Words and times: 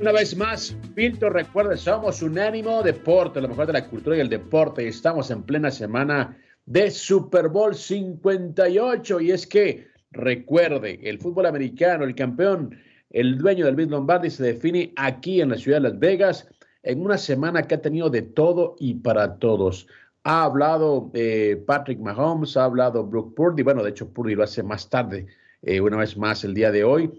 una 0.00 0.12
vez 0.12 0.36
más. 0.36 0.76
Filtro, 0.94 1.30
recuerda, 1.30 1.76
somos 1.76 2.22
Unánimo 2.22 2.82
Deporte, 2.82 3.40
lo 3.40 3.48
mejor 3.48 3.66
de 3.66 3.74
la 3.74 3.86
cultura 3.88 4.16
y 4.16 4.20
el 4.20 4.28
deporte. 4.28 4.86
Estamos 4.86 5.30
en 5.30 5.42
plena 5.42 5.70
semana 5.70 6.36
de 6.66 6.90
Super 6.90 7.48
Bowl 7.48 7.74
58. 7.74 9.20
Y 9.20 9.30
es 9.30 9.46
que, 9.46 9.88
recuerde, 10.10 11.00
el 11.02 11.18
fútbol 11.18 11.46
americano, 11.46 12.04
el 12.04 12.14
campeón, 12.14 12.76
el 13.10 13.38
dueño 13.38 13.66
del 13.66 13.76
Bill 13.76 13.90
Lombardi 13.90 14.30
se 14.30 14.42
define 14.42 14.92
aquí 14.96 15.40
en 15.40 15.50
la 15.50 15.56
ciudad 15.56 15.78
de 15.78 15.90
Las 15.90 15.98
Vegas 15.98 16.48
en 16.82 17.00
una 17.00 17.18
semana 17.18 17.62
que 17.62 17.76
ha 17.76 17.82
tenido 17.82 18.10
de 18.10 18.22
todo 18.22 18.76
y 18.78 18.94
para 18.94 19.36
todos. 19.36 19.86
Ha 20.24 20.44
hablado 20.44 21.10
eh, 21.14 21.62
Patrick 21.66 22.00
Mahomes, 22.00 22.56
ha 22.56 22.64
hablado 22.64 23.04
Brooke 23.04 23.34
Purdy. 23.34 23.62
Bueno, 23.62 23.82
de 23.82 23.90
hecho, 23.90 24.08
Purdy 24.08 24.34
lo 24.34 24.42
hace 24.42 24.62
más 24.62 24.88
tarde, 24.88 25.26
eh, 25.62 25.80
una 25.80 25.98
vez 25.98 26.16
más 26.16 26.44
el 26.44 26.54
día 26.54 26.70
de 26.70 26.84
hoy. 26.84 27.10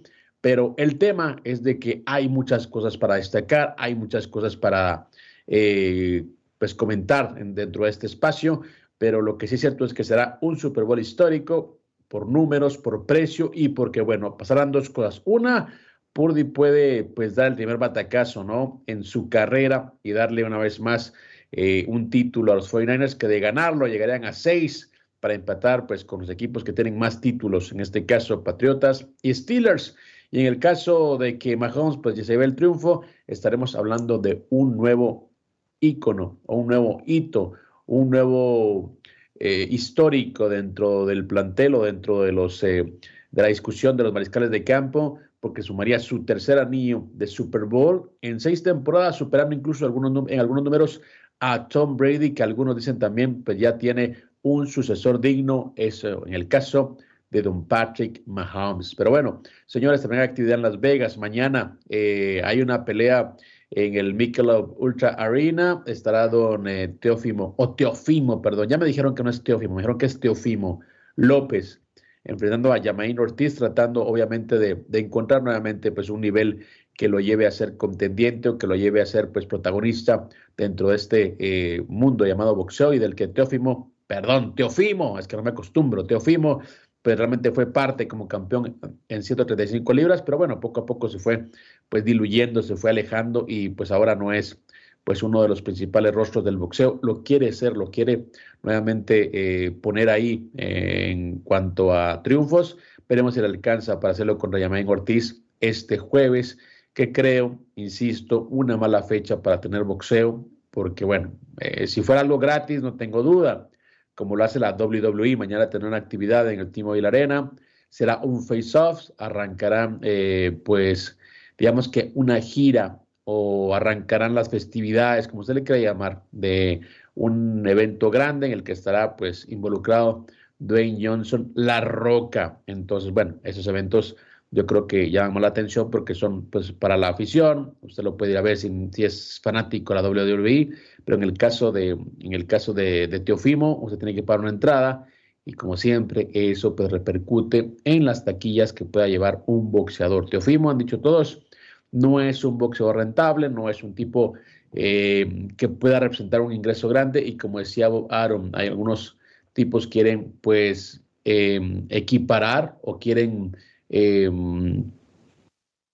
Pero 0.45 0.75
el 0.77 0.99
tema 0.99 1.37
es 1.43 1.63
de 1.63 1.79
que 1.79 2.03
hay 2.05 2.29
muchas 2.29 2.67
cosas 2.67 2.95
para 2.99 3.15
destacar, 3.15 3.73
hay 3.79 3.95
muchas 3.95 4.27
cosas 4.27 4.55
para 4.55 5.09
eh, 5.47 6.23
pues 6.59 6.75
comentar 6.75 7.33
dentro 7.33 7.85
de 7.85 7.89
este 7.89 8.05
espacio, 8.05 8.61
pero 8.99 9.23
lo 9.23 9.39
que 9.39 9.47
sí 9.47 9.55
es 9.55 9.61
cierto 9.61 9.85
es 9.85 9.93
que 9.95 10.03
será 10.03 10.37
un 10.41 10.55
Super 10.55 10.83
Bowl 10.83 10.99
histórico 10.99 11.79
por 12.07 12.27
números, 12.27 12.77
por 12.77 13.07
precio 13.07 13.49
y 13.55 13.69
porque, 13.69 14.01
bueno, 14.01 14.37
pasarán 14.37 14.71
dos 14.71 14.91
cosas. 14.91 15.23
Una, 15.25 15.73
Purdy 16.13 16.43
puede 16.43 17.05
pues 17.05 17.33
dar 17.33 17.47
el 17.47 17.55
primer 17.55 17.79
batacazo, 17.79 18.43
¿no? 18.43 18.83
En 18.85 19.03
su 19.03 19.29
carrera 19.29 19.95
y 20.03 20.11
darle 20.11 20.43
una 20.43 20.59
vez 20.59 20.79
más 20.79 21.11
eh, 21.53 21.85
un 21.87 22.11
título 22.11 22.51
a 22.51 22.55
los 22.57 22.71
49ers 22.71 23.17
que 23.17 23.27
de 23.27 23.39
ganarlo 23.39 23.87
llegarían 23.87 24.25
a 24.25 24.33
seis 24.33 24.91
para 25.21 25.33
empatar 25.33 25.87
pues 25.87 26.05
con 26.05 26.21
los 26.21 26.29
equipos 26.29 26.63
que 26.63 26.71
tienen 26.71 26.99
más 26.99 27.19
títulos, 27.19 27.71
en 27.71 27.79
este 27.79 28.05
caso 28.05 28.43
Patriotas 28.43 29.07
y 29.23 29.33
Steelers. 29.33 29.95
Y 30.31 30.41
en 30.41 30.47
el 30.47 30.59
caso 30.59 31.17
de 31.17 31.37
que 31.37 31.57
Mahomes 31.57 31.97
pues 32.01 32.15
ya 32.15 32.23
se 32.23 32.37
ve 32.37 32.45
el 32.45 32.55
triunfo, 32.55 33.03
estaremos 33.27 33.75
hablando 33.75 34.17
de 34.17 34.45
un 34.49 34.75
nuevo 34.77 35.31
ícono 35.79 36.39
o 36.45 36.57
un 36.57 36.67
nuevo 36.67 37.01
hito, 37.05 37.53
un 37.85 38.09
nuevo 38.09 38.97
eh, 39.39 39.67
histórico 39.69 40.49
dentro 40.49 41.05
del 41.05 41.25
plantel 41.25 41.75
o 41.75 41.83
dentro 41.83 42.21
de, 42.21 42.31
los, 42.31 42.63
eh, 42.63 42.83
de 43.31 43.41
la 43.41 43.49
discusión 43.49 43.97
de 43.97 44.03
los 44.03 44.13
mariscales 44.13 44.49
de 44.49 44.63
campo, 44.63 45.19
porque 45.39 45.61
sumaría 45.61 45.99
su 45.99 46.23
tercer 46.25 46.57
anillo 46.57 47.07
de 47.13 47.27
Super 47.27 47.65
Bowl 47.65 48.11
en 48.21 48.39
seis 48.39 48.63
temporadas, 48.63 49.17
superando 49.17 49.55
incluso 49.55 49.85
algunos, 49.85 50.29
en 50.29 50.39
algunos 50.39 50.63
números 50.63 51.01
a 51.39 51.67
Tom 51.67 51.97
Brady, 51.97 52.33
que 52.33 52.43
algunos 52.43 52.75
dicen 52.75 52.97
también 52.97 53.43
pues 53.43 53.59
ya 53.59 53.77
tiene 53.77 54.17
un 54.41 54.67
sucesor 54.67 55.19
digno, 55.19 55.73
eso 55.75 56.25
en 56.25 56.33
el 56.33 56.47
caso 56.47 56.97
de 57.35 57.41
Don 57.41 57.67
Patrick 57.67 58.21
Mahomes. 58.25 58.95
Pero 58.95 59.09
bueno, 59.09 59.41
señores, 59.65 60.01
también 60.01 60.21
hay 60.21 60.29
actividad 60.29 60.55
en 60.55 60.61
Las 60.61 60.79
Vegas. 60.79 61.17
Mañana 61.17 61.77
eh, 61.89 62.41
hay 62.43 62.61
una 62.61 62.85
pelea 62.85 63.35
en 63.71 63.95
el 63.95 64.13
Michelob 64.13 64.75
Ultra 64.79 65.09
Arena. 65.09 65.83
Estará 65.85 66.27
don 66.27 66.67
eh, 66.67 66.87
Teófimo, 66.99 67.53
o 67.57 67.75
Teofimo, 67.75 68.41
perdón. 68.41 68.69
Ya 68.69 68.77
me 68.77 68.85
dijeron 68.85 69.15
que 69.15 69.23
no 69.23 69.29
es 69.29 69.43
Teófimo, 69.43 69.75
me 69.75 69.81
dijeron 69.81 69.97
que 69.97 70.05
es 70.05 70.19
Teofimo 70.19 70.79
López, 71.17 71.81
enfrentando 72.23 72.71
a 72.71 72.77
Yamain 72.77 73.19
Ortiz, 73.19 73.55
tratando 73.55 74.05
obviamente 74.05 74.57
de, 74.57 74.83
encontrar 74.93 75.43
nuevamente 75.43 75.91
pues 75.91 76.09
un 76.09 76.21
nivel 76.21 76.65
que 76.93 77.09
lo 77.09 77.19
lleve 77.19 77.45
a 77.45 77.51
ser 77.51 77.75
contendiente 77.75 78.47
o 78.49 78.57
que 78.57 78.67
lo 78.67 78.75
lleve 78.75 79.01
a 79.01 79.05
ser 79.05 79.31
pues 79.31 79.45
protagonista 79.45 80.29
dentro 80.55 80.89
de 80.89 80.95
este 80.95 81.35
eh, 81.39 81.83
mundo 81.89 82.25
llamado 82.25 82.55
boxeo 82.55 82.93
y 82.93 82.99
del 82.99 83.15
que 83.15 83.27
Teófimo, 83.27 83.93
perdón, 84.07 84.55
Teofimo, 84.55 85.19
es 85.19 85.27
que 85.27 85.35
no 85.35 85.43
me 85.43 85.49
acostumbro, 85.49 86.05
Teofimo 86.05 86.61
pues 87.05 87.19
realmente 87.19 87.51
fue 87.51 87.71
parte 87.71 88.07
como 88.07 88.27
campeón 88.27 88.79
en 89.09 89.21
135 89.21 89.93
libras, 89.93 90.23
pero 90.23 90.39
bueno, 90.39 90.59
poco 90.59 90.81
a 90.81 90.85
poco 90.87 91.07
se 91.07 91.19
fue 91.19 91.45
pues 91.87 92.03
diluyendo, 92.03 92.63
se 92.63 92.75
fue 92.75 92.89
alejando 92.89 93.45
y 93.47 93.69
pues 93.69 93.91
ahora 93.91 94.15
no 94.15 94.33
es 94.33 94.59
pues 95.03 95.21
uno 95.21 95.43
de 95.43 95.47
los 95.47 95.61
principales 95.61 96.15
rostros 96.15 96.43
del 96.43 96.57
boxeo, 96.57 96.99
lo 97.03 97.21
quiere 97.21 97.53
ser, 97.53 97.77
lo 97.77 97.91
quiere 97.91 98.25
nuevamente 98.63 99.29
eh, 99.65 99.69
poner 99.69 100.09
ahí 100.09 100.49
eh, 100.57 101.11
en 101.11 101.41
cuanto 101.41 101.93
a 101.93 102.23
triunfos, 102.23 102.75
veremos 103.07 103.35
si 103.35 103.39
le 103.39 103.45
alcanza 103.45 103.99
para 103.99 104.13
hacerlo 104.13 104.39
con 104.39 104.51
Rayamén 104.51 104.89
Ortiz 104.89 105.43
este 105.59 105.99
jueves, 105.99 106.57
que 106.95 107.11
creo, 107.11 107.59
insisto, 107.75 108.47
una 108.49 108.77
mala 108.77 109.03
fecha 109.03 109.43
para 109.43 109.61
tener 109.61 109.83
boxeo, 109.83 110.43
porque 110.71 111.05
bueno, 111.05 111.33
eh, 111.59 111.85
si 111.85 112.01
fuera 112.01 112.21
algo 112.21 112.39
gratis, 112.39 112.81
no 112.81 112.95
tengo 112.95 113.21
duda, 113.21 113.69
como 114.15 114.35
lo 114.35 114.43
hace 114.43 114.59
la 114.59 114.75
WWE. 114.75 115.37
Mañana 115.37 115.69
tendrá 115.69 115.87
una 115.89 115.97
actividad 115.97 116.51
en 116.51 116.59
el 116.59 116.71
T-Mobile 116.71 117.07
Arena. 117.07 117.51
Será 117.89 118.17
un 118.17 118.43
face-off. 118.43 119.09
Arrancarán, 119.17 119.99
eh, 120.01 120.57
pues, 120.65 121.17
digamos 121.57 121.87
que 121.89 122.11
una 122.15 122.39
gira 122.39 123.01
o 123.25 123.75
arrancarán 123.75 124.35
las 124.35 124.49
festividades, 124.49 125.27
como 125.27 125.43
se 125.43 125.53
le 125.53 125.63
quiera 125.63 125.81
llamar, 125.81 126.23
de 126.31 126.81
un 127.15 127.67
evento 127.67 128.11
grande 128.11 128.47
en 128.47 128.53
el 128.53 128.63
que 128.63 128.71
estará, 128.71 129.15
pues, 129.15 129.47
involucrado 129.49 130.25
Dwayne 130.59 131.05
Johnson, 131.05 131.51
La 131.55 131.81
Roca. 131.81 132.59
Entonces, 132.67 133.11
bueno, 133.11 133.35
esos 133.43 133.67
eventos 133.67 134.15
yo 134.55 134.65
creo 134.65 134.87
que 134.87 135.11
llaman 135.11 135.41
la 135.41 135.49
atención 135.49 135.91
porque 135.91 136.15
son 136.15 136.45
pues 136.49 136.71
para 136.71 136.95
la 136.95 137.09
afición, 137.09 137.75
usted 137.81 138.03
lo 138.03 138.15
puede 138.15 138.31
ir 138.31 138.37
a 138.37 138.41
ver 138.41 138.55
si, 138.55 138.71
es 138.97 139.41
fanático 139.43 139.93
de 139.93 140.01
la 140.01 140.09
WWE, 140.09 140.69
pero 141.03 141.17
en 141.17 141.23
el 141.23 141.37
caso 141.37 141.73
de, 141.73 141.89
en 141.89 142.33
el 142.33 142.47
caso 142.47 142.73
de, 142.73 143.07
Teofimo, 143.25 143.77
usted 143.81 143.97
tiene 143.97 144.15
que 144.15 144.23
pagar 144.23 144.39
una 144.39 144.49
entrada 144.49 145.05
y 145.43 145.53
como 145.53 145.75
siempre 145.75 146.29
eso 146.33 146.73
pues 146.73 146.89
repercute 146.89 147.75
en 147.83 148.05
las 148.05 148.23
taquillas 148.23 148.71
que 148.71 148.85
pueda 148.85 149.09
llevar 149.09 149.43
un 149.45 149.71
boxeador. 149.71 150.29
Teofimo, 150.29 150.71
han 150.71 150.77
dicho 150.77 151.01
todos, 151.01 151.45
no 151.91 152.21
es 152.21 152.45
un 152.45 152.57
boxeador 152.57 152.95
rentable, 152.95 153.49
no 153.49 153.69
es 153.69 153.83
un 153.83 153.93
tipo 153.93 154.35
eh, 154.71 155.49
que 155.57 155.67
pueda 155.67 155.99
representar 155.99 156.39
un 156.39 156.53
ingreso 156.53 156.87
grande 156.87 157.21
y 157.21 157.35
como 157.35 157.59
decía 157.59 157.89
Bob 157.89 158.07
Aaron, 158.09 158.51
hay 158.53 158.69
algunos 158.69 159.17
tipos 159.51 159.85
quieren 159.85 160.33
pues 160.39 161.01
eh, 161.25 161.59
equiparar 161.89 162.77
o 162.83 162.99
quieren 162.99 163.57
eh, 163.89 164.29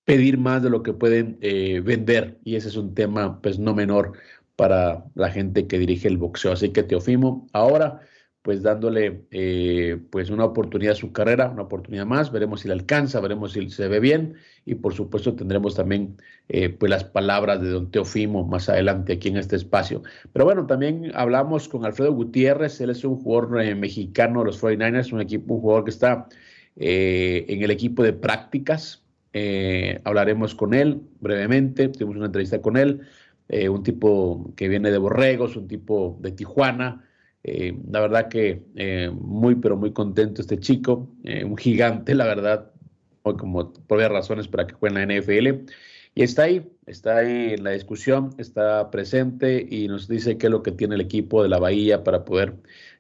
pedir 0.06 0.38
más 0.38 0.64
de 0.64 0.70
lo 0.70 0.84
que 0.84 0.94
pueden 0.94 1.40
vender 1.40 2.40
y 2.44 2.56
ese 2.56 2.70
es 2.70 2.76
un 2.76 2.94
tema 2.94 3.42
pues 3.42 3.60
no 3.60 3.74
menor 3.74 4.14
para 4.56 5.06
la 5.16 5.32
gente 5.32 5.68
que 5.68 5.80
dirige 5.80 6.08
el 6.08 6.18
boxeo. 6.18 6.52
Así 6.52 6.70
que 6.70 6.84
Teofimo, 6.84 7.48
ahora 7.54 8.02
pues 8.42 8.64
dándole 8.64 9.26
eh, 9.32 10.00
pues 10.10 10.32
una 10.32 10.46
oportunidad 10.46 10.94
a 10.94 10.96
su 10.96 11.12
carrera, 11.12 11.50
una 11.50 11.64
oportunidad 11.64 12.06
más, 12.08 12.32
veremos 12.32 12.62
si 12.62 12.68
le 12.68 12.74
alcanza, 12.74 13.20
veremos 13.20 13.54
si 13.54 13.70
se 13.70 13.88
ve 13.88 14.00
bien 14.00 14.36
y 14.66 14.76
por 14.76 14.94
supuesto 14.94 15.36
tendremos 15.36 15.76
también 15.76 16.18
eh, 16.50 16.70
pues 16.70 16.90
las 16.90 17.04
palabras 17.04 17.62
de 17.62 17.70
don 17.70 17.92
Teofimo 17.92 18.44
más 18.46 18.68
adelante 18.68 19.14
aquí 19.14 19.30
en 19.30 19.38
este 19.38 19.56
espacio. 19.56 20.02
Pero 20.34 20.46
bueno, 20.46 20.66
también 20.66 21.12
hablamos 21.14 21.70
con 21.70 21.86
Alfredo 21.86 22.14
Gutiérrez, 22.14 22.82
él 22.82 22.90
es 22.90 23.04
un 23.04 23.18
jugador 23.18 23.62
eh, 23.62 23.76
mexicano 23.76 24.40
de 24.40 24.46
los 24.46 24.62
49ers, 24.62 25.14
un 25.14 25.22
equipo, 25.22 25.56
un 25.56 25.62
jugador 25.62 25.84
que 25.84 25.92
está 25.92 26.28
en 26.76 27.64
el 27.64 27.72
equipo 27.72 28.04
de 28.04 28.14
prácticas, 28.14 29.04
hablaremos 30.04 30.56
con 30.56 30.74
él 30.74 31.02
brevemente, 31.20 31.90
tuvimos 31.90 32.18
una 32.18 32.26
entrevista 32.28 32.62
con 32.62 32.78
él, 32.78 33.02
eh, 33.54 33.68
un 33.68 33.84
tipo 33.84 34.54
que 34.56 34.70
viene 34.70 34.92
de 34.92 34.98
Borregos, 34.98 35.58
un 35.58 35.68
tipo 35.68 36.18
de 36.22 36.32
Tijuana. 36.32 37.06
Eh, 37.44 37.78
la 37.92 38.00
verdad 38.00 38.30
que 38.30 38.64
eh, 38.76 39.12
muy, 39.14 39.56
pero 39.56 39.76
muy 39.76 39.92
contento 39.92 40.42
este 40.42 40.58
chico, 40.58 41.10
un 41.44 41.58
gigante, 41.58 42.16
la 42.16 42.26
verdad, 42.26 42.72
como 43.24 43.74
por 43.74 43.98
varias 43.98 44.12
razones 44.12 44.48
para 44.48 44.68
que 44.68 44.74
juegue 44.74 45.02
en 45.02 45.10
la 45.10 45.16
NFL. 45.20 45.70
Y 46.16 46.24
está 46.24 46.44
ahí, 46.44 46.66
está 46.86 47.18
ahí 47.18 47.56
en 47.56 47.66
la 47.66 47.72
discusión, 47.72 48.34
está 48.38 48.90
presente 48.90 49.66
y 49.70 49.90
nos 49.90 50.08
dice 50.08 50.38
qué 50.38 50.48
es 50.48 50.52
lo 50.52 50.64
que 50.64 50.72
tiene 50.72 50.96
el 50.96 51.02
equipo 51.02 51.44
de 51.44 51.50
la 51.50 51.60
Bahía 51.60 52.06
para 52.06 52.24
poder 52.24 52.54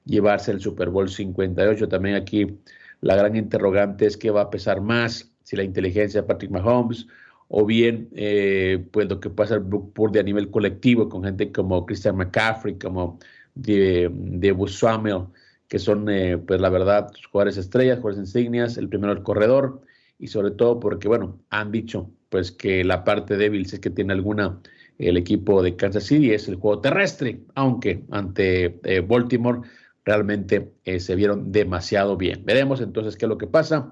llevarse 0.05 0.51
el 0.51 0.59
Super 0.59 0.89
Bowl 0.89 1.09
58. 1.09 1.87
También 1.87 2.15
aquí 2.15 2.57
la 3.01 3.15
gran 3.15 3.35
interrogante 3.35 4.05
es 4.05 4.17
qué 4.17 4.31
va 4.31 4.41
a 4.41 4.49
pesar 4.49 4.81
más, 4.81 5.31
si 5.43 5.55
la 5.55 5.63
inteligencia 5.63 6.21
de 6.21 6.27
Patrick 6.27 6.51
Mahomes 6.51 7.07
o 7.49 7.65
bien 7.65 8.09
eh, 8.15 8.85
pues 8.91 9.09
lo 9.09 9.19
que 9.19 9.29
pasa 9.29 9.55
el 9.55 9.61
Brook 9.61 9.91
Purdy 9.93 10.19
a 10.19 10.23
nivel 10.23 10.49
colectivo 10.49 11.09
con 11.09 11.23
gente 11.23 11.51
como 11.51 11.85
Christian 11.85 12.15
McCaffrey, 12.15 12.75
como 12.75 13.19
de, 13.55 14.09
de 14.13 14.55
Samuel, 14.67 15.25
que 15.67 15.77
son 15.77 16.09
eh, 16.09 16.37
pues 16.37 16.61
la 16.61 16.69
verdad 16.69 17.11
jugadores 17.31 17.57
estrellas, 17.57 17.99
jugadores 17.99 18.27
insignias, 18.27 18.77
el 18.77 18.87
primero 18.87 19.11
el 19.11 19.23
corredor 19.23 19.81
y 20.17 20.27
sobre 20.27 20.51
todo 20.51 20.79
porque 20.79 21.09
bueno, 21.09 21.39
han 21.49 21.71
dicho 21.71 22.09
pues 22.29 22.51
que 22.51 22.85
la 22.85 23.03
parte 23.03 23.35
débil, 23.35 23.65
si 23.65 23.75
es 23.75 23.81
que 23.81 23.89
tiene 23.89 24.13
alguna 24.13 24.61
el 24.97 25.17
equipo 25.17 25.61
de 25.63 25.75
Kansas 25.75 26.05
City, 26.05 26.31
es 26.31 26.47
el 26.47 26.55
juego 26.55 26.79
terrestre, 26.79 27.41
aunque 27.55 28.03
ante 28.11 28.79
eh, 28.83 29.01
Baltimore 29.01 29.61
realmente 30.05 30.73
eh, 30.85 30.99
se 30.99 31.15
vieron 31.15 31.51
demasiado 31.51 32.17
bien. 32.17 32.43
Veremos 32.45 32.81
entonces 32.81 33.15
qué 33.17 33.25
es 33.25 33.29
lo 33.29 33.37
que 33.37 33.47
pasa. 33.47 33.89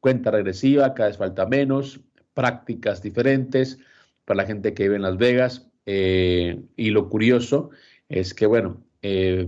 Cuenta 0.00 0.30
regresiva, 0.30 0.94
cada 0.94 1.08
vez 1.08 1.18
falta 1.18 1.46
menos, 1.46 2.00
prácticas 2.34 3.02
diferentes 3.02 3.78
para 4.24 4.38
la 4.38 4.46
gente 4.46 4.74
que 4.74 4.84
vive 4.84 4.96
en 4.96 5.02
Las 5.02 5.16
Vegas. 5.16 5.68
Eh, 5.86 6.60
y 6.76 6.90
lo 6.90 7.08
curioso 7.08 7.70
es 8.08 8.34
que, 8.34 8.46
bueno, 8.46 8.82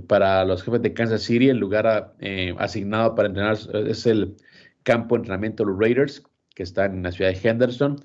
para 0.07 0.45
los 0.45 0.63
jefes 0.63 0.83
de 0.83 0.95
Kansas 0.95 1.23
City, 1.23 1.49
el 1.49 1.59
lugar 1.59 2.15
asignado 2.59 3.17
para 3.17 3.27
entrenar 3.27 3.59
es 3.89 4.07
el 4.07 4.37
campo 4.85 5.17
de 5.17 5.21
entrenamiento 5.21 5.65
de 5.65 5.73
los 5.73 5.81
Raiders, 5.81 6.23
que 6.55 6.63
está 6.63 6.85
en 6.85 7.03
la 7.03 7.11
ciudad 7.11 7.33
de 7.33 7.49
Henderson. 7.49 7.97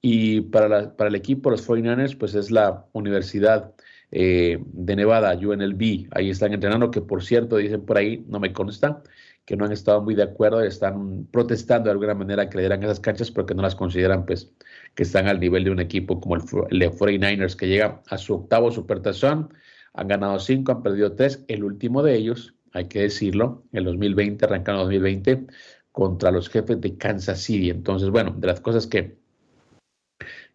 Y 0.00 0.40
para, 0.40 0.96
para 0.96 1.08
el 1.08 1.14
equipo, 1.14 1.50
los 1.50 1.68
49ers, 1.68 2.16
pues 2.16 2.34
es 2.34 2.50
la 2.50 2.86
Universidad 2.92 3.74
eh, 4.12 4.58
de 4.62 4.96
Nevada, 4.96 5.34
UNLV. 5.34 6.08
Ahí 6.12 6.30
están 6.30 6.52
entrenando, 6.52 6.90
que 6.90 7.00
por 7.00 7.24
cierto, 7.24 7.56
dicen 7.56 7.84
por 7.84 7.96
ahí, 7.96 8.24
no 8.28 8.38
me 8.40 8.52
consta, 8.52 9.02
que 9.46 9.56
no 9.56 9.64
han 9.64 9.72
estado 9.72 10.02
muy 10.02 10.14
de 10.14 10.22
acuerdo, 10.22 10.62
están 10.62 11.26
protestando 11.32 11.86
de 11.86 11.92
alguna 11.92 12.14
manera 12.14 12.48
que 12.48 12.58
le 12.58 12.62
dieran 12.64 12.82
esas 12.82 13.00
canchas, 13.00 13.30
porque 13.30 13.54
no 13.54 13.62
las 13.62 13.74
consideran, 13.74 14.26
pues, 14.26 14.52
que 14.94 15.02
están 15.04 15.28
al 15.28 15.40
nivel 15.40 15.64
de 15.64 15.70
un 15.70 15.80
equipo 15.80 16.20
como 16.20 16.36
el, 16.36 16.42
el 16.70 16.90
49ers, 16.92 17.56
que 17.56 17.68
llega 17.68 18.02
a 18.08 18.18
su 18.18 18.34
octavo 18.34 18.70
supertazón. 18.70 19.52
Han 19.94 20.08
ganado 20.08 20.38
cinco, 20.38 20.72
han 20.72 20.82
perdido 20.82 21.14
tres. 21.14 21.44
El 21.48 21.64
último 21.64 22.02
de 22.02 22.14
ellos, 22.14 22.54
hay 22.72 22.88
que 22.88 23.00
decirlo, 23.00 23.64
el 23.72 23.84
2020, 23.84 24.44
arrancando 24.44 24.82
2020, 24.82 25.46
contra 25.90 26.30
los 26.30 26.48
jefes 26.50 26.80
de 26.80 26.96
Kansas 26.98 27.40
City. 27.40 27.70
Entonces, 27.70 28.10
bueno, 28.10 28.34
de 28.36 28.46
las 28.46 28.60
cosas 28.60 28.86
que 28.86 29.21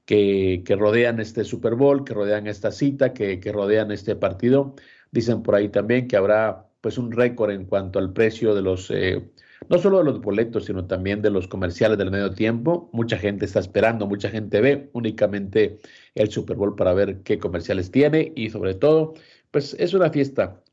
que, 0.08 0.64
rodean 0.80 1.20
este 1.20 1.44
Super 1.44 1.76
Bowl, 1.76 2.06
que 2.06 2.14
rodean 2.14 2.48
esta 2.48 2.72
cita, 2.72 3.14
que, 3.14 3.40
rodean 3.52 3.92
este 3.92 4.16
partido. 4.16 4.76
Dicen 5.12 5.44
por 5.44 5.56
ahí 5.56 5.70
también 5.70 6.08
que 6.08 6.18
habrá 6.18 6.66
pues 6.82 6.98
un 6.98 7.12
récord 7.12 7.52
en 7.52 7.66
cuanto 7.66 8.00
al 8.00 8.14
precio 8.14 8.56
de 8.56 8.62
los, 8.62 8.90
eh, 8.92 9.30
no 9.70 9.78
solo 9.78 10.00
de 10.00 10.06
los 10.06 10.22
boletos, 10.22 10.66
sino 10.66 10.86
también 10.88 11.22
de 11.22 11.30
los 11.30 11.48
comerciales 11.48 11.98
del 11.98 12.12
medio 12.12 12.32
tiempo. 12.32 12.90
Mucha 12.94 13.18
gente 13.18 13.46
está 13.46 13.60
esperando, 13.60 14.08
mucha 14.08 14.30
gente 14.30 14.62
ve 14.62 14.90
únicamente 14.94 15.80
el 16.16 16.32
Super 16.32 16.56
Bowl 16.56 16.76
para 16.76 16.94
ver 16.94 17.22
qué 17.24 17.38
comerciales 17.40 17.92
tiene 17.92 18.32
y 18.36 18.50
sobre 18.50 18.76
todo, 18.76 19.14
pues 19.52 19.76
es 19.80 19.94
una 19.94 20.10
fiesta 20.10 20.64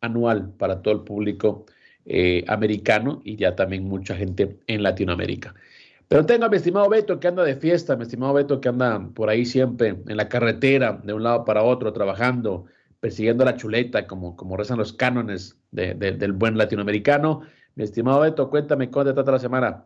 anual 0.00 0.52
para 0.54 0.82
todo 0.82 0.94
el 0.94 1.00
público 1.02 1.66
eh, 2.06 2.44
americano 2.48 3.20
y 3.24 3.36
ya 3.36 3.54
también 3.54 3.84
mucha 3.84 4.16
gente 4.16 4.58
en 4.66 4.82
Latinoamérica. 4.82 5.54
Pero 6.10 6.26
tengo 6.26 6.46
a 6.46 6.48
mi 6.48 6.56
estimado 6.56 6.88
Beto 6.88 7.20
que 7.20 7.28
anda 7.28 7.44
de 7.44 7.54
fiesta, 7.54 7.94
mi 7.94 8.02
estimado 8.02 8.34
Beto 8.34 8.60
que 8.60 8.68
anda 8.68 9.00
por 9.14 9.30
ahí 9.30 9.46
siempre 9.46 9.94
en 10.08 10.16
la 10.16 10.28
carretera, 10.28 10.94
de 11.04 11.14
un 11.14 11.22
lado 11.22 11.44
para 11.44 11.62
otro, 11.62 11.92
trabajando, 11.92 12.66
persiguiendo 12.98 13.44
la 13.44 13.54
chuleta, 13.54 14.08
como, 14.08 14.34
como 14.34 14.56
rezan 14.56 14.78
los 14.78 14.92
cánones 14.92 15.56
del 15.70 16.32
buen 16.32 16.58
latinoamericano. 16.58 17.42
Mi 17.76 17.84
estimado 17.84 18.22
Beto, 18.22 18.50
cuéntame 18.50 18.90
cómo 18.90 19.04
te 19.04 19.12
trata 19.12 19.30
la 19.30 19.38
semana. 19.38 19.84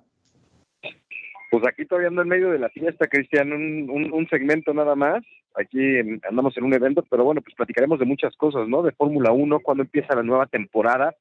Pues 1.51 1.63
aquí 1.69 1.85
todavía 1.85 2.09
ando 2.09 2.23
en 2.23 2.29
medio 2.29 2.53
de 2.53 2.59
la 2.59 2.71
fiesta, 2.71 3.07
Cristian, 3.07 3.53
un, 3.53 4.11
un, 4.11 4.27
segmento 4.29 4.73
nada 4.73 4.97
más. 4.97 5.23
Aquí 5.55 5.79
andamos 6.27 6.57
en 6.57 6.65
un 6.65 6.73
evento, 6.73 7.05
pero 7.11 7.25
bueno, 7.25 7.43
pues 7.43 7.55
platicaremos 7.55 7.99
de 7.99 8.07
muchas 8.07 8.35
cosas, 8.37 8.67
¿no? 8.67 8.83
De 8.83 8.93
Fórmula 8.93 9.31
1, 9.31 9.61
cuando 9.61 9.83
empieza 9.83 10.17
la 10.17 10.23
nueva 10.23 10.47
temporada 10.47 11.15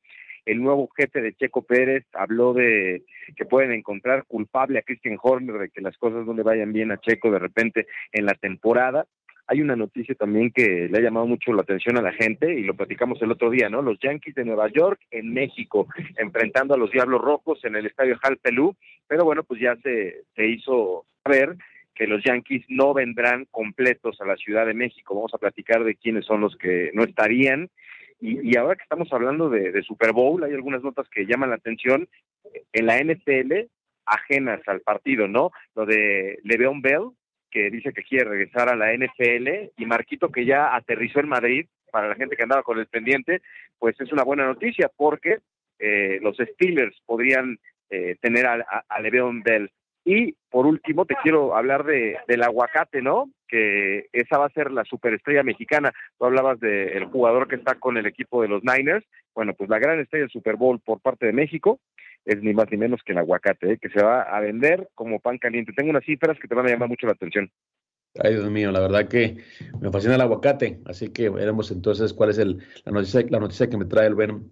el 0.45 0.62
nuevo 0.62 0.90
jefe 0.95 1.22
de 1.22 1.34
Checo 1.34 1.63
Pérez 1.63 2.06
habló 2.13 2.54
de 2.54 3.04
que 3.36 3.45
pueden 3.45 3.72
encontrar 3.72 4.25
culpable 4.25 4.80
a 4.80 4.81
Christian 4.81 5.18
Horner 5.22 5.57
de 5.57 5.69
que 5.69 5.81
las 5.81 5.98
cosas 5.98 6.25
no 6.25 6.34
le 6.34 6.44
vayan 6.44 6.74
bien 6.74 6.92
a 6.92 7.00
Checo 7.00 7.31
de 7.31 7.40
repente 7.40 7.88
en 8.12 8.25
la 8.25 8.34
temporada. 8.34 9.06
Hay 9.48 9.62
una 9.62 9.75
noticia 9.75 10.16
también 10.16 10.51
que 10.51 10.88
le 10.90 10.98
ha 10.98 11.01
llamado 11.01 11.28
mucho 11.28 11.51
la 11.51 11.63
atención 11.63 11.98
a 11.98 12.01
la 12.01 12.13
gente 12.13 12.54
y 12.54 12.63
lo 12.63 12.75
platicamos 12.75 13.22
el 13.22 13.31
otro 13.31 13.50
día, 13.50 13.69
¿no? 13.69 13.81
Los 13.81 14.00
Yankees 14.00 14.36
de 14.36 14.45
Nueva 14.45 14.69
York 14.69 15.01
en 15.12 15.34
México 15.34 15.88
enfrentando 16.18 16.74
a 16.74 16.78
los 16.78 16.92
Diablos 16.92 17.22
Rojos 17.22 17.63
en 17.66 17.75
el 17.75 17.86
estadio 17.86 18.18
Hal 18.22 18.38
Pelú, 18.38 18.75
pero 19.07 19.25
bueno, 19.25 19.44
pues 19.44 19.60
ya 19.60 19.75
se, 19.84 20.24
se 20.36 20.48
hizo 20.48 21.06
saber 21.24 21.57
que 21.94 22.07
los 22.07 22.24
Yankees 22.24 22.66
no 22.69 22.94
vendrán 22.94 23.46
completos 23.51 24.19
a 24.19 24.25
la 24.25 24.36
Ciudad 24.36 24.66
de 24.66 24.74
México. 24.74 25.13
Vamos 25.13 25.34
a 25.34 25.38
platicar 25.38 25.84
de 25.84 25.96
quiénes 25.96 26.25
son 26.25 26.42
los 26.42 26.56
que 26.57 26.92
no 26.94 27.04
estarían 27.04 27.69
y, 28.25 28.56
ahora 28.56 28.78
que 28.78 28.84
estamos 28.84 29.12
hablando 29.12 29.50
de, 29.50 29.84
Super 29.84 30.14
Bowl, 30.14 30.42
hay 30.46 30.54
algunas 30.54 30.81
notas 30.81 31.10
que 31.10 31.25
llaman 31.25 31.50
la 31.50 31.58
atención 31.58 32.08
en 32.72 32.86
la 32.86 32.98
NFL 33.04 33.68
ajenas 34.06 34.62
al 34.68 34.80
partido, 34.80 35.28
¿no? 35.28 35.52
Lo 35.75 35.86
de 35.86 36.40
Le'Veon 36.44 36.81
Bell, 36.81 37.10
que 37.52 37.70
dice 37.70 37.92
que 37.92 38.04
quiere 38.04 38.30
regresar 38.30 38.70
a 38.70 38.78
la 38.78 38.94
NFL, 38.94 39.72
y 39.75 39.86
Marquito, 39.86 40.31
que 40.31 40.46
ya 40.46 40.74
aterrizó 40.74 41.20
en 41.20 41.28
Madrid, 41.28 41.66
para 41.92 42.08
la 42.08 42.16
gente 42.16 42.38
que 42.38 42.44
andaba 42.44 42.64
con 42.64 42.80
el 42.80 42.88
pendiente, 42.88 43.42
pues 43.78 44.00
es 44.00 44.12
una 44.14 44.24
buena 44.24 44.46
noticia, 44.46 44.90
porque 44.96 45.40
eh, 45.80 46.20
los 46.22 46.38
Steelers 46.38 47.00
podrían 47.06 47.60
eh, 47.90 48.16
tener 48.22 48.46
a, 48.46 48.54
a, 48.54 48.86
a 48.88 49.02
Le'Veon 49.02 49.44
Bell. 49.44 49.70
Y 50.06 50.36
por 50.50 50.66
último, 50.66 51.06
te 51.06 51.16
quiero 51.24 51.56
hablar 51.56 51.86
de, 51.86 52.18
del 52.28 52.44
aguacate, 52.44 53.02
¿no? 53.02 53.30
Que 53.48 54.08
esa 54.12 54.38
va 54.38 54.48
a 54.48 54.54
ser 54.54 54.72
la 54.72 54.84
superestrella 54.84 55.44
mexicana. 55.44 55.94
Tú 56.18 56.26
hablabas 56.26 56.60
del 56.60 57.06
jugador 57.06 57.48
que 57.48 57.56
está 57.56 57.76
con 57.76 57.98
el 57.98 58.06
equipo 58.06 58.42
de 58.42 58.50
los 58.50 58.64
Niners. 58.64 59.06
Bueno, 59.34 59.54
pues 59.54 59.70
la 59.70 59.80
gran 59.80 60.00
estrella 60.00 60.24
del 60.24 60.32
Super 60.32 60.58
Bowl 60.58 60.80
por 60.80 61.00
parte 61.00 61.26
de 61.26 61.34
México 61.34 61.80
es 62.26 62.42
ni 62.42 62.54
más 62.54 62.68
ni 62.72 62.78
menos 62.78 63.02
que 63.06 63.14
el 63.14 63.18
aguacate, 63.18 63.74
¿eh? 63.74 63.78
que 63.82 63.90
se 63.90 64.04
va 64.04 64.22
a 64.22 64.40
vender 64.40 64.90
como 64.96 65.20
pan 65.20 65.38
caliente. 65.38 65.74
Tengo 65.74 65.90
unas 65.90 66.06
cifras 66.06 66.38
que 66.40 66.48
te 66.48 66.56
van 66.56 66.68
a 66.68 66.70
llamar 66.70 66.90
mucho 66.90 67.08
la 67.08 67.14
atención. 67.14 67.50
Ay, 68.20 68.34
Dios 68.34 68.50
mío, 68.50 68.72
la 68.72 68.80
verdad 68.80 69.08
que 69.08 69.38
me 69.82 69.90
fascina 69.92 70.16
el 70.16 70.22
aguacate, 70.22 70.80
así 70.86 71.10
que 71.10 71.30
veremos 71.30 71.72
entonces 71.72 72.14
cuál 72.14 72.30
es 72.30 72.38
el, 72.38 72.60
la, 72.86 72.92
noticia, 72.92 73.25
la 73.27 73.39
noticia 73.39 73.70
que 73.70 73.77
me 73.77 73.86
trae 73.86 74.08
el 74.08 74.13
buen 74.13 74.51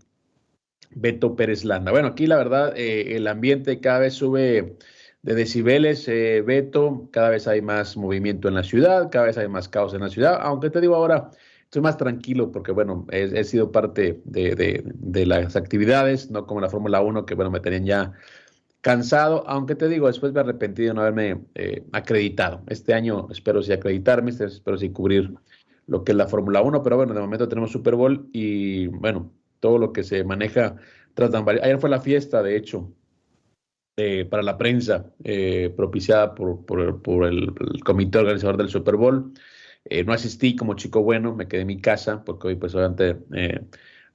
Beto 0.96 1.36
Pérez 1.36 1.64
Landa. 1.64 1.92
Bueno, 1.92 2.10
aquí 2.10 2.26
la 2.26 2.38
verdad, 2.38 2.74
eh, 2.76 3.16
el 3.16 3.28
ambiente 3.28 3.80
cada 3.80 4.00
vez 4.00 4.16
sube 4.16 4.78
de 5.24 5.36
decibeles, 5.36 6.08
eh, 6.08 6.42
Beto, 6.42 7.10
cada 7.12 7.30
vez 7.30 7.48
hay 7.48 7.62
más 7.62 7.96
movimiento 7.96 8.48
en 8.48 8.56
la 8.56 8.64
ciudad, 8.64 9.10
cada 9.12 9.26
vez 9.26 9.38
hay 9.38 9.48
más 9.48 9.70
caos 9.70 9.94
en 9.94 10.02
la 10.02 10.10
ciudad, 10.10 10.40
aunque 10.42 10.70
te 10.70 10.82
digo 10.82 10.96
ahora, 10.96 11.30
estoy 11.64 11.82
más 11.82 11.98
tranquilo 11.98 12.52
porque, 12.52 12.72
bueno, 12.72 13.06
he, 13.12 13.44
sido 13.44 13.72
parte 13.72 14.22
de, 14.26 15.26
las 15.26 15.56
actividades, 15.56 16.32
no 16.32 16.46
como 16.48 16.60
la 16.60 16.70
Fórmula 16.70 17.02
1, 17.02 17.26
que, 17.26 17.36
bueno, 17.36 17.52
me 17.52 17.60
tenían 17.60 17.86
ya 17.86 18.14
cansado, 18.82 19.44
aunque 19.48 19.76
te 19.76 19.88
digo, 19.88 20.08
después 20.08 20.34
me 20.34 20.40
he 20.40 20.44
arrepentido 20.44 20.90
de 20.90 20.94
no 20.96 21.02
haberme 21.02 21.46
eh, 21.56 21.86
acreditado. 21.92 22.64
Este 22.68 22.94
año 22.94 23.28
espero 23.32 23.62
sí 23.62 23.72
acreditarme, 23.72 24.32
este, 24.32 24.46
espero 24.46 24.78
sí 24.78 24.90
cubrir 24.90 25.34
lo 25.88 26.04
que 26.04 26.14
es 26.14 26.18
la 26.18 26.28
Fórmula 26.28 26.62
1, 26.62 26.84
pero 26.84 26.98
bueno, 26.98 27.14
de 27.14 27.22
momento 27.22 27.48
tenemos 27.48 27.72
Super 27.72 27.96
Bowl 27.96 28.28
y, 28.34 28.88
bueno, 28.88 29.32
todo 29.60 29.78
lo 29.78 29.94
que 29.94 30.04
se 30.04 30.24
maneja 30.24 30.76
tras 31.14 31.34
Ayer 31.34 31.80
fue 31.80 31.90
la 31.90 32.02
fiesta, 32.02 32.42
de 32.42 32.56
hecho, 32.56 32.92
eh, 33.98 34.26
para 34.26 34.42
la 34.42 34.58
prensa 34.58 35.12
eh, 35.24 35.74
propiciada 35.76 36.34
por, 36.34 36.66
por, 36.66 37.26
el, 37.26 37.54
comité 37.84 38.20
organizador 38.20 38.56
del 38.58 38.70
Super 38.70 38.96
Bowl. 38.96 39.34
Eh, 39.86 40.04
no 40.06 40.14
asistí 40.14 40.56
como 40.56 40.76
chico 40.76 41.04
bueno, 41.04 41.36
me 41.36 41.48
quedé 41.48 41.62
en 41.62 41.68
mi 41.68 41.82
casa 41.82 42.24
porque 42.24 42.48
hoy 42.48 42.56
pues 42.56 42.74
obviamente 42.74 43.18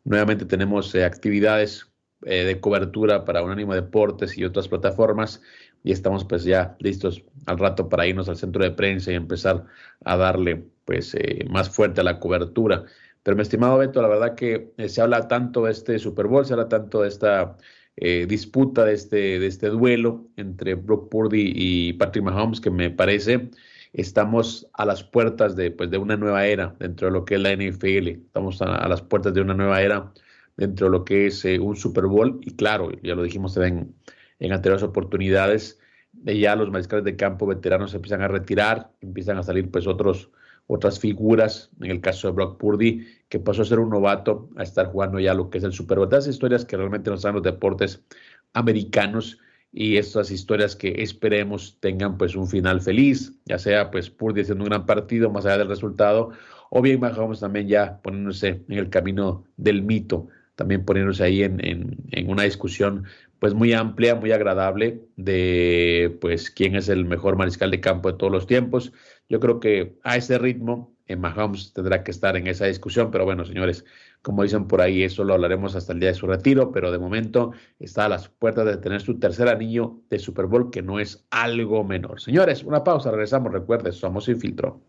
nuevamente 0.05 0.47
tenemos 0.47 0.95
actividades 0.95 1.91
de 2.21 2.59
cobertura 2.61 3.25
para 3.25 3.43
Unánimo 3.43 3.75
Deportes 3.75 4.39
y 4.39 4.45
otras 4.45 4.69
plataformas 4.69 5.43
y 5.85 5.93
estamos 5.93 6.25
pues 6.25 6.45
ya 6.45 6.77
listos 6.81 7.23
al 7.47 7.59
rato 7.59 7.89
para 7.89 8.07
irnos 8.07 8.29
al 8.29 8.37
centro 8.37 8.63
de 8.65 8.71
prensa 8.71 9.13
y 9.13 9.15
empezar 9.17 9.67
a 10.05 10.17
darle 10.17 10.65
pues 10.85 11.15
más 11.51 11.69
fuerte 11.69 12.01
a 12.01 12.05
la 12.05 12.19
cobertura. 12.19 12.85
Pero 13.23 13.37
mi 13.37 13.43
estimado 13.43 13.79
Beto, 13.79 14.01
la 14.01 14.09
verdad 14.09 14.35
que 14.35 14.73
se 14.89 15.03
habla 15.03 15.29
tanto 15.29 15.65
de 15.65 15.73
este 15.73 15.99
Super 15.99 16.27
Bowl, 16.29 16.47
se 16.47 16.55
habla 16.55 16.69
tanto 16.69 17.03
de 17.03 17.09
esta 17.09 17.57
eh, 17.97 18.27
disputa 18.29 18.85
de 18.85 18.95
este, 18.95 19.39
de 19.39 19.47
este 19.47 19.69
duelo 19.69 20.29
entre 20.37 20.75
Brock 20.75 21.09
Purdy 21.11 21.53
y 21.55 21.93
Patrick 21.95 22.25
Mahomes, 22.25 22.61
que 22.61 22.71
me 22.71 22.91
parece 22.91 23.51
estamos 23.93 24.69
a 24.75 24.85
las 24.85 25.03
puertas 25.03 25.57
de, 25.57 25.71
pues, 25.71 25.91
de 25.91 25.99
una 25.99 26.17
nueva 26.17 26.47
era 26.47 26.77
dentro 26.79 27.07
de 27.09 27.13
lo 27.13 27.25
que 27.25 27.37
es 27.37 27.41
la 27.41 27.53
NFL. 27.55 28.09
Estamos 28.09 28.61
a, 28.61 28.87
las 28.89 29.01
puertas 29.03 29.33
de 29.33 29.41
una 29.41 29.55
nueva 29.55 29.81
era 29.81 30.13
dentro 30.57 30.87
de 30.87 30.93
lo 30.93 31.05
que 31.05 31.27
es 31.27 31.45
eh, 31.47 31.59
un 31.59 31.77
Super 31.77 32.05
Bowl. 32.05 32.39
Y 32.43 32.55
claro, 32.57 32.91
ya 33.03 33.15
lo 33.15 33.23
dijimos 33.23 33.57
en, 33.57 33.95
en 34.39 34.53
anteriores 34.53 34.83
oportunidades, 34.83 35.81
ya 36.13 36.57
los 36.57 36.71
mariscales 36.71 37.05
de 37.05 37.17
campo 37.17 37.47
veteranos 37.47 37.93
se 37.93 37.97
empiezan 37.97 38.23
a 38.23 38.29
retirar, 38.29 38.91
empiezan 39.01 39.39
a 39.39 39.43
salir 39.43 39.71
pues 39.71 39.87
otros, 39.87 40.31
otras 40.67 40.99
figuras, 41.01 41.71
en 41.81 41.91
el 41.91 42.01
caso 42.01 42.29
de 42.29 42.35
Brock 42.35 42.59
Purdy, 42.59 43.07
que 43.29 43.41
pasó 43.41 43.63
a 43.63 43.65
ser 43.65 43.79
un 43.79 43.91
novato 43.91 44.49
a 44.57 44.63
estar 44.63 44.87
jugando 44.87 45.19
ya 45.19 45.35
lo 45.35 45.51
que 45.51 45.59
es 45.59 45.65
el 45.65 45.73
Super 45.73 45.99
Bowl. 45.99 46.07
Estas 46.07 46.29
historias 46.29 46.65
que 46.65 46.77
realmente 46.77 47.11
nos 47.11 47.23
dan 47.23 47.35
los 47.35 47.43
deportes 47.43 48.05
americanos 48.53 49.39
y 49.73 49.97
estas 49.97 50.31
historias 50.31 50.77
que 50.77 51.03
esperemos 51.03 51.79
tengan 51.81 52.17
pues 52.17 52.37
un 52.37 52.47
final 52.49 52.81
feliz, 52.81 53.33
ya 53.45 53.59
sea 53.59 53.91
pues 53.91 54.09
Purdy 54.11 54.43
haciendo 54.43 54.65
un 54.65 54.71
gran 54.71 54.87
partido 54.87 55.31
más 55.31 55.45
allá 55.45 55.59
del 55.59 55.69
resultado, 55.69 56.31
o 56.71 56.81
bien 56.81 57.01
Mahomes 57.01 57.41
también 57.41 57.69
ya 57.69 58.01
poniéndose 58.03 58.65
en 58.69 58.79
el 58.79 58.89
camino 58.91 59.45
del 59.57 59.83
mito, 59.83 60.29
también 60.55 60.85
poniéndose 60.85 61.25
ahí 61.25 61.43
en, 61.43 61.61
en 61.63 62.31
una 62.31 62.45
discusión 62.45 63.05
pues 63.39 63.53
muy 63.55 63.73
amplia, 63.75 64.15
muy 64.15 64.33
agradable 64.33 65.03
de 65.17 66.17
pues 66.21 66.51
quién 66.51 66.75
es 66.75 66.89
el 66.89 67.05
mejor 67.05 67.37
mariscal 67.37 67.71
de 67.71 67.81
campo 67.81 68.11
de 68.11 68.19
todos 68.19 68.33
los 68.33 68.47
tiempos. 68.47 68.93
Yo 69.29 69.41
creo 69.41 69.61
que 69.61 69.99
a 70.03 70.17
ese 70.17 70.39
ritmo 70.39 70.96
en 70.96 70.96
Mahomes 71.15 71.73
tendrá 71.73 72.03
que 72.03 72.11
estar 72.11 72.37
en 72.37 72.49
esa 72.49 72.67
discusión, 72.67 73.11
pero 73.13 73.25
bueno, 73.25 73.45
señores, 73.45 73.85
como 74.23 74.43
dicen 74.43 74.67
por 74.67 74.81
ahí, 74.81 75.05
eso 75.05 75.23
lo 75.23 75.35
hablaremos 75.35 75.77
hasta 75.77 75.93
el 75.93 76.01
día 76.01 76.09
de 76.09 76.15
su 76.17 76.27
retiro, 76.27 76.73
pero 76.73 76.91
de 76.91 76.99
momento 76.99 77.53
está 77.79 78.07
a 78.07 78.09
las 78.09 78.29
puertas 78.29 78.67
de 78.67 78.77
tener 78.79 79.01
su 79.01 79.21
tercer 79.21 79.49
anillo 79.49 80.01
de 80.11 80.19
Super 80.19 80.47
Bowl, 80.47 80.71
que 80.71 80.83
no 80.83 80.99
es 80.99 81.25
algo 81.31 81.85
menor. 81.85 82.21
Señores, 82.21 82.65
una 82.65 82.83
pausa, 82.83 83.11
regresamos, 83.13 83.53
recuerden, 83.53 83.93
somos 83.93 84.25
sin 84.25 84.41
filtro. 84.41 84.81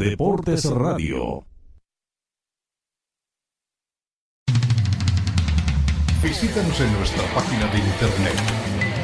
Deportes 0.00 0.64
Radio. 0.64 1.49
Visítanos 6.22 6.78
en 6.80 6.92
nuestra 6.92 7.22
página 7.34 7.66
de 7.68 7.78
internet 7.78 8.36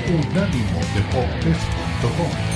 unánimodeportes.com. 0.07 2.56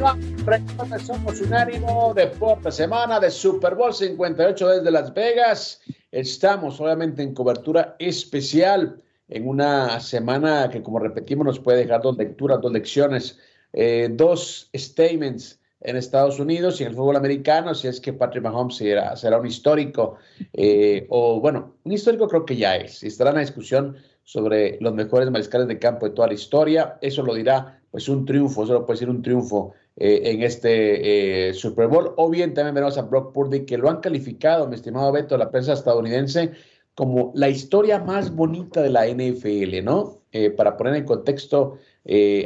Continuamos, 0.00 1.02
somos 1.02 1.40
Unánimo 1.42 2.14
Deporte, 2.14 2.72
semana 2.72 3.20
de 3.20 3.30
Super 3.30 3.74
Bowl 3.74 3.92
58 3.92 4.68
desde 4.68 4.90
Las 4.90 5.12
Vegas. 5.12 5.82
Estamos 6.10 6.80
obviamente 6.80 7.22
en 7.22 7.34
cobertura 7.34 7.96
especial 7.98 8.98
en 9.28 9.46
una 9.46 10.00
semana 10.00 10.70
que, 10.70 10.82
como 10.82 11.00
repetimos, 11.00 11.44
nos 11.44 11.60
puede 11.60 11.84
dejar 11.84 12.00
dos 12.00 12.16
lecturas, 12.16 12.62
dos 12.62 12.72
lecciones, 12.72 13.38
eh, 13.74 14.08
dos 14.10 14.70
statements 14.74 15.60
en 15.82 15.96
Estados 15.96 16.40
Unidos 16.40 16.80
y 16.80 16.84
en 16.84 16.90
el 16.90 16.96
fútbol 16.96 17.16
americano, 17.16 17.74
si 17.74 17.88
es 17.88 18.00
que 18.00 18.14
Patrick 18.14 18.42
Mahomes 18.42 18.76
será, 18.76 19.14
será 19.16 19.38
un 19.38 19.46
histórico, 19.46 20.16
eh, 20.54 21.06
o 21.10 21.40
bueno, 21.40 21.74
un 21.84 21.92
histórico 21.92 22.26
creo 22.26 22.46
que 22.46 22.56
ya 22.56 22.76
es, 22.76 23.02
estará 23.02 23.30
en 23.30 23.36
la 23.36 23.42
discusión 23.42 23.96
sobre 24.24 24.78
los 24.80 24.94
mejores 24.94 25.30
mariscales 25.30 25.68
de 25.68 25.78
campo 25.78 26.06
de 26.06 26.14
toda 26.14 26.28
la 26.28 26.34
historia, 26.34 26.96
eso 27.02 27.22
lo 27.22 27.34
dirá 27.34 27.82
pues 27.90 28.08
un 28.08 28.24
triunfo, 28.24 28.64
eso 28.64 28.86
puede 28.86 28.98
ser 28.98 29.10
un 29.10 29.22
triunfo 29.22 29.74
eh, 30.02 30.32
en 30.32 30.42
este 30.42 31.50
eh, 31.50 31.52
Super 31.52 31.86
Bowl. 31.86 32.14
O 32.16 32.30
bien 32.30 32.54
también 32.54 32.74
veremos 32.74 32.96
a 32.96 33.02
Brock 33.02 33.34
Purdy, 33.34 33.66
que 33.66 33.76
lo 33.76 33.90
han 33.90 34.00
calificado, 34.00 34.66
mi 34.66 34.74
estimado 34.74 35.12
Beto, 35.12 35.36
la 35.36 35.50
prensa 35.50 35.74
estadounidense, 35.74 36.52
como 36.94 37.32
la 37.34 37.50
historia 37.50 37.98
más 37.98 38.34
bonita 38.34 38.80
de 38.80 38.88
la 38.88 39.06
NFL, 39.06 39.84
¿no? 39.84 40.22
Eh, 40.32 40.48
para 40.48 40.78
poner 40.78 40.94
en 40.96 41.04
contexto 41.04 41.76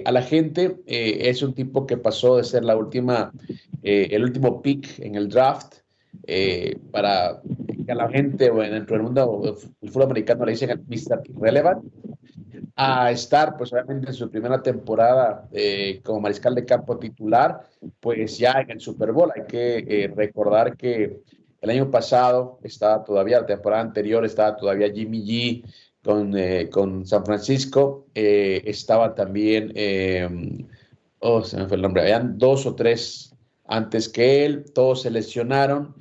a 0.04 0.12
la 0.12 0.20
gente, 0.20 0.82
es 0.87 1.40
un 1.42 1.54
tipo 1.54 1.87
que 1.87 1.96
pasó 1.96 2.37
de 2.37 2.44
ser 2.44 2.64
la 2.64 2.76
última, 2.76 3.32
el 3.82 4.23
último 4.23 4.61
pick 4.61 4.99
en 4.99 5.14
el 5.14 5.28
draft, 5.28 5.76
para 6.90 7.40
que 7.87 7.92
a 7.92 7.94
la 7.94 8.08
gente 8.08 8.50
o 8.50 8.56
dentro 8.56 8.96
del 8.96 9.04
mundo 9.04 9.56
del 9.80 9.90
fútbol 9.90 10.02
americano 10.02 10.44
le 10.44 10.52
dicen 10.52 10.84
Mr. 10.88 11.23
Irrelevant, 11.30 11.84
a 12.76 13.11
estar, 13.12 13.57
pues 13.57 13.73
obviamente 13.73 14.09
en 14.09 14.14
su 14.14 14.28
primera 14.31 14.61
temporada 14.62 15.49
eh, 15.52 16.00
como 16.02 16.21
mariscal 16.21 16.54
de 16.54 16.64
campo 16.64 16.99
titular, 16.99 17.69
pues 18.00 18.38
ya 18.38 18.61
en 18.61 18.73
el 18.73 18.81
Super 18.81 19.12
Bowl. 19.12 19.31
Hay 19.35 19.45
que 19.47 19.78
eh, 19.78 20.12
recordar 20.14 20.76
que 20.76 21.21
el 21.61 21.71
año 21.71 21.90
pasado 21.90 22.59
estaba 22.62 23.04
todavía, 23.04 23.40
la 23.40 23.47
temporada 23.47 23.83
anterior 23.83 24.25
estaba 24.25 24.57
todavía 24.57 24.93
Jimmy 24.93 25.25
G 25.25 25.64
con, 26.02 26.37
eh, 26.37 26.69
con 26.69 27.07
San 27.07 27.25
Francisco, 27.25 28.07
estaba 28.12 29.14
también, 29.14 29.73
oh, 31.21 31.43
se 31.43 31.57
me 31.57 31.66
fue 31.66 31.76
el 31.76 31.83
nombre, 31.83 32.02
habían 32.02 32.37
dos 32.37 32.66
o 32.66 32.75
tres 32.75 33.35
antes 33.66 34.09
que 34.09 34.45
él, 34.45 34.64
todos 34.75 35.02
se 35.02 35.11
lesionaron. 35.11 35.95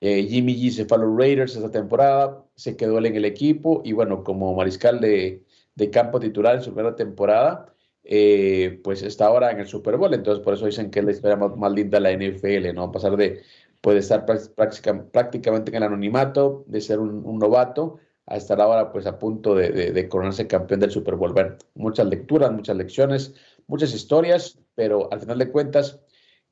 Jimmy 0.00 0.54
G 0.54 0.70
se 0.70 0.86
fue 0.86 0.96
a 0.96 1.00
los 1.00 1.14
Raiders 1.18 1.56
esa 1.56 1.70
temporada, 1.70 2.42
se 2.54 2.74
quedó 2.74 2.96
él 2.96 3.06
en 3.06 3.16
el 3.16 3.26
equipo 3.26 3.82
y 3.84 3.92
bueno, 3.92 4.24
como 4.24 4.54
mariscal 4.54 4.98
de, 5.00 5.42
de 5.74 5.90
campo 5.90 6.20
titular 6.20 6.56
en 6.56 6.62
su 6.62 6.72
primera 6.74 6.96
temporada, 6.96 7.74
eh, 8.04 8.80
pues 8.82 9.02
está 9.02 9.26
ahora 9.26 9.50
en 9.50 9.60
el 9.60 9.66
Super 9.66 9.96
Bowl. 9.96 10.12
Entonces, 10.14 10.42
por 10.42 10.54
eso 10.54 10.66
dicen 10.66 10.90
que 10.90 11.00
es 11.00 11.04
la 11.04 11.12
historia 11.12 11.36
más, 11.36 11.72
linda 11.72 12.00
de 12.00 12.02
la 12.02 12.12
NFL, 12.12 12.74
¿no? 12.74 12.90
Pasar 12.92 13.16
de, 13.16 13.42
puede 13.80 13.98
estar 13.98 14.26
prácticamente 14.26 15.70
en 15.70 15.76
el 15.76 15.82
anonimato, 15.84 16.64
de 16.66 16.80
ser 16.80 16.98
un, 16.98 17.38
novato, 17.38 17.98
a 18.26 18.36
estar 18.36 18.60
ahora 18.60 18.92
pues 18.92 19.06
a 19.06 19.18
punto 19.18 19.54
de, 19.54 20.08
coronarse 20.08 20.46
campeón 20.46 20.80
del 20.80 20.90
Super 20.90 21.16
Bowl. 21.16 21.34
Muchas 21.74 22.06
lecturas, 22.06 22.52
muchas 22.52 22.76
lecciones, 22.76 23.34
muchas 23.66 23.94
historias, 23.94 24.58
pero 24.74 25.12
al 25.12 25.20
final 25.20 25.38
de 25.38 25.50
cuentas, 25.50 26.00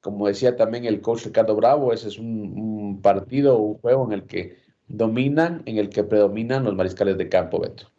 como 0.00 0.28
decía 0.28 0.56
también 0.56 0.84
el 0.84 1.00
coach 1.00 1.26
Ricardo 1.26 1.56
Bravo, 1.56 1.92
ese 1.92 2.08
es 2.08 2.18
un, 2.18 2.58
un 2.58 3.02
partido, 3.02 3.58
un 3.58 3.78
juego 3.78 4.06
en 4.06 4.12
el 4.12 4.26
que 4.26 4.56
dominan, 4.88 5.62
en 5.66 5.78
el 5.78 5.90
que 5.90 6.04
predominan 6.04 6.64
los 6.64 6.74
mariscales 6.74 7.18
de 7.18 7.28
campo, 7.28 7.60
Beto. 7.60 7.90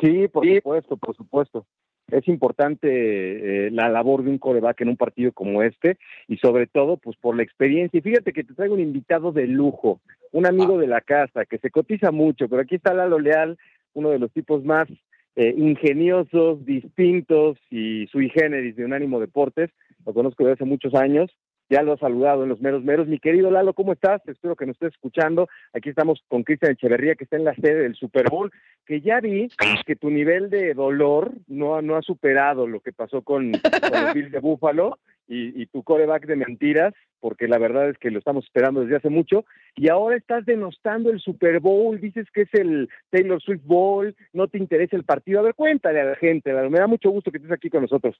Sí, 0.00 0.28
por 0.28 0.46
supuesto, 0.46 0.96
por 0.96 1.16
supuesto. 1.16 1.66
Es 2.08 2.28
importante 2.28 3.66
eh, 3.66 3.70
la 3.72 3.88
labor 3.88 4.22
de 4.22 4.30
un 4.30 4.38
coreback 4.38 4.82
en 4.82 4.90
un 4.90 4.96
partido 4.96 5.32
como 5.32 5.62
este 5.62 5.98
y 6.28 6.36
sobre 6.36 6.68
todo 6.68 6.98
pues 6.98 7.16
por 7.16 7.36
la 7.36 7.42
experiencia. 7.42 7.98
Y 7.98 8.02
fíjate 8.02 8.32
que 8.32 8.44
te 8.44 8.54
traigo 8.54 8.74
un 8.74 8.80
invitado 8.80 9.32
de 9.32 9.46
lujo, 9.48 10.00
un 10.30 10.46
amigo 10.46 10.76
ah. 10.76 10.80
de 10.80 10.86
la 10.86 11.00
casa 11.00 11.46
que 11.46 11.58
se 11.58 11.70
cotiza 11.70 12.12
mucho, 12.12 12.48
pero 12.48 12.62
aquí 12.62 12.76
está 12.76 12.94
Lalo 12.94 13.18
Leal, 13.18 13.58
uno 13.94 14.10
de 14.10 14.20
los 14.20 14.30
tipos 14.30 14.64
más 14.64 14.88
eh, 15.34 15.52
ingeniosos, 15.56 16.64
distintos 16.64 17.58
y 17.70 18.06
sui 18.06 18.30
generis 18.30 18.76
de 18.76 18.84
Unánimo 18.84 19.18
Deportes. 19.18 19.70
Lo 20.04 20.14
conozco 20.14 20.44
desde 20.44 20.54
hace 20.54 20.64
muchos 20.64 20.94
años 20.94 21.30
ya 21.68 21.82
lo 21.82 21.92
ha 21.92 21.98
saludado 21.98 22.42
en 22.42 22.48
los 22.48 22.60
meros 22.60 22.84
meros. 22.84 23.08
Mi 23.08 23.18
querido 23.18 23.50
Lalo, 23.50 23.74
¿cómo 23.74 23.92
estás? 23.92 24.22
Espero 24.26 24.56
que 24.56 24.66
nos 24.66 24.74
estés 24.74 24.92
escuchando. 24.92 25.48
Aquí 25.72 25.88
estamos 25.88 26.22
con 26.28 26.44
Cristian 26.44 26.72
Echeverría, 26.72 27.14
que 27.14 27.24
está 27.24 27.36
en 27.36 27.44
la 27.44 27.54
sede 27.54 27.82
del 27.82 27.94
Super 27.96 28.30
Bowl, 28.30 28.52
que 28.86 29.00
ya 29.00 29.20
vi 29.20 29.48
que 29.84 29.96
tu 29.96 30.10
nivel 30.10 30.50
de 30.50 30.74
dolor 30.74 31.32
no, 31.46 31.82
no 31.82 31.96
ha 31.96 32.02
superado 32.02 32.66
lo 32.66 32.80
que 32.80 32.92
pasó 32.92 33.22
con, 33.22 33.52
el 33.54 34.14
Bill 34.14 34.30
de 34.30 34.40
Búfalo 34.40 34.98
y, 35.28 35.60
y, 35.60 35.66
tu 35.66 35.82
coreback 35.82 36.26
de 36.26 36.36
mentiras, 36.36 36.94
porque 37.18 37.48
la 37.48 37.58
verdad 37.58 37.88
es 37.88 37.98
que 37.98 38.12
lo 38.12 38.20
estamos 38.20 38.44
esperando 38.44 38.82
desde 38.82 38.96
hace 38.96 39.08
mucho, 39.08 39.44
y 39.74 39.88
ahora 39.88 40.16
estás 40.16 40.46
denostando 40.46 41.10
el 41.10 41.18
Super 41.18 41.58
Bowl, 41.58 42.00
dices 42.00 42.28
que 42.32 42.42
es 42.42 42.54
el 42.54 42.88
Taylor 43.10 43.42
Swift 43.42 43.64
Bowl, 43.64 44.14
no 44.32 44.46
te 44.46 44.58
interesa 44.58 44.94
el 44.94 45.02
partido. 45.02 45.40
A 45.40 45.42
ver, 45.42 45.54
cuéntale 45.54 46.00
a 46.00 46.04
la 46.04 46.14
gente, 46.14 46.52
Lalo. 46.52 46.70
me 46.70 46.78
da 46.78 46.86
mucho 46.86 47.10
gusto 47.10 47.32
que 47.32 47.38
estés 47.38 47.50
aquí 47.50 47.68
con 47.68 47.82
nosotros. 47.82 48.16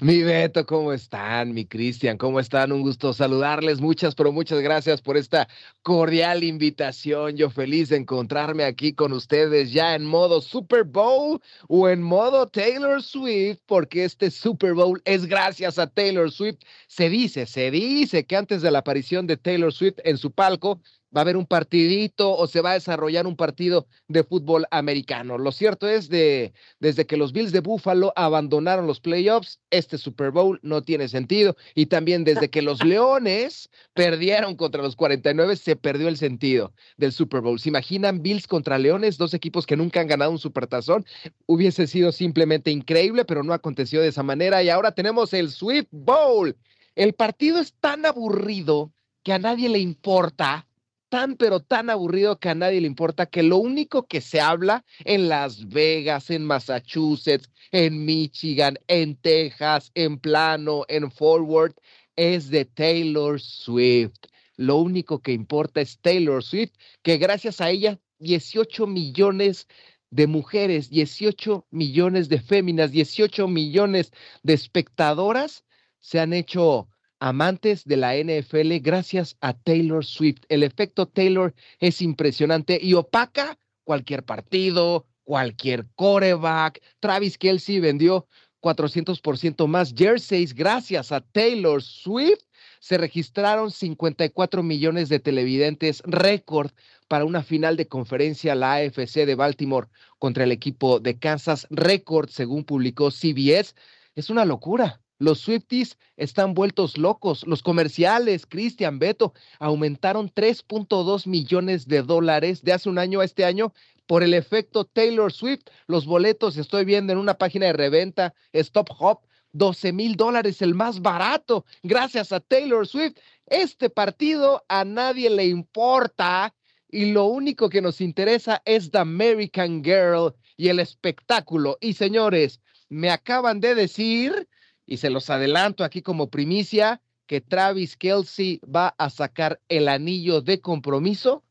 Mi 0.00 0.22
Beto, 0.22 0.64
¿cómo 0.66 0.92
están? 0.92 1.52
Mi 1.52 1.66
Cristian, 1.66 2.16
¿cómo 2.16 2.40
están? 2.40 2.72
Un 2.72 2.82
gusto 2.82 3.12
saludarles. 3.12 3.80
Muchas, 3.80 4.14
pero 4.14 4.32
muchas 4.32 4.60
gracias 4.60 5.00
por 5.00 5.16
esta 5.16 5.48
cordial 5.82 6.44
invitación. 6.44 7.36
Yo 7.36 7.50
feliz 7.50 7.88
de 7.90 7.96
encontrarme 7.96 8.64
aquí 8.64 8.94
con 8.94 9.12
ustedes 9.12 9.72
ya 9.72 9.94
en 9.94 10.04
modo 10.04 10.40
Super 10.40 10.84
Bowl 10.84 11.40
o 11.68 11.88
en 11.88 12.02
modo 12.02 12.46
Taylor 12.48 13.02
Swift, 13.02 13.58
porque 13.66 14.04
este 14.04 14.30
Super 14.30 14.74
Bowl 14.74 15.00
es 15.04 15.26
gracias 15.26 15.78
a 15.78 15.86
Taylor 15.86 16.30
Swift. 16.30 16.58
Se 16.86 17.08
dice, 17.08 17.46
se 17.46 17.70
dice 17.70 18.24
que 18.24 18.36
antes 18.36 18.62
de 18.62 18.70
la 18.70 18.78
aparición 18.80 19.26
de 19.26 19.36
Taylor 19.36 19.72
Swift 19.72 19.98
en 20.04 20.18
su 20.18 20.32
palco, 20.32 20.80
va 21.14 21.20
a 21.20 21.22
haber 21.22 21.36
un 21.36 21.46
partidito 21.46 22.34
o 22.36 22.46
se 22.46 22.60
va 22.60 22.70
a 22.70 22.74
desarrollar 22.74 23.26
un 23.26 23.36
partido 23.36 23.86
de 24.08 24.24
fútbol 24.24 24.66
americano. 24.70 25.38
Lo 25.38 25.52
cierto 25.52 25.88
es 25.88 26.08
de 26.08 26.52
desde 26.80 27.06
que 27.06 27.16
los 27.16 27.32
Bills 27.32 27.52
de 27.52 27.60
Buffalo 27.60 28.12
abandonaron 28.16 28.86
los 28.86 29.00
playoffs, 29.00 29.60
este 29.70 29.98
Super 29.98 30.30
Bowl 30.30 30.58
no 30.62 30.82
tiene 30.82 31.08
sentido 31.08 31.56
y 31.74 31.86
también 31.86 32.24
desde 32.24 32.50
que 32.50 32.62
los 32.62 32.82
Leones 32.84 33.70
perdieron 33.94 34.56
contra 34.56 34.82
los 34.82 34.96
49 34.96 35.56
se 35.56 35.76
perdió 35.76 36.08
el 36.08 36.16
sentido 36.16 36.72
del 36.96 37.12
Super 37.12 37.40
Bowl. 37.40 37.60
¿Se 37.60 37.68
imaginan 37.68 38.22
Bills 38.22 38.46
contra 38.46 38.78
Leones, 38.78 39.18
dos 39.18 39.34
equipos 39.34 39.66
que 39.66 39.76
nunca 39.76 40.00
han 40.00 40.06
ganado 40.06 40.30
un 40.30 40.38
supertazón? 40.38 41.04
Hubiese 41.46 41.86
sido 41.86 42.12
simplemente 42.12 42.70
increíble, 42.70 43.24
pero 43.24 43.42
no 43.42 43.52
aconteció 43.52 44.00
de 44.00 44.08
esa 44.08 44.22
manera 44.22 44.62
y 44.62 44.70
ahora 44.70 44.92
tenemos 44.92 45.32
el 45.34 45.50
Sweet 45.50 45.88
Bowl. 45.90 46.56
El 46.94 47.14
partido 47.14 47.58
es 47.58 47.74
tan 47.74 48.04
aburrido 48.06 48.92
que 49.22 49.32
a 49.32 49.38
nadie 49.38 49.68
le 49.68 49.78
importa 49.78 50.66
tan 51.12 51.36
pero 51.36 51.60
tan 51.60 51.90
aburrido 51.90 52.38
que 52.38 52.48
a 52.48 52.54
nadie 52.54 52.80
le 52.80 52.86
importa 52.86 53.26
que 53.26 53.42
lo 53.42 53.58
único 53.58 54.06
que 54.06 54.22
se 54.22 54.40
habla 54.40 54.82
en 55.04 55.28
Las 55.28 55.68
Vegas, 55.68 56.30
en 56.30 56.42
Massachusetts, 56.42 57.50
en 57.70 58.06
Michigan, 58.06 58.78
en 58.88 59.16
Texas, 59.16 59.90
en 59.94 60.18
Plano, 60.18 60.86
en 60.88 61.10
Forward, 61.10 61.74
es 62.16 62.48
de 62.48 62.64
Taylor 62.64 63.38
Swift. 63.38 64.20
Lo 64.56 64.76
único 64.78 65.20
que 65.20 65.32
importa 65.32 65.82
es 65.82 65.98
Taylor 65.98 66.42
Swift, 66.42 66.72
que 67.02 67.18
gracias 67.18 67.60
a 67.60 67.68
ella 67.68 68.00
18 68.20 68.86
millones 68.86 69.68
de 70.08 70.26
mujeres, 70.26 70.88
18 70.88 71.66
millones 71.70 72.30
de 72.30 72.40
féminas, 72.40 72.90
18 72.90 73.48
millones 73.48 74.12
de 74.42 74.54
espectadoras 74.54 75.62
se 76.00 76.20
han 76.20 76.32
hecho 76.32 76.88
amantes 77.22 77.84
de 77.84 77.96
la 77.96 78.16
NFL 78.16 78.78
gracias 78.80 79.36
a 79.40 79.54
Taylor 79.54 80.04
Swift. 80.04 80.42
El 80.48 80.64
efecto 80.64 81.06
Taylor 81.06 81.54
es 81.78 82.02
impresionante 82.02 82.80
y 82.82 82.94
opaca 82.94 83.56
cualquier 83.84 84.24
partido, 84.24 85.06
cualquier 85.22 85.86
coreback. 85.94 86.82
Travis 86.98 87.38
Kelsey 87.38 87.78
vendió 87.78 88.26
400% 88.60 89.68
más 89.68 89.94
jerseys 89.96 90.52
gracias 90.52 91.12
a 91.12 91.20
Taylor 91.20 91.80
Swift. 91.80 92.42
Se 92.80 92.98
registraron 92.98 93.70
54 93.70 94.64
millones 94.64 95.08
de 95.08 95.20
televidentes, 95.20 96.02
récord 96.04 96.72
para 97.06 97.24
una 97.24 97.44
final 97.44 97.76
de 97.76 97.86
conferencia 97.86 98.56
la 98.56 98.74
AFC 98.74 99.26
de 99.26 99.36
Baltimore 99.36 99.86
contra 100.18 100.42
el 100.42 100.50
equipo 100.50 100.98
de 100.98 101.20
Kansas, 101.20 101.68
récord 101.70 102.28
según 102.30 102.64
publicó 102.64 103.12
CBS. 103.12 103.76
Es 104.16 104.28
una 104.28 104.44
locura. 104.44 105.01
Los 105.22 105.38
Swifties 105.38 105.98
están 106.16 106.52
vueltos 106.52 106.98
locos. 106.98 107.46
Los 107.46 107.62
comerciales, 107.62 108.44
Cristian 108.44 108.98
Beto, 108.98 109.34
aumentaron 109.60 110.28
3.2 110.28 111.28
millones 111.28 111.86
de 111.86 112.02
dólares 112.02 112.64
de 112.64 112.72
hace 112.72 112.88
un 112.88 112.98
año 112.98 113.20
a 113.20 113.24
este 113.24 113.44
año 113.44 113.72
por 114.08 114.24
el 114.24 114.34
efecto 114.34 114.84
Taylor 114.84 115.32
Swift. 115.32 115.62
Los 115.86 116.06
boletos 116.06 116.56
estoy 116.56 116.84
viendo 116.84 117.12
en 117.12 117.20
una 117.20 117.34
página 117.34 117.66
de 117.66 117.72
reventa, 117.72 118.34
Stop 118.52 118.90
Hop, 118.98 119.20
12 119.52 119.92
mil 119.92 120.16
dólares, 120.16 120.60
el 120.60 120.74
más 120.74 121.00
barato, 121.00 121.66
gracias 121.84 122.32
a 122.32 122.40
Taylor 122.40 122.84
Swift. 122.84 123.14
Este 123.46 123.90
partido 123.90 124.64
a 124.66 124.84
nadie 124.84 125.30
le 125.30 125.46
importa 125.46 126.52
y 126.88 127.12
lo 127.12 127.26
único 127.26 127.68
que 127.68 127.80
nos 127.80 128.00
interesa 128.00 128.60
es 128.64 128.90
The 128.90 128.98
American 128.98 129.84
Girl 129.84 130.34
y 130.56 130.66
el 130.66 130.80
espectáculo. 130.80 131.78
Y 131.80 131.92
señores, 131.92 132.60
me 132.88 133.08
acaban 133.08 133.60
de 133.60 133.76
decir 133.76 134.48
y 134.92 134.98
se 134.98 135.08
los 135.08 135.30
adelanto 135.30 135.84
aquí 135.84 136.02
como 136.02 136.28
primicia, 136.28 137.00
que 137.24 137.40
Travis 137.40 137.96
Kelsey 137.96 138.60
va 138.64 138.94
a 138.98 139.08
sacar 139.08 139.58
el 139.70 139.88
anillo 139.88 140.42
de 140.42 140.60
compromiso 140.60 141.42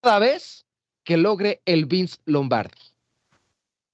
cada 0.00 0.20
vez 0.20 0.64
que 1.02 1.16
logre 1.16 1.60
el 1.64 1.86
Vince 1.86 2.18
Lombardi. 2.24 2.78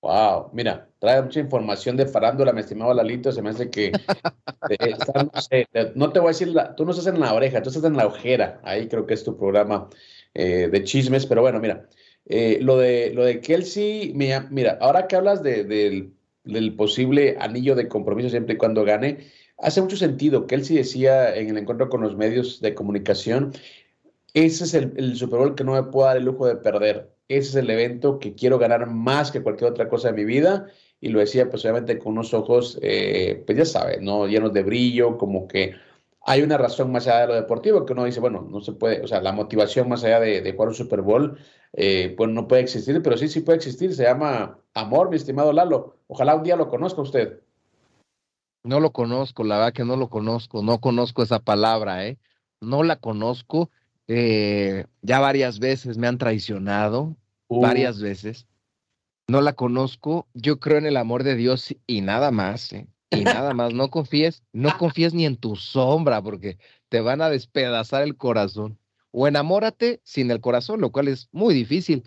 Wow, 0.02 0.50
mira, 0.52 0.86
trae 0.98 1.22
mucha 1.22 1.40
información 1.40 1.96
de 1.96 2.04
farándula, 2.04 2.52
mi 2.52 2.60
estimado 2.60 2.92
Lalito, 2.92 3.32
se 3.32 3.40
me 3.40 3.48
hace 3.48 3.70
que 3.70 3.90
no, 5.94 6.12
te 6.12 6.20
voy 6.20 6.28
a 6.28 6.32
decir, 6.32 6.54
tú 6.76 6.84
no 6.84 6.90
estás 6.90 7.06
en 7.06 7.20
la 7.20 7.32
oreja, 7.32 7.62
tú 7.62 7.70
estás 7.70 7.84
en 7.84 7.96
la 7.96 8.06
ojera, 8.06 8.60
ahí 8.64 8.86
creo 8.86 9.06
que 9.06 9.14
es 9.14 9.24
tu 9.24 9.34
programa 9.34 9.88
eh, 10.34 10.68
de 10.70 10.84
chismes, 10.84 11.24
pero 11.24 11.40
bueno, 11.40 11.58
mira, 11.58 11.88
eh, 12.26 12.58
lo, 12.60 12.76
de, 12.76 13.14
lo 13.14 13.24
de 13.24 13.40
Kelsey, 13.40 14.12
mira, 14.14 14.46
mira 14.50 14.76
ahora 14.78 15.06
que 15.06 15.16
hablas 15.16 15.42
de, 15.42 15.64
del 15.64 16.12
del 16.44 16.74
posible 16.74 17.36
anillo 17.38 17.74
de 17.74 17.88
compromiso 17.88 18.30
siempre 18.30 18.54
y 18.54 18.58
cuando 18.58 18.84
gane, 18.84 19.18
hace 19.58 19.80
mucho 19.82 19.96
sentido. 19.96 20.46
que 20.46 20.54
él 20.54 20.64
sí 20.64 20.76
decía 20.76 21.34
en 21.36 21.50
el 21.50 21.58
encuentro 21.58 21.88
con 21.88 22.00
los 22.00 22.16
medios 22.16 22.60
de 22.60 22.74
comunicación, 22.74 23.52
ese 24.34 24.64
es 24.64 24.74
el, 24.74 25.16
Super 25.16 25.38
Bowl 25.38 25.54
que 25.54 25.64
no 25.64 25.72
me 25.72 25.82
puedo 25.84 26.06
dar 26.06 26.16
el 26.16 26.24
lujo 26.24 26.46
de 26.46 26.56
perder. 26.56 27.12
Ese 27.28 27.50
es 27.50 27.54
el 27.56 27.70
evento 27.70 28.18
que 28.18 28.34
quiero 28.34 28.58
ganar 28.58 28.86
más 28.86 29.30
que 29.30 29.42
cualquier 29.42 29.70
otra 29.70 29.88
cosa 29.88 30.08
de 30.08 30.14
mi 30.14 30.24
vida. 30.24 30.66
Y 31.00 31.08
lo 31.08 31.20
decía, 31.20 31.48
pues 31.50 31.64
obviamente 31.64 31.98
con 31.98 32.12
unos 32.12 32.34
ojos, 32.34 32.78
eh, 32.82 33.42
pues 33.46 33.58
ya 33.58 33.64
sabes, 33.64 34.00
¿no? 34.02 34.26
Llenos 34.26 34.52
de 34.52 34.62
brillo, 34.62 35.16
como 35.18 35.48
que 35.48 35.74
hay 36.22 36.42
una 36.42 36.58
razón 36.58 36.92
más 36.92 37.06
allá 37.06 37.20
de 37.22 37.26
lo 37.28 37.34
deportivo, 37.34 37.86
que 37.86 37.92
uno 37.92 38.04
dice, 38.04 38.20
bueno, 38.20 38.46
no 38.48 38.60
se 38.60 38.72
puede, 38.72 39.02
o 39.02 39.08
sea, 39.08 39.20
la 39.22 39.32
motivación 39.32 39.88
más 39.88 40.04
allá 40.04 40.20
de, 40.20 40.42
de 40.42 40.52
jugar 40.52 40.68
un 40.68 40.74
Super 40.74 41.02
Bowl, 41.02 41.38
eh, 41.72 42.14
pues 42.16 42.30
no 42.30 42.48
puede 42.48 42.62
existir, 42.62 43.00
pero 43.02 43.16
sí, 43.16 43.28
sí 43.28 43.40
puede 43.40 43.56
existir, 43.56 43.94
se 43.94 44.02
llama 44.02 44.58
amor, 44.74 45.10
mi 45.10 45.16
estimado 45.16 45.52
Lalo. 45.52 45.96
Ojalá 46.08 46.34
un 46.34 46.42
día 46.42 46.56
lo 46.56 46.68
conozca 46.68 47.00
usted. 47.00 47.40
No 48.62 48.80
lo 48.80 48.92
conozco, 48.92 49.44
la 49.44 49.56
verdad 49.56 49.72
que 49.72 49.84
no 49.84 49.96
lo 49.96 50.08
conozco, 50.08 50.62
no 50.62 50.80
conozco 50.80 51.22
esa 51.22 51.38
palabra, 51.38 52.06
¿eh? 52.06 52.18
No 52.60 52.82
la 52.82 52.96
conozco. 52.96 53.70
Eh, 54.06 54.84
ya 55.02 55.20
varias 55.20 55.60
veces 55.60 55.96
me 55.96 56.08
han 56.08 56.18
traicionado, 56.18 57.16
uh. 57.48 57.60
varias 57.60 58.00
veces. 58.02 58.46
No 59.28 59.40
la 59.40 59.54
conozco. 59.54 60.26
Yo 60.34 60.58
creo 60.58 60.78
en 60.78 60.86
el 60.86 60.96
amor 60.96 61.22
de 61.22 61.36
Dios 61.36 61.74
y 61.86 62.00
nada 62.00 62.30
más, 62.32 62.72
¿eh? 62.72 62.86
Y 63.10 63.24
nada 63.24 63.54
más, 63.54 63.74
no 63.74 63.90
confíes, 63.90 64.42
no 64.52 64.76
confíes 64.78 65.14
ni 65.14 65.26
en 65.26 65.36
tu 65.36 65.56
sombra, 65.56 66.22
porque 66.22 66.58
te 66.88 67.00
van 67.00 67.20
a 67.20 67.30
despedazar 67.30 68.02
el 68.02 68.16
corazón. 68.16 68.78
O 69.10 69.26
enamórate 69.26 70.00
sin 70.04 70.30
el 70.30 70.40
corazón, 70.40 70.80
lo 70.80 70.92
cual 70.92 71.08
es 71.08 71.28
muy 71.32 71.52
difícil. 71.52 72.04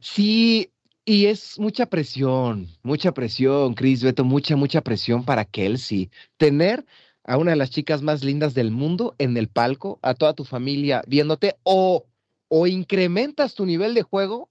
Sí, 0.00 0.72
y 1.04 1.26
es 1.26 1.58
mucha 1.58 1.86
presión, 1.86 2.68
mucha 2.82 3.12
presión, 3.12 3.74
Chris 3.74 4.02
Beto, 4.02 4.24
mucha, 4.24 4.56
mucha 4.56 4.80
presión 4.80 5.24
para 5.24 5.44
Kelsey. 5.44 6.10
Tener 6.36 6.84
a 7.24 7.36
una 7.36 7.52
de 7.52 7.56
las 7.56 7.70
chicas 7.70 8.02
más 8.02 8.24
lindas 8.24 8.54
del 8.54 8.70
mundo 8.70 9.14
en 9.18 9.36
el 9.36 9.48
palco, 9.48 9.98
a 10.02 10.14
toda 10.14 10.34
tu 10.34 10.44
familia 10.44 11.02
viéndote, 11.06 11.56
o, 11.62 12.06
o 12.48 12.66
incrementas 12.66 13.54
tu 13.54 13.66
nivel 13.66 13.94
de 13.94 14.02
juego, 14.02 14.50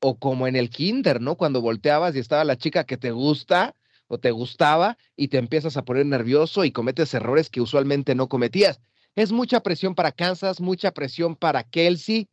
o 0.00 0.18
como 0.18 0.46
en 0.46 0.56
el 0.56 0.68
kinder, 0.68 1.20
¿no? 1.20 1.36
Cuando 1.36 1.62
volteabas 1.62 2.14
y 2.14 2.18
estaba 2.18 2.44
la 2.44 2.58
chica 2.58 2.84
que 2.84 2.96
te 2.96 3.10
gusta, 3.10 3.74
o 4.08 4.18
te 4.18 4.30
gustaba 4.30 4.96
y 5.16 5.28
te 5.28 5.38
empiezas 5.38 5.76
a 5.76 5.84
poner 5.84 6.06
nervioso 6.06 6.64
y 6.64 6.72
cometes 6.72 7.14
errores 7.14 7.50
que 7.50 7.60
usualmente 7.60 8.14
no 8.14 8.28
cometías. 8.28 8.80
Es 9.16 9.32
mucha 9.32 9.60
presión 9.60 9.94
para 9.94 10.12
Kansas, 10.12 10.60
mucha 10.60 10.92
presión 10.92 11.36
para 11.36 11.62
Kelsey, 11.62 12.28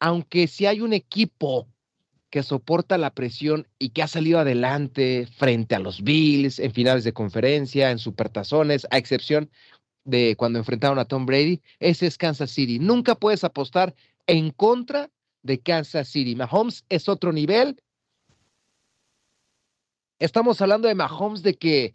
aunque 0.00 0.46
si 0.46 0.66
hay 0.66 0.80
un 0.80 0.92
equipo 0.92 1.68
que 2.30 2.42
soporta 2.42 2.96
la 2.96 3.12
presión 3.12 3.68
y 3.78 3.90
que 3.90 4.02
ha 4.02 4.08
salido 4.08 4.38
adelante 4.38 5.28
frente 5.36 5.74
a 5.74 5.78
los 5.78 6.02
Bills 6.02 6.58
en 6.58 6.72
finales 6.72 7.04
de 7.04 7.12
conferencia, 7.12 7.90
en 7.90 7.98
supertazones, 7.98 8.86
a 8.90 8.96
excepción 8.96 9.50
de 10.04 10.34
cuando 10.36 10.58
enfrentaron 10.58 10.98
a 10.98 11.04
Tom 11.04 11.26
Brady, 11.26 11.60
ese 11.78 12.06
es 12.06 12.16
Kansas 12.16 12.50
City. 12.50 12.78
Nunca 12.78 13.14
puedes 13.14 13.44
apostar 13.44 13.94
en 14.26 14.50
contra 14.50 15.10
de 15.42 15.60
Kansas 15.60 16.08
City. 16.08 16.34
Mahomes 16.34 16.84
es 16.88 17.08
otro 17.08 17.32
nivel, 17.32 17.80
Estamos 20.22 20.60
hablando 20.60 20.86
de 20.86 20.94
Mahomes 20.94 21.42
de 21.42 21.54
que 21.54 21.94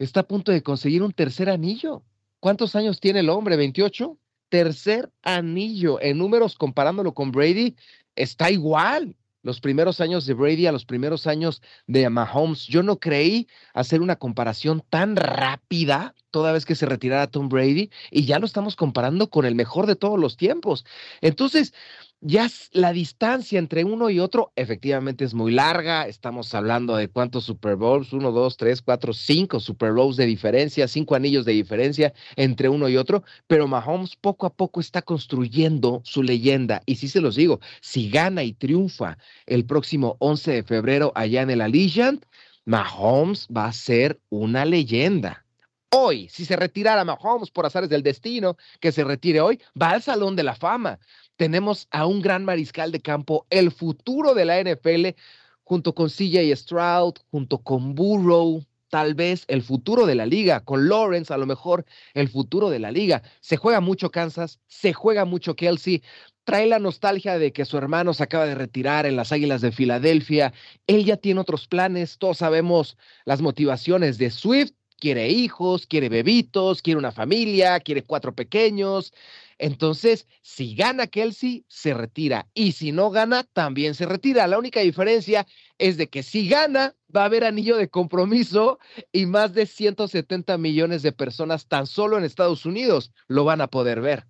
está 0.00 0.20
a 0.20 0.26
punto 0.26 0.50
de 0.50 0.64
conseguir 0.64 1.00
un 1.04 1.12
tercer 1.12 1.48
anillo. 1.48 2.02
¿Cuántos 2.40 2.74
años 2.74 2.98
tiene 2.98 3.20
el 3.20 3.30
hombre? 3.30 3.56
¿28? 3.56 4.18
Tercer 4.48 5.12
anillo. 5.22 6.00
En 6.00 6.18
números, 6.18 6.56
comparándolo 6.56 7.14
con 7.14 7.30
Brady, 7.30 7.76
está 8.16 8.50
igual. 8.50 9.14
Los 9.42 9.60
primeros 9.60 10.00
años 10.00 10.26
de 10.26 10.34
Brady 10.34 10.66
a 10.66 10.72
los 10.72 10.84
primeros 10.84 11.28
años 11.28 11.62
de 11.86 12.10
Mahomes. 12.10 12.66
Yo 12.66 12.82
no 12.82 12.98
creí 12.98 13.46
hacer 13.74 14.02
una 14.02 14.16
comparación 14.16 14.82
tan 14.90 15.14
rápida 15.14 16.16
toda 16.32 16.50
vez 16.50 16.64
que 16.64 16.74
se 16.74 16.84
retirara 16.84 17.30
Tom 17.30 17.48
Brady 17.48 17.90
y 18.10 18.24
ya 18.26 18.40
lo 18.40 18.46
estamos 18.46 18.74
comparando 18.74 19.30
con 19.30 19.44
el 19.46 19.54
mejor 19.54 19.86
de 19.86 19.94
todos 19.94 20.18
los 20.18 20.36
tiempos. 20.36 20.84
Entonces, 21.20 21.72
ya 22.20 22.48
la 22.72 22.92
distancia 22.92 23.58
entre 23.58 23.84
uno 23.84 24.10
y 24.10 24.18
otro 24.18 24.52
efectivamente 24.56 25.24
es 25.24 25.34
muy 25.34 25.52
larga. 25.52 26.06
Estamos 26.06 26.52
hablando 26.54 26.96
de 26.96 27.08
cuántos 27.08 27.44
Super 27.44 27.76
Bowls, 27.76 28.12
uno, 28.12 28.32
dos, 28.32 28.56
tres, 28.56 28.82
cuatro, 28.82 29.12
cinco 29.12 29.60
Super 29.60 29.92
Bowls 29.92 30.16
de 30.16 30.26
diferencia, 30.26 30.88
cinco 30.88 31.14
anillos 31.14 31.44
de 31.44 31.52
diferencia 31.52 32.12
entre 32.36 32.68
uno 32.68 32.88
y 32.88 32.96
otro, 32.96 33.22
pero 33.46 33.68
Mahomes 33.68 34.16
poco 34.16 34.46
a 34.46 34.50
poco 34.50 34.80
está 34.80 35.02
construyendo 35.02 36.00
su 36.04 36.22
leyenda. 36.22 36.82
Y 36.86 36.96
sí 36.96 37.08
se 37.08 37.20
los 37.20 37.36
digo, 37.36 37.60
si 37.80 38.10
gana 38.10 38.42
y 38.42 38.52
triunfa 38.52 39.18
el 39.46 39.64
próximo 39.64 40.16
11 40.18 40.52
de 40.52 40.62
febrero 40.64 41.12
allá 41.14 41.42
en 41.42 41.50
el 41.50 41.60
Allegiant, 41.60 42.24
Mahomes 42.64 43.46
va 43.54 43.66
a 43.66 43.72
ser 43.72 44.20
una 44.28 44.64
leyenda 44.64 45.44
Hoy, 45.90 46.28
si 46.28 46.44
se 46.44 46.54
retirara 46.54 47.02
Mahomes 47.02 47.50
por 47.50 47.64
azares 47.64 47.88
del 47.88 48.02
destino, 48.02 48.58
que 48.78 48.92
se 48.92 49.04
retire 49.04 49.40
hoy, 49.40 49.58
va 49.80 49.90
al 49.90 50.02
Salón 50.02 50.36
de 50.36 50.42
la 50.42 50.54
Fama. 50.54 50.98
Tenemos 51.38 51.86
a 51.92 52.04
un 52.04 52.20
gran 52.20 52.44
mariscal 52.44 52.90
de 52.90 53.00
campo, 53.00 53.46
el 53.48 53.70
futuro 53.70 54.34
de 54.34 54.44
la 54.44 54.60
NFL, 54.60 55.16
junto 55.62 55.94
con 55.94 56.08
CJ 56.10 56.52
Stroud, 56.56 57.14
junto 57.30 57.58
con 57.58 57.94
Burrow, 57.94 58.64
tal 58.88 59.14
vez 59.14 59.44
el 59.46 59.62
futuro 59.62 60.04
de 60.04 60.16
la 60.16 60.26
liga, 60.26 60.64
con 60.64 60.88
Lawrence 60.88 61.32
a 61.32 61.36
lo 61.36 61.46
mejor 61.46 61.84
el 62.12 62.28
futuro 62.28 62.70
de 62.70 62.80
la 62.80 62.90
liga. 62.90 63.22
Se 63.40 63.56
juega 63.56 63.80
mucho 63.80 64.10
Kansas, 64.10 64.58
se 64.66 64.92
juega 64.92 65.24
mucho 65.24 65.54
Kelsey, 65.54 66.02
trae 66.42 66.66
la 66.66 66.80
nostalgia 66.80 67.38
de 67.38 67.52
que 67.52 67.64
su 67.64 67.78
hermano 67.78 68.14
se 68.14 68.24
acaba 68.24 68.44
de 68.44 68.56
retirar 68.56 69.06
en 69.06 69.14
las 69.14 69.30
Águilas 69.30 69.60
de 69.60 69.70
Filadelfia, 69.70 70.52
él 70.88 71.04
ya 71.04 71.18
tiene 71.18 71.40
otros 71.40 71.68
planes, 71.68 72.18
todos 72.18 72.38
sabemos 72.38 72.98
las 73.24 73.42
motivaciones 73.42 74.18
de 74.18 74.32
Swift 74.32 74.72
quiere 74.98 75.28
hijos, 75.28 75.86
quiere 75.86 76.08
bebitos, 76.08 76.82
quiere 76.82 76.98
una 76.98 77.12
familia, 77.12 77.80
quiere 77.80 78.02
cuatro 78.02 78.34
pequeños. 78.34 79.12
Entonces, 79.58 80.28
si 80.42 80.74
gana 80.74 81.06
Kelsey, 81.06 81.64
se 81.68 81.94
retira. 81.94 82.48
Y 82.54 82.72
si 82.72 82.92
no 82.92 83.10
gana, 83.10 83.44
también 83.44 83.94
se 83.94 84.06
retira. 84.06 84.46
La 84.46 84.58
única 84.58 84.80
diferencia 84.80 85.46
es 85.78 85.96
de 85.96 86.08
que 86.08 86.22
si 86.22 86.48
gana, 86.48 86.94
va 87.14 87.22
a 87.22 87.26
haber 87.26 87.44
anillo 87.44 87.76
de 87.76 87.88
compromiso 87.88 88.78
y 89.12 89.26
más 89.26 89.54
de 89.54 89.66
170 89.66 90.58
millones 90.58 91.02
de 91.02 91.12
personas 91.12 91.66
tan 91.66 91.86
solo 91.86 92.18
en 92.18 92.24
Estados 92.24 92.66
Unidos 92.66 93.12
lo 93.26 93.44
van 93.44 93.60
a 93.60 93.68
poder 93.68 94.00
ver. 94.00 94.26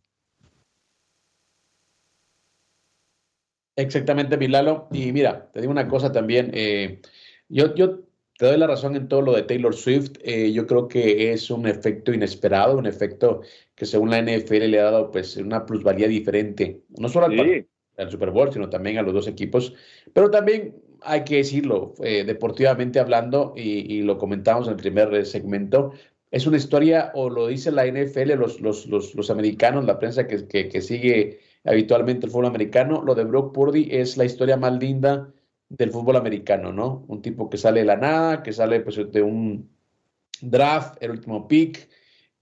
Exactamente, 3.76 4.37
Milalo. 4.37 4.88
Y 4.90 5.12
mira, 5.12 5.50
te 5.52 5.61
digo 5.61 5.70
una 5.70 5.87
cosa 5.87 6.11
también. 6.11 6.50
Eh, 6.52 7.00
yo, 7.48 7.74
yo 7.76 8.08
te 8.38 8.46
doy 8.46 8.57
la 8.57 8.68
razón 8.68 8.94
en 8.94 9.09
todo 9.09 9.20
lo 9.20 9.33
de 9.35 9.42
Taylor 9.42 9.74
Swift. 9.74 10.12
Eh, 10.22 10.53
yo 10.53 10.64
creo 10.68 10.87
que 10.87 11.33
es 11.33 11.51
un 11.51 11.66
efecto 11.66 12.12
inesperado, 12.12 12.79
un 12.79 12.87
efecto 12.87 13.42
que 13.74 13.85
según 13.85 14.11
la 14.11 14.22
NFL 14.22 14.70
le 14.70 14.79
ha 14.79 14.85
dado 14.85 15.11
pues 15.11 15.37
una 15.37 15.66
plusvalía 15.66 16.07
diferente, 16.07 16.83
no 16.98 17.09
solo 17.09 17.27
al, 17.27 17.66
Super 18.11 18.31
Bowl, 18.31 18.53
sino 18.53 18.70
también 18.70 18.98
a 18.98 19.03
los 19.03 19.12
dos 19.12 19.27
equipos. 19.27 19.74
Pero 20.12 20.31
también 20.31 20.77
hay 21.03 21.24
que 21.24 21.38
decirlo, 21.38 21.94
eh, 22.05 22.22
deportivamente 22.24 23.01
hablando, 23.01 23.55
y, 23.57 24.03
lo 24.03 24.18
comentamos 24.18 24.68
en 24.68 24.74
el 24.74 24.79
primer 24.79 25.27
segmento, 25.27 25.92
es 26.31 26.46
una 26.46 26.59
historia, 26.59 27.11
o 27.14 27.31
lo 27.31 27.48
dice 27.48 27.72
la 27.72 27.87
NFL, 27.87 28.35
los, 28.35 28.61
los, 28.61 28.87
los, 28.87 29.16
los 29.16 29.31
americanos, 29.31 29.85
la 29.85 29.98
prensa 29.98 30.29
que, 30.29 30.46
que, 30.46 30.68
que 30.68 30.81
sigue 30.81 31.40
habitualmente 31.64 32.27
el 32.27 32.31
fútbol 32.31 32.46
americano, 32.46 33.03
lo 33.05 33.16
de 33.16 33.24
Brock 33.24 33.53
Purdy 33.53 33.88
es 33.90 34.16
la 34.16 34.27
historia 34.27 34.57
más 34.57 34.79
linda 34.79 35.33
del 35.68 35.90
fútbol 35.90 36.16
americano, 36.16 36.72
¿no? 36.72 37.04
Un 37.09 37.22
tipo 37.22 37.50
que 37.50 37.59
sale 37.59 37.81
de 37.81 37.87
la 37.87 37.96
nada, 37.96 38.42
que 38.42 38.52
sale 38.52 38.81
pues, 38.81 38.96
de 39.11 39.22
un 39.22 39.70
draft, 40.40 40.96
el 41.02 41.11
último 41.11 41.46
pick, 41.46 41.88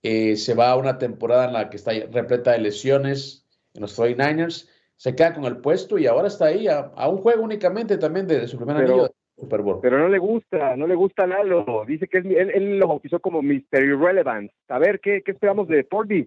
eh, 0.02 0.36
se 0.36 0.54
va 0.54 0.70
a 0.70 0.76
una 0.76 0.98
temporada 0.98 1.46
en 1.46 1.52
la 1.52 1.68
que 1.68 1.76
está 1.76 1.92
repleta 2.12 2.52
de 2.52 2.58
lesiones 2.58 3.46
en 3.74 3.82
los 3.82 3.98
49ers, 3.98 4.68
se 4.96 5.14
queda 5.14 5.34
con 5.34 5.44
el 5.44 5.58
puesto 5.58 5.98
y 5.98 6.06
ahora 6.06 6.28
está 6.28 6.46
ahí 6.46 6.68
a, 6.68 7.08
un 7.08 7.18
juego 7.18 7.42
únicamente 7.42 7.98
también 7.98 8.26
de, 8.26 8.46
su 8.46 8.56
primer 8.56 8.76
anillo 8.76 9.04
de 9.04 9.10
Super 9.38 9.60
Bowl. 9.60 9.80
Pero 9.82 9.98
no 9.98 10.08
le 10.08 10.18
gusta, 10.18 10.76
no 10.76 10.86
le 10.86 10.94
gusta 10.94 11.24
a 11.24 11.26
Lalo. 11.26 11.84
Dice 11.86 12.08
que 12.08 12.18
él, 12.18 12.78
lo 12.78 12.88
bautizó 12.88 13.20
como 13.20 13.42
Mr. 13.42 13.82
Irrelevant. 13.82 14.50
A 14.68 14.78
ver, 14.78 15.00
¿qué, 15.00 15.22
qué 15.22 15.32
esperamos 15.32 15.68
de 15.68 15.84
Pordy? 15.84 16.26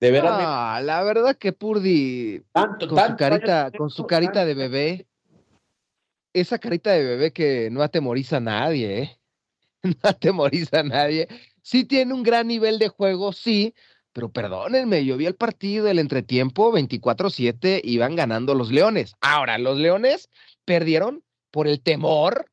De 0.00 0.20
Ah, 0.22 0.80
la 0.82 1.02
verdad 1.02 1.36
que 1.36 1.52
Purdy 1.52 2.42
con 2.52 2.78
su 2.80 3.16
carita, 3.16 3.70
con 3.70 3.90
su 3.90 4.06
carita 4.06 4.44
de 4.44 4.54
bebé, 4.54 5.06
esa 6.32 6.58
carita 6.58 6.90
de 6.92 7.04
bebé 7.04 7.32
que 7.32 7.70
no 7.70 7.82
atemoriza 7.82 8.38
a 8.38 8.40
nadie, 8.40 9.02
¿eh? 9.02 9.18
no 9.82 9.96
atemoriza 10.02 10.80
a 10.80 10.82
nadie. 10.82 11.28
Sí 11.62 11.84
tiene 11.84 12.12
un 12.12 12.22
gran 12.22 12.48
nivel 12.48 12.78
de 12.78 12.88
juego, 12.88 13.32
sí, 13.32 13.74
pero 14.12 14.30
perdónenme, 14.30 15.04
yo 15.04 15.16
vi 15.16 15.26
el 15.26 15.34
partido, 15.34 15.88
el 15.88 15.98
entretiempo, 15.98 16.72
24-7, 16.72 17.80
iban 17.82 18.14
ganando 18.14 18.54
los 18.54 18.70
Leones. 18.70 19.14
Ahora, 19.20 19.58
los 19.58 19.78
Leones 19.78 20.28
perdieron 20.64 21.24
por 21.50 21.66
el 21.66 21.80
temor 21.80 22.46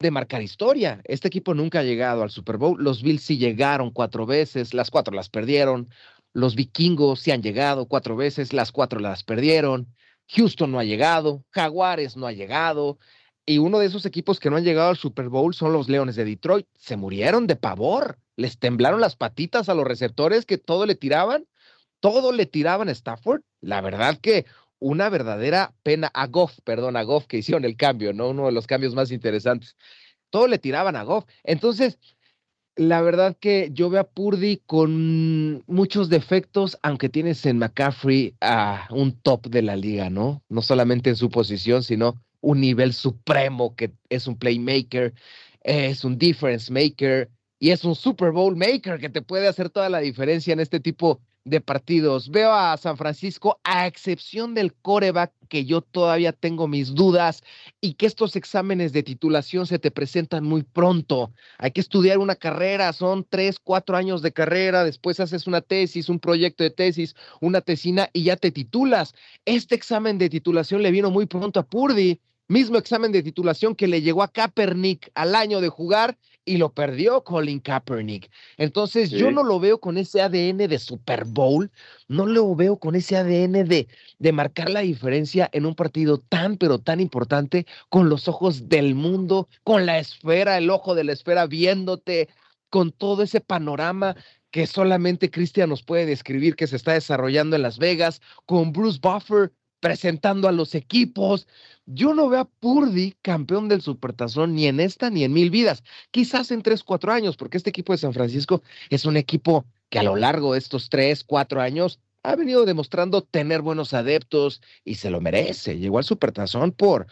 de 0.00 0.10
marcar 0.10 0.42
historia. 0.42 1.00
Este 1.04 1.28
equipo 1.28 1.54
nunca 1.54 1.80
ha 1.80 1.84
llegado 1.84 2.22
al 2.22 2.30
Super 2.30 2.56
Bowl. 2.56 2.82
Los 2.82 3.02
Bills 3.02 3.22
sí 3.22 3.38
llegaron 3.38 3.90
cuatro 3.90 4.26
veces, 4.26 4.74
las 4.74 4.90
cuatro 4.90 5.14
las 5.14 5.28
perdieron. 5.28 5.88
Los 6.32 6.54
vikingos 6.54 7.20
se 7.20 7.32
han 7.32 7.42
llegado 7.42 7.86
cuatro 7.86 8.16
veces, 8.16 8.52
las 8.52 8.72
cuatro 8.72 9.00
las 9.00 9.24
perdieron. 9.24 9.94
Houston 10.28 10.70
no 10.70 10.78
ha 10.78 10.84
llegado, 10.84 11.44
Jaguares 11.50 12.16
no 12.16 12.26
ha 12.26 12.32
llegado. 12.32 12.98
Y 13.46 13.58
uno 13.58 13.78
de 13.78 13.86
esos 13.86 14.04
equipos 14.04 14.40
que 14.40 14.50
no 14.50 14.56
han 14.56 14.64
llegado 14.64 14.90
al 14.90 14.98
Super 14.98 15.30
Bowl 15.30 15.54
son 15.54 15.72
los 15.72 15.88
Leones 15.88 16.16
de 16.16 16.26
Detroit. 16.26 16.66
Se 16.74 16.96
murieron 16.96 17.46
de 17.46 17.56
pavor. 17.56 18.18
Les 18.36 18.58
temblaron 18.58 19.00
las 19.00 19.16
patitas 19.16 19.68
a 19.68 19.74
los 19.74 19.86
receptores 19.86 20.44
que 20.44 20.58
todo 20.58 20.84
le 20.84 20.94
tiraban. 20.94 21.46
Todo 22.00 22.30
le 22.32 22.44
tiraban 22.44 22.88
a 22.88 22.92
Stafford. 22.92 23.40
La 23.60 23.80
verdad 23.80 24.18
que 24.20 24.44
una 24.78 25.08
verdadera 25.08 25.74
pena 25.82 26.10
a 26.12 26.26
Goff, 26.26 26.58
perdón, 26.62 26.96
a 26.96 27.02
Goff 27.02 27.26
que 27.26 27.38
hicieron 27.38 27.64
el 27.64 27.76
cambio, 27.76 28.12
¿no? 28.12 28.28
Uno 28.28 28.46
de 28.46 28.52
los 28.52 28.66
cambios 28.66 28.94
más 28.94 29.10
interesantes. 29.10 29.76
Todo 30.30 30.46
le 30.46 30.58
tiraban 30.58 30.94
a 30.94 31.02
Goff. 31.04 31.24
Entonces, 31.42 31.98
la 32.78 33.02
verdad 33.02 33.36
que 33.38 33.70
yo 33.72 33.90
veo 33.90 34.00
a 34.00 34.08
Purdy 34.08 34.62
con 34.64 35.64
muchos 35.66 36.08
defectos, 36.08 36.78
aunque 36.82 37.08
tienes 37.08 37.44
en 37.44 37.58
McCaffrey 37.58 38.36
a 38.40 38.86
un 38.90 39.20
top 39.20 39.48
de 39.48 39.62
la 39.62 39.74
liga, 39.74 40.10
¿no? 40.10 40.44
No 40.48 40.62
solamente 40.62 41.10
en 41.10 41.16
su 41.16 41.28
posición, 41.28 41.82
sino 41.82 42.14
un 42.40 42.60
nivel 42.60 42.92
supremo 42.92 43.74
que 43.74 43.92
es 44.08 44.28
un 44.28 44.38
playmaker, 44.38 45.12
es 45.62 46.04
un 46.04 46.18
difference 46.18 46.72
maker 46.72 47.28
y 47.58 47.70
es 47.70 47.84
un 47.84 47.96
Super 47.96 48.30
Bowl 48.30 48.54
maker 48.54 49.00
que 49.00 49.10
te 49.10 49.22
puede 49.22 49.48
hacer 49.48 49.70
toda 49.70 49.88
la 49.88 49.98
diferencia 49.98 50.52
en 50.52 50.60
este 50.60 50.78
tipo 50.78 51.20
de 51.48 51.60
partidos. 51.60 52.30
Veo 52.30 52.52
a 52.52 52.76
San 52.76 52.96
Francisco, 52.96 53.60
a 53.64 53.86
excepción 53.86 54.54
del 54.54 54.74
coreback, 54.74 55.32
que 55.48 55.64
yo 55.64 55.80
todavía 55.80 56.32
tengo 56.32 56.68
mis 56.68 56.94
dudas 56.94 57.42
y 57.80 57.94
que 57.94 58.06
estos 58.06 58.36
exámenes 58.36 58.92
de 58.92 59.02
titulación 59.02 59.66
se 59.66 59.78
te 59.78 59.90
presentan 59.90 60.44
muy 60.44 60.62
pronto. 60.62 61.32
Hay 61.58 61.70
que 61.70 61.80
estudiar 61.80 62.18
una 62.18 62.36
carrera, 62.36 62.92
son 62.92 63.26
tres, 63.28 63.58
cuatro 63.58 63.96
años 63.96 64.22
de 64.22 64.32
carrera, 64.32 64.84
después 64.84 65.20
haces 65.20 65.46
una 65.46 65.60
tesis, 65.60 66.08
un 66.08 66.20
proyecto 66.20 66.64
de 66.64 66.70
tesis, 66.70 67.14
una 67.40 67.60
tesina 67.60 68.10
y 68.12 68.24
ya 68.24 68.36
te 68.36 68.50
titulas. 68.50 69.14
Este 69.44 69.74
examen 69.74 70.18
de 70.18 70.28
titulación 70.28 70.82
le 70.82 70.90
vino 70.90 71.10
muy 71.10 71.26
pronto 71.26 71.60
a 71.60 71.66
Purdy 71.66 72.20
mismo 72.48 72.78
examen 72.78 73.12
de 73.12 73.22
titulación 73.22 73.74
que 73.74 73.86
le 73.86 74.00
llegó 74.00 74.22
a 74.22 74.32
Kaepernick 74.32 75.10
al 75.14 75.34
año 75.34 75.60
de 75.60 75.68
jugar 75.68 76.16
y 76.48 76.56
lo 76.56 76.72
perdió 76.72 77.22
Colin 77.22 77.60
Kaepernick. 77.60 78.30
Entonces 78.56 79.10
yo 79.10 79.30
no 79.30 79.42
lo 79.44 79.60
veo 79.60 79.78
con 79.78 79.98
ese 79.98 80.22
ADN 80.22 80.66
de 80.66 80.78
Super 80.78 81.24
Bowl, 81.26 81.70
no 82.08 82.26
lo 82.26 82.54
veo 82.56 82.78
con 82.78 82.94
ese 82.94 83.16
ADN 83.16 83.68
de, 83.68 83.86
de 84.18 84.32
marcar 84.32 84.70
la 84.70 84.80
diferencia 84.80 85.50
en 85.52 85.66
un 85.66 85.74
partido 85.74 86.18
tan, 86.18 86.56
pero 86.56 86.78
tan 86.78 87.00
importante, 87.00 87.66
con 87.90 88.08
los 88.08 88.28
ojos 88.28 88.68
del 88.68 88.94
mundo, 88.94 89.48
con 89.62 89.84
la 89.84 89.98
esfera, 89.98 90.56
el 90.56 90.70
ojo 90.70 90.94
de 90.94 91.04
la 91.04 91.12
esfera 91.12 91.46
viéndote, 91.46 92.28
con 92.70 92.92
todo 92.92 93.22
ese 93.22 93.40
panorama 93.40 94.16
que 94.50 94.66
solamente 94.66 95.30
Cristian 95.30 95.68
nos 95.68 95.82
puede 95.82 96.06
describir 96.06 96.56
que 96.56 96.66
se 96.66 96.76
está 96.76 96.94
desarrollando 96.94 97.56
en 97.56 97.62
Las 97.62 97.78
Vegas, 97.78 98.22
con 98.46 98.72
Bruce 98.72 98.98
Buffer 99.02 99.52
presentando 99.80 100.48
a 100.48 100.52
los 100.52 100.74
equipos. 100.74 101.46
Yo 101.86 102.14
no 102.14 102.28
veo 102.28 102.40
a 102.40 102.44
Purdy 102.44 103.14
campeón 103.22 103.68
del 103.68 103.82
Supertazón 103.82 104.54
ni 104.54 104.66
en 104.66 104.80
esta 104.80 105.10
ni 105.10 105.24
en 105.24 105.32
mil 105.32 105.50
vidas. 105.50 105.82
Quizás 106.10 106.50
en 106.50 106.62
tres, 106.62 106.82
cuatro 106.82 107.12
años, 107.12 107.36
porque 107.36 107.56
este 107.56 107.70
equipo 107.70 107.92
de 107.92 107.98
San 107.98 108.12
Francisco 108.12 108.62
es 108.90 109.04
un 109.04 109.16
equipo 109.16 109.64
que 109.88 109.98
a 109.98 110.02
lo 110.02 110.16
largo 110.16 110.52
de 110.52 110.58
estos 110.58 110.90
tres, 110.90 111.24
cuatro 111.24 111.60
años 111.60 112.00
ha 112.22 112.36
venido 112.36 112.66
demostrando 112.66 113.22
tener 113.22 113.62
buenos 113.62 113.94
adeptos 113.94 114.60
y 114.84 114.96
se 114.96 115.10
lo 115.10 115.20
merece. 115.20 115.78
Llegó 115.78 115.98
al 115.98 116.04
Supertazón 116.04 116.72
por 116.72 117.06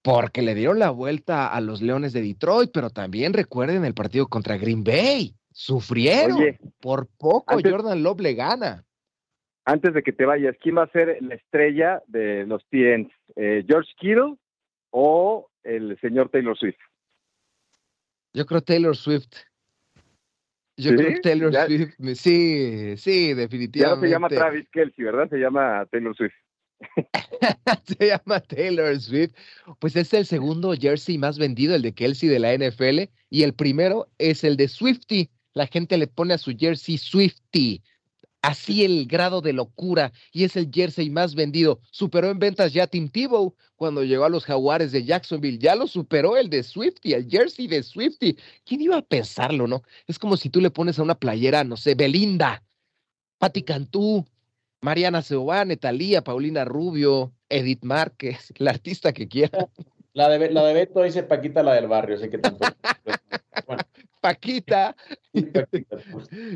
porque 0.00 0.42
le 0.42 0.54
dieron 0.54 0.78
la 0.78 0.90
vuelta 0.90 1.46
a 1.46 1.60
los 1.60 1.80
Leones 1.80 2.12
de 2.12 2.22
Detroit, 2.22 2.70
pero 2.72 2.90
también 2.90 3.32
recuerden 3.32 3.84
el 3.84 3.94
partido 3.94 4.26
contra 4.26 4.56
Green 4.56 4.82
Bay. 4.82 5.34
Sufrieron. 5.52 6.40
por 6.80 7.06
poco 7.06 7.58
Jordan 7.62 8.02
Love 8.02 8.20
le 8.20 8.34
gana 8.34 8.84
antes 9.64 9.94
de 9.94 10.02
que 10.02 10.12
te 10.12 10.24
vayas, 10.24 10.56
¿quién 10.60 10.76
va 10.76 10.84
a 10.84 10.90
ser 10.90 11.18
la 11.20 11.34
estrella 11.34 12.02
de 12.06 12.46
los 12.46 12.64
TNs? 12.68 13.10
Eh, 13.36 13.64
¿George 13.66 13.92
Kittle 13.98 14.36
o 14.90 15.48
el 15.62 15.98
señor 16.00 16.28
Taylor 16.30 16.56
Swift? 16.56 16.78
Yo 18.34 18.46
creo 18.46 18.62
Taylor 18.62 18.96
Swift. 18.96 19.32
Yo 20.76 20.96
creo 20.96 21.20
Taylor 21.22 21.54
Swift. 21.54 21.94
Sí, 22.14 22.96
sí, 22.96 23.34
definitivamente. 23.34 23.78
Ya 23.78 23.94
no 23.94 24.00
se 24.00 24.08
llama 24.08 24.28
Travis 24.28 24.68
Kelsey, 24.70 25.04
¿verdad? 25.04 25.28
Se 25.28 25.36
llama 25.36 25.86
Taylor 25.90 26.16
Swift. 26.16 26.34
se 27.84 28.06
llama 28.06 28.40
Taylor 28.40 28.98
Swift. 28.98 29.34
Pues 29.78 29.94
es 29.96 30.12
el 30.14 30.26
segundo 30.26 30.72
jersey 30.72 31.18
más 31.18 31.38
vendido, 31.38 31.74
el 31.74 31.82
de 31.82 31.92
Kelsey 31.92 32.28
de 32.28 32.38
la 32.38 32.54
NFL, 32.56 33.10
y 33.30 33.42
el 33.42 33.54
primero 33.54 34.08
es 34.18 34.44
el 34.44 34.56
de 34.56 34.68
Swifty. 34.68 35.30
La 35.52 35.66
gente 35.66 35.98
le 35.98 36.06
pone 36.06 36.34
a 36.34 36.38
su 36.38 36.52
jersey 36.56 36.96
Swifty 36.96 37.82
Así 38.42 38.84
el 38.84 39.06
grado 39.06 39.40
de 39.40 39.52
locura 39.52 40.12
y 40.32 40.42
es 40.42 40.56
el 40.56 40.68
jersey 40.72 41.08
más 41.10 41.36
vendido. 41.36 41.80
Superó 41.92 42.28
en 42.28 42.40
ventas 42.40 42.72
ya 42.72 42.88
Tim 42.88 43.08
Tebow 43.08 43.54
cuando 43.76 44.02
llegó 44.02 44.24
a 44.24 44.28
los 44.28 44.44
Jaguares 44.44 44.90
de 44.90 45.04
Jacksonville. 45.04 45.58
Ya 45.58 45.76
lo 45.76 45.86
superó 45.86 46.36
el 46.36 46.50
de 46.50 46.64
Swifty, 46.64 47.12
el 47.12 47.30
jersey 47.30 47.68
de 47.68 47.84
Swifty. 47.84 48.36
¿Quién 48.64 48.80
iba 48.80 48.96
a 48.96 49.02
pensarlo, 49.02 49.68
no? 49.68 49.84
Es 50.08 50.18
como 50.18 50.36
si 50.36 50.50
tú 50.50 50.60
le 50.60 50.70
pones 50.70 50.98
a 50.98 51.02
una 51.04 51.14
playera, 51.14 51.62
no 51.62 51.76
sé, 51.76 51.94
Belinda, 51.94 52.64
Patti 53.38 53.62
Cantú, 53.62 54.26
Mariana 54.80 55.22
Seoane, 55.22 55.76
Talía, 55.76 56.24
Paulina 56.24 56.64
Rubio, 56.64 57.32
Edith 57.48 57.84
Márquez, 57.84 58.52
la 58.58 58.72
artista 58.72 59.12
que 59.12 59.28
quiera. 59.28 59.68
La 60.14 60.28
de, 60.28 60.50
la 60.50 60.64
de 60.64 60.74
Beto 60.74 61.02
dice 61.02 61.22
Paquita, 61.22 61.62
la 61.62 61.74
del 61.74 61.86
barrio, 61.86 62.16
así 62.16 62.28
que 62.28 62.38
tampoco. 62.38 62.72
Paquita. 64.22 64.94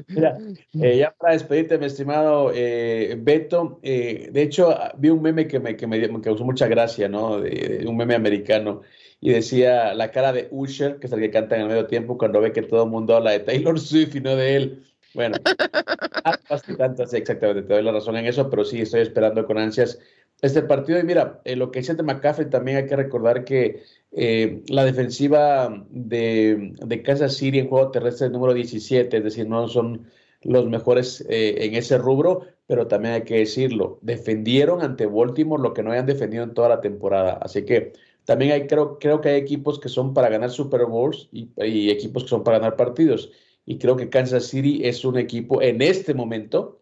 Mira, 0.08 0.38
eh, 0.80 0.98
ya 0.98 1.10
para 1.10 1.32
despedirte, 1.32 1.78
mi 1.78 1.86
estimado 1.86 2.52
eh, 2.54 3.16
Beto, 3.18 3.80
eh, 3.82 4.28
de 4.30 4.42
hecho, 4.42 4.72
vi 4.96 5.10
un 5.10 5.20
meme 5.20 5.48
que 5.48 5.58
me, 5.58 5.76
que 5.76 5.86
me, 5.88 6.20
causó 6.20 6.44
mucha 6.44 6.68
gracia, 6.68 7.08
¿no? 7.08 7.40
De, 7.40 7.84
un 7.86 7.96
meme 7.96 8.14
americano, 8.14 8.82
y 9.20 9.30
decía 9.30 9.94
la 9.94 10.12
cara 10.12 10.32
de 10.32 10.46
Usher, 10.52 11.00
que 11.00 11.08
es 11.08 11.12
el 11.12 11.20
que 11.20 11.30
canta 11.30 11.56
en 11.56 11.62
el 11.62 11.68
medio 11.68 11.88
tiempo, 11.88 12.16
cuando 12.16 12.40
ve 12.40 12.52
que 12.52 12.62
todo 12.62 12.84
el 12.84 12.90
mundo 12.90 13.16
habla 13.16 13.32
de 13.32 13.40
Taylor 13.40 13.80
Swift 13.80 14.14
y 14.14 14.20
no 14.20 14.36
de 14.36 14.56
él. 14.56 14.84
Bueno, 15.16 15.38
tanto, 16.76 17.02
exactamente, 17.04 17.62
te 17.62 17.72
doy 17.72 17.82
la 17.82 17.92
razón 17.92 18.18
en 18.18 18.26
eso, 18.26 18.50
pero 18.50 18.66
sí, 18.66 18.82
estoy 18.82 19.00
esperando 19.00 19.46
con 19.46 19.56
ansias 19.56 19.98
este 20.42 20.60
partido. 20.60 20.98
Y 20.98 21.04
mira, 21.04 21.40
lo 21.56 21.70
que 21.70 21.78
dice 21.78 21.94
de 21.94 22.02
McCaffrey 22.02 22.50
también 22.50 22.76
hay 22.76 22.86
que 22.86 22.96
recordar 22.96 23.44
que 23.44 23.82
eh, 24.12 24.62
la 24.68 24.84
defensiva 24.84 25.74
de, 25.88 26.74
de, 26.84 27.02
Kansas 27.02 27.34
City 27.34 27.60
en 27.60 27.68
juego 27.68 27.90
terrestre 27.90 28.28
número 28.28 28.52
17, 28.52 29.16
es 29.16 29.24
decir, 29.24 29.48
no 29.48 29.66
son 29.68 30.06
los 30.42 30.68
mejores 30.68 31.24
eh, 31.30 31.64
en 31.64 31.74
ese 31.76 31.96
rubro, 31.96 32.42
pero 32.66 32.86
también 32.86 33.14
hay 33.14 33.22
que 33.22 33.38
decirlo, 33.38 33.98
defendieron 34.02 34.82
ante 34.82 35.06
Baltimore 35.06 35.62
lo 35.62 35.72
que 35.72 35.82
no 35.82 35.92
hayan 35.92 36.04
defendido 36.04 36.44
en 36.44 36.52
toda 36.52 36.68
la 36.68 36.82
temporada. 36.82 37.38
Así 37.40 37.64
que 37.64 37.94
también 38.26 38.52
hay, 38.52 38.66
creo, 38.66 38.98
creo 38.98 39.22
que 39.22 39.30
hay 39.30 39.40
equipos 39.40 39.80
que 39.80 39.88
son 39.88 40.12
para 40.12 40.28
ganar 40.28 40.50
Super 40.50 40.84
Bowls 40.84 41.30
y, 41.32 41.48
y 41.56 41.90
equipos 41.90 42.24
que 42.24 42.28
son 42.28 42.44
para 42.44 42.58
ganar 42.58 42.76
partidos. 42.76 43.32
Y 43.66 43.78
creo 43.78 43.96
que 43.96 44.08
Kansas 44.08 44.46
City 44.46 44.80
es 44.84 45.04
un 45.04 45.18
equipo 45.18 45.60
en 45.60 45.82
este 45.82 46.14
momento 46.14 46.80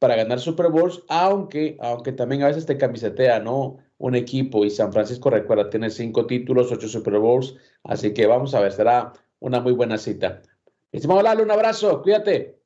para 0.00 0.16
ganar 0.16 0.40
Super 0.40 0.68
Bowls, 0.68 1.04
aunque, 1.08 1.76
aunque 1.78 2.10
también 2.10 2.42
a 2.42 2.48
veces 2.48 2.66
te 2.66 2.76
camisetea, 2.76 3.38
¿no? 3.38 3.78
un 4.02 4.16
equipo 4.16 4.64
y 4.64 4.70
San 4.70 4.92
Francisco, 4.92 5.30
recuerda, 5.30 5.70
tiene 5.70 5.88
cinco 5.88 6.26
títulos, 6.26 6.72
ocho 6.72 6.88
Super 6.88 7.20
Bowls, 7.20 7.54
así 7.84 8.12
que 8.12 8.26
vamos 8.26 8.52
a 8.52 8.60
ver, 8.60 8.72
será 8.72 9.12
una 9.38 9.60
muy 9.60 9.72
buena 9.72 9.96
cita. 9.96 10.42
Estimado 10.90 11.22
Lalo, 11.22 11.44
un 11.44 11.52
abrazo, 11.52 12.02
cuídate. 12.02 12.61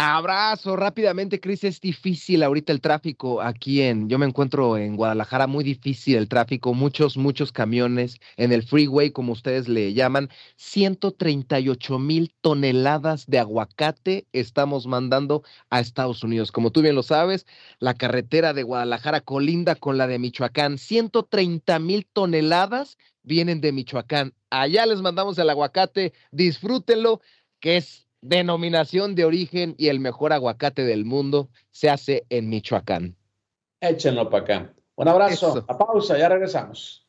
Abrazo 0.00 0.76
rápidamente, 0.76 1.40
Cris. 1.40 1.64
Es 1.64 1.80
difícil 1.80 2.44
ahorita 2.44 2.72
el 2.72 2.80
tráfico 2.80 3.42
aquí 3.42 3.82
en. 3.82 4.08
Yo 4.08 4.16
me 4.16 4.26
encuentro 4.26 4.78
en 4.78 4.94
Guadalajara, 4.94 5.48
muy 5.48 5.64
difícil 5.64 6.14
el 6.14 6.28
tráfico, 6.28 6.72
muchos, 6.72 7.16
muchos 7.16 7.50
camiones 7.50 8.20
en 8.36 8.52
el 8.52 8.62
freeway, 8.62 9.10
como 9.10 9.32
ustedes 9.32 9.66
le 9.66 9.92
llaman. 9.94 10.28
138 10.54 11.98
mil 11.98 12.32
toneladas 12.40 13.26
de 13.26 13.40
aguacate 13.40 14.28
estamos 14.30 14.86
mandando 14.86 15.42
a 15.68 15.80
Estados 15.80 16.22
Unidos. 16.22 16.52
Como 16.52 16.70
tú 16.70 16.80
bien 16.80 16.94
lo 16.94 17.02
sabes, 17.02 17.44
la 17.80 17.94
carretera 17.94 18.54
de 18.54 18.62
Guadalajara 18.62 19.20
colinda 19.20 19.74
con 19.74 19.98
la 19.98 20.06
de 20.06 20.20
Michoacán. 20.20 20.78
130 20.78 21.76
mil 21.80 22.06
toneladas 22.06 22.98
vienen 23.24 23.60
de 23.60 23.72
Michoacán. 23.72 24.32
Allá 24.50 24.86
les 24.86 25.02
mandamos 25.02 25.36
el 25.38 25.50
aguacate, 25.50 26.12
disfrútenlo, 26.30 27.20
que 27.58 27.78
es 27.78 28.07
denominación 28.28 29.14
de 29.14 29.24
origen 29.24 29.74
y 29.78 29.88
el 29.88 30.00
mejor 30.00 30.32
aguacate 30.32 30.84
del 30.84 31.04
mundo 31.04 31.48
se 31.70 31.88
hace 31.88 32.26
en 32.28 32.48
Michoacán. 32.50 33.16
Échenlo 33.80 34.28
para 34.28 34.44
acá. 34.44 34.74
Un 34.96 35.08
abrazo. 35.08 35.64
A 35.66 35.78
pausa, 35.78 36.18
ya 36.18 36.28
regresamos. 36.28 37.06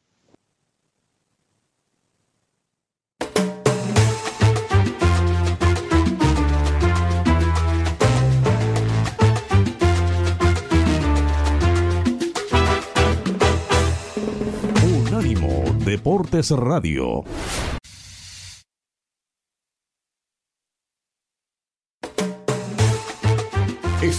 Unánimo 14.83 15.63
Deportes 15.83 16.51
Radio. 16.51 17.23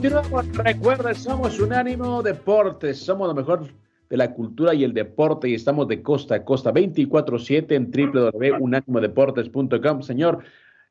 Continuamos, 0.00 0.48
recuerda, 0.56 1.12
somos 1.12 1.60
Unánimo 1.60 2.22
Deportes, 2.22 3.00
somos 3.00 3.28
lo 3.28 3.34
mejor 3.34 3.68
de 4.08 4.16
la 4.16 4.32
cultura 4.32 4.72
y 4.72 4.82
el 4.82 4.94
deporte 4.94 5.46
y 5.46 5.52
estamos 5.52 5.88
de 5.88 6.00
costa 6.00 6.36
a 6.36 6.42
costa. 6.42 6.72
24-7 6.72 7.72
en 7.72 7.90
www.unánimodeportes.com. 7.90 10.00
Señor 10.00 10.38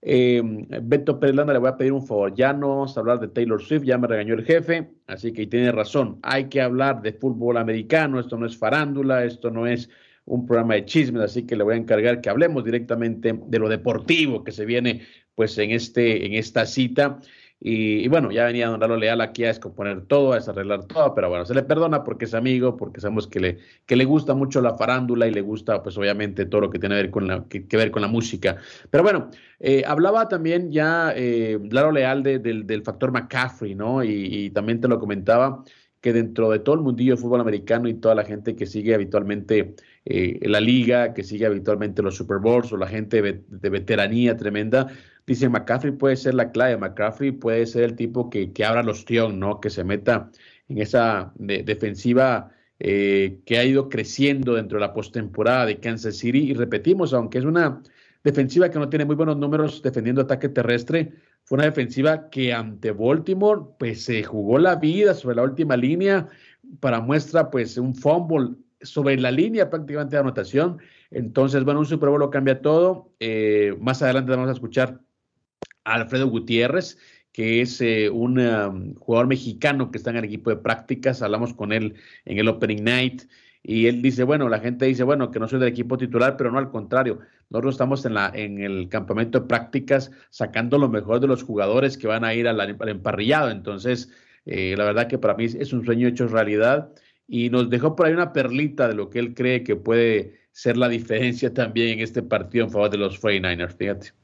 eh, 0.04 0.43
Beto 0.84 1.19
Pérez 1.19 1.38
le 1.38 1.58
voy 1.58 1.69
a 1.69 1.76
pedir 1.76 1.91
un 1.91 2.06
favor, 2.06 2.36
ya 2.36 2.54
no 2.54 2.69
vamos 2.69 2.95
a 2.95 3.00
hablar 3.00 3.19
de 3.19 3.30
Taylor 3.30 3.60
Swift, 3.60 3.82
ya 3.82 3.98
me 3.98 4.06
regañó 4.06 4.36
el 4.36 4.45
jefe, 4.45 4.91
así 5.08 5.34
que 5.34 5.48
tiene 5.48 5.72
razón, 5.72 6.19
hay 6.22 6.45
que 6.45 6.62
hablar 6.62 7.02
de 7.02 7.13
fútbol 7.13 7.58
americano, 7.58 8.19
esto 8.19 8.38
no 8.38 8.45
es 8.45 8.56
farándula, 8.56 9.24
esto 9.24 9.50
no 9.50 9.65
es 9.65 9.89
un 10.26 10.45
programa 10.45 10.76
de 10.76 10.86
chismes, 10.86 11.24
así 11.24 11.48
que 11.48 11.56
le 11.56 11.63
voy 11.63 11.74
a 11.74 11.78
encargar 11.78 12.22
que 12.22 12.30
hablemos 12.30 12.63
directamente 12.63 13.34
de 13.43 13.58
lo 13.58 13.69
deportivo 13.69 14.43
que 14.43 14.52
se 14.52 14.65
viene 14.65 15.02
pues 15.34 15.58
en, 15.58 15.72
este, 15.72 16.28
en 16.28 16.34
esta 16.34 16.67
cita. 16.67 17.19
Y, 17.62 18.08
bueno, 18.08 18.32
ya 18.32 18.45
venía 18.45 18.69
Don 18.69 18.80
Lalo 18.80 18.95
Leal 18.95 19.19
aquí 19.19 19.43
a 19.43 19.48
descomponer 19.48 20.06
todo, 20.06 20.32
a 20.32 20.36
desarreglar 20.36 20.86
todo, 20.86 21.13
pero 21.13 21.28
bueno, 21.28 21.43
se 21.45 21.54
le 21.54 21.63
perdona 21.63 22.06
porque 22.06 22.24
es 22.24 22.34
amigo, 22.34 22.78
porque 22.78 23.02
sabemos 23.02 23.28
que 23.28 23.41
le, 23.41 23.58
que 23.86 23.98
le 23.98 24.06
gusta 24.06 24.34
mucho 24.34 24.62
la 24.62 24.78
farándula 24.78 25.28
y 25.28 25.34
le 25.34 25.41
gusta, 25.41 25.84
pues 25.84 25.98
obviamente, 25.98 26.45
todo 26.45 26.62
lo 26.62 26.69
que 26.69 26.80
tiene 26.80 26.95
que 26.95 27.02
ver 27.02 27.12
con 27.12 27.28
la, 27.28 27.43
que, 27.50 27.65
ver 27.76 27.91
con 27.91 28.02
la 28.02 28.08
música. 28.08 28.56
Pero 28.89 29.04
bueno, 29.04 29.30
eh, 29.60 29.84
hablaba 29.86 30.30
también 30.30 30.72
ya 30.72 31.12
eh, 31.13 31.60
Leal 31.62 32.24
del, 32.24 32.82
factor 32.84 33.12
McCaffrey, 33.12 33.76
¿no? 33.76 34.06
Y, 34.06 34.52
también 34.52 34.80
te 34.80 34.88
lo 34.88 34.98
comentaba 34.98 35.63
que 36.00 36.13
dentro 36.13 36.50
de 36.50 36.60
todo 36.60 36.76
el 36.76 36.82
mundillo 36.82 37.15
de 37.15 37.22
fútbol 37.22 37.41
americano 37.41 37.89
y 37.89 37.93
toda 37.95 38.15
la 38.15 38.24
gente 38.24 38.56
que 38.56 38.65
sigue 38.65 38.95
habitualmente 38.95 39.76
eh, 40.06 40.39
la 40.43 40.62
liga, 40.62 41.13
que 41.13 41.24
sigue 41.26 41.45
habitualmente 41.45 42.02
los 42.02 42.15
Super 42.15 42.38
Bowls 42.38 42.72
o 42.72 42.78
la 42.78 42.88
gente 42.88 43.22
de 43.22 43.69
veteranía 43.69 44.38
tremenda, 44.38 44.88
Dice, 45.29 45.47
McCaffrey 45.47 45.91
puede 45.91 46.15
ser 46.15 46.33
la 46.33 46.51
clave, 46.51 46.75
McCaffrey 46.75 47.31
puede 47.31 47.67
ser 47.67 47.83
el 47.83 47.95
tipo 47.95 48.31
que, 48.31 48.51
que 48.51 48.65
abra 48.65 48.81
los 48.81 49.05
tion, 49.05 49.39
¿no? 49.39 49.59
Que 49.59 49.69
se 49.69 49.83
meta 49.83 50.31
en 50.67 50.79
esa 50.79 51.31
defensiva 51.35 52.49
eh, 52.79 53.39
que 53.45 53.59
ha 53.59 53.63
ido 53.63 53.89
creciendo 53.89 54.55
dentro 54.55 54.79
de 54.79 54.87
la 54.87 54.91
postemporada 54.91 55.67
de 55.67 55.79
Kansas 55.79 56.15
City. 56.17 56.49
Y 56.49 56.55
repetimos, 56.55 57.13
aunque 57.13 57.37
es 57.37 57.45
una 57.45 57.83
defensiva 58.23 58.71
que 58.71 58.79
no 58.79 58.89
tiene 58.89 59.05
muy 59.05 59.15
buenos 59.15 59.37
números 59.37 59.83
defendiendo 59.83 60.23
ataque 60.23 60.49
terrestre, 60.49 61.13
fue 61.43 61.57
una 61.57 61.65
defensiva 61.65 62.31
que 62.31 62.51
ante 62.51 62.89
Baltimore, 62.91 63.61
pues 63.77 64.01
se 64.05 64.23
jugó 64.23 64.57
la 64.57 64.77
vida 64.77 65.13
sobre 65.13 65.35
la 65.35 65.43
última 65.43 65.77
línea. 65.77 66.27
Para 66.79 67.01
muestra, 67.01 67.51
pues 67.51 67.77
un 67.77 67.93
fumble 67.93 68.55
sobre 68.81 69.15
la 69.19 69.29
línea 69.29 69.69
prácticamente 69.69 70.15
de 70.15 70.21
anotación. 70.21 70.79
Entonces, 71.11 71.63
bueno, 71.63 71.81
un 71.81 71.85
Super 71.85 72.09
Bowl 72.09 72.27
cambia 72.31 72.63
todo. 72.63 73.11
Eh, 73.19 73.75
más 73.79 74.01
adelante 74.01 74.31
vamos 74.31 74.49
a 74.49 74.53
escuchar 74.53 74.99
Alfredo 75.93 76.28
Gutiérrez, 76.28 76.97
que 77.32 77.62
es 77.62 77.80
eh, 77.82 78.10
un 78.10 78.39
um, 78.39 78.95
jugador 78.95 79.28
mexicano 79.28 79.91
que 79.91 79.97
está 79.97 80.10
en 80.10 80.17
el 80.17 80.25
equipo 80.25 80.49
de 80.49 80.58
prácticas. 80.58 81.21
Hablamos 81.21 81.54
con 81.54 81.71
él 81.71 81.95
en 82.25 82.38
el 82.39 82.47
Opening 82.47 82.84
Night 82.84 83.23
y 83.63 83.88
él 83.88 84.02
dice, 84.02 84.23
bueno, 84.23 84.49
la 84.49 84.60
gente 84.60 84.86
dice, 84.86 85.04
bueno, 85.04 85.32
que 85.32 85.39
no 85.39 85.47
soy 85.47 85.60
del 85.60 85.69
equipo 85.69 85.97
titular, 85.97 86.38
pero 86.38 86.52
no 86.52 86.58
al 86.58 86.69
contrario. 86.69 87.19
Nosotros 87.49 87.75
estamos 87.75 88.06
en, 88.06 88.13
la, 88.13 88.32
en 88.34 88.60
el 88.60 88.89
campamento 88.89 89.39
de 89.39 89.47
prácticas 89.47 90.12
sacando 90.30 90.78
lo 90.78 90.89
mejor 90.89 91.19
de 91.19 91.28
los 91.28 91.43
jugadores 91.43 91.97
que 91.97 92.08
van 92.08 92.23
a 92.23 92.34
ir 92.34 92.47
al, 92.47 92.60
emparrillado. 92.89 93.49
Entonces, 93.52 94.12
eh, 94.45 94.75
la 94.78 94.86
verdad 94.86 95.08
que 95.08 95.17
para 95.17 95.36
mí 95.36 95.45
es 95.45 95.73
un 95.73 95.86
sueño 95.86 96.08
hecho 96.08 96.28
realidad 96.28 96.91
y 97.28 97.49
nos 97.49 97.69
dejó 97.69 97.95
por 97.95 98.08
ahí 98.08 98.13
una 98.13 98.34
perlita 98.34 98.88
de 98.88 98.95
lo 98.95 99.10
que 99.10 99.19
él 99.19 99.34
cree 99.36 99.63
que 99.63 99.75
puede 99.75 100.39
ser 100.52 100.78
la 100.78 100.89
diferencia 100.89 101.54
también 101.54 101.89
en 101.89 101.99
este 101.99 102.23
partido 102.23 102.65
en 102.65 102.71
favor 102.71 102.89
de 102.89 102.97
los 102.97 103.21
49ers. 103.21 103.78
Fíjate. 103.78 104.18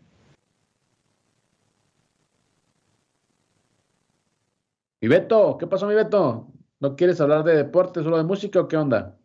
Mi 5.06 5.10
Beto, 5.10 5.56
¿qué 5.60 5.68
pasó, 5.68 5.86
mi 5.86 5.94
Beto? 5.94 6.52
¿No 6.80 6.96
quieres 6.96 7.22
hablar 7.22 7.44
de 7.44 7.56
deporte, 7.56 8.02
solo 8.02 8.18
de 8.18 8.24
música 8.24 8.60
o 8.60 8.68
qué 8.68 8.76
onda? 8.76 9.16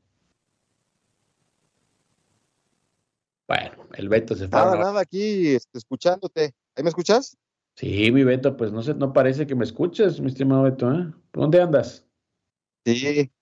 Bueno, 3.48 3.88
el 3.94 4.10
Beto 4.10 4.34
se 4.34 4.46
fue. 4.46 4.60
Nada, 4.60 4.76
nada, 4.76 5.00
aquí 5.00 5.54
este, 5.54 5.78
escuchándote. 5.78 6.54
¿Ahí 6.76 6.82
me 6.84 6.90
escuchas? 6.90 7.34
Sí, 7.76 8.12
mi 8.12 8.24
Beto, 8.24 8.58
pues 8.58 8.72
no 8.72 8.82
sé, 8.82 8.92
no 8.92 9.14
parece 9.14 9.46
que 9.46 9.54
me 9.54 9.64
escuches, 9.64 10.20
mi 10.20 10.26
estimado 10.26 10.64
Beto, 10.64 10.92
¿eh? 10.92 11.14
¿Dónde 11.32 11.62
andas? 11.62 12.06
Sí, 12.84 13.32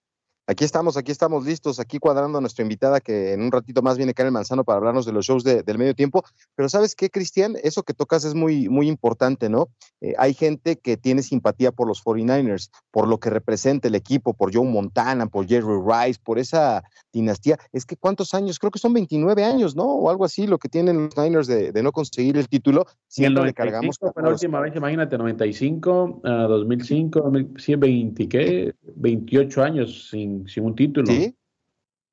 Aquí 0.51 0.65
estamos, 0.65 0.97
aquí 0.97 1.13
estamos 1.13 1.45
listos, 1.45 1.79
aquí 1.79 1.99
cuadrando 1.99 2.39
a 2.39 2.41
nuestra 2.41 2.63
invitada 2.63 3.01
que 3.01 3.35
en 3.35 3.43
un 3.43 3.53
ratito 3.53 3.83
más 3.83 3.99
viene 3.99 4.15
Karen 4.15 4.33
Manzano 4.33 4.65
para 4.65 4.79
hablarnos 4.79 5.05
de 5.05 5.13
los 5.13 5.27
shows 5.27 5.45
del 5.45 5.77
medio 5.77 5.95
tiempo. 5.95 6.25
Pero 6.55 6.71
sabes 6.71 6.95
qué, 6.95 7.11
Cristian, 7.11 7.57
eso 7.63 7.83
que 7.83 7.93
tocas 7.93 8.25
es 8.25 8.35
muy, 8.35 8.67
muy 8.71 8.89
importante, 8.89 9.51
¿no? 9.51 9.69
Eh, 10.01 10.15
hay 10.17 10.33
gente 10.33 10.79
que 10.79 10.97
tiene 10.97 11.23
simpatía 11.23 11.71
por 11.71 11.87
los 11.87 12.03
49ers, 12.03 12.71
por 12.91 13.09
lo 13.09 13.21
que 13.21 13.29
representa 13.29 13.89
el 13.89 13.95
equipo, 13.95 14.33
por 14.33 14.55
Joe 14.55 14.65
Montana, 14.65 15.27
por 15.27 15.47
Jerry 15.47 15.83
Rice, 15.87 16.19
por 16.25 16.39
esa 16.39 16.83
dinastía. 17.13 17.59
Es 17.71 17.85
que 17.85 17.97
cuántos 17.97 18.33
años, 18.33 18.59
creo 18.59 18.71
que 18.71 18.79
son 18.79 18.95
29 18.95 19.45
años, 19.45 19.77
¿no? 19.77 19.85
O 19.85 20.09
algo 20.09 20.25
así, 20.25 20.47
lo 20.47 20.57
que 20.57 20.71
tienen 20.71 20.97
los 20.97 21.17
Niners 21.19 21.47
de, 21.47 21.83
no 21.83 21.93
conseguir 21.93 22.39
el 22.39 22.49
título. 22.49 22.87
Siempre 23.07 23.45
le 23.45 23.53
cargamos. 23.53 23.99
Fue 23.99 24.23
la 24.23 24.31
última 24.31 24.61
vez, 24.61 24.75
imagínate, 24.75 25.19
95, 25.19 26.23
a 26.25 26.31
2005, 26.45 27.21
2020, 27.21 28.29
¿qué? 28.31 28.73
28 28.97 29.63
años 29.63 30.09
sin 30.09 30.38
sin, 30.47 30.65
un 30.65 30.75
título. 30.75 31.07
Sí. 31.07 31.35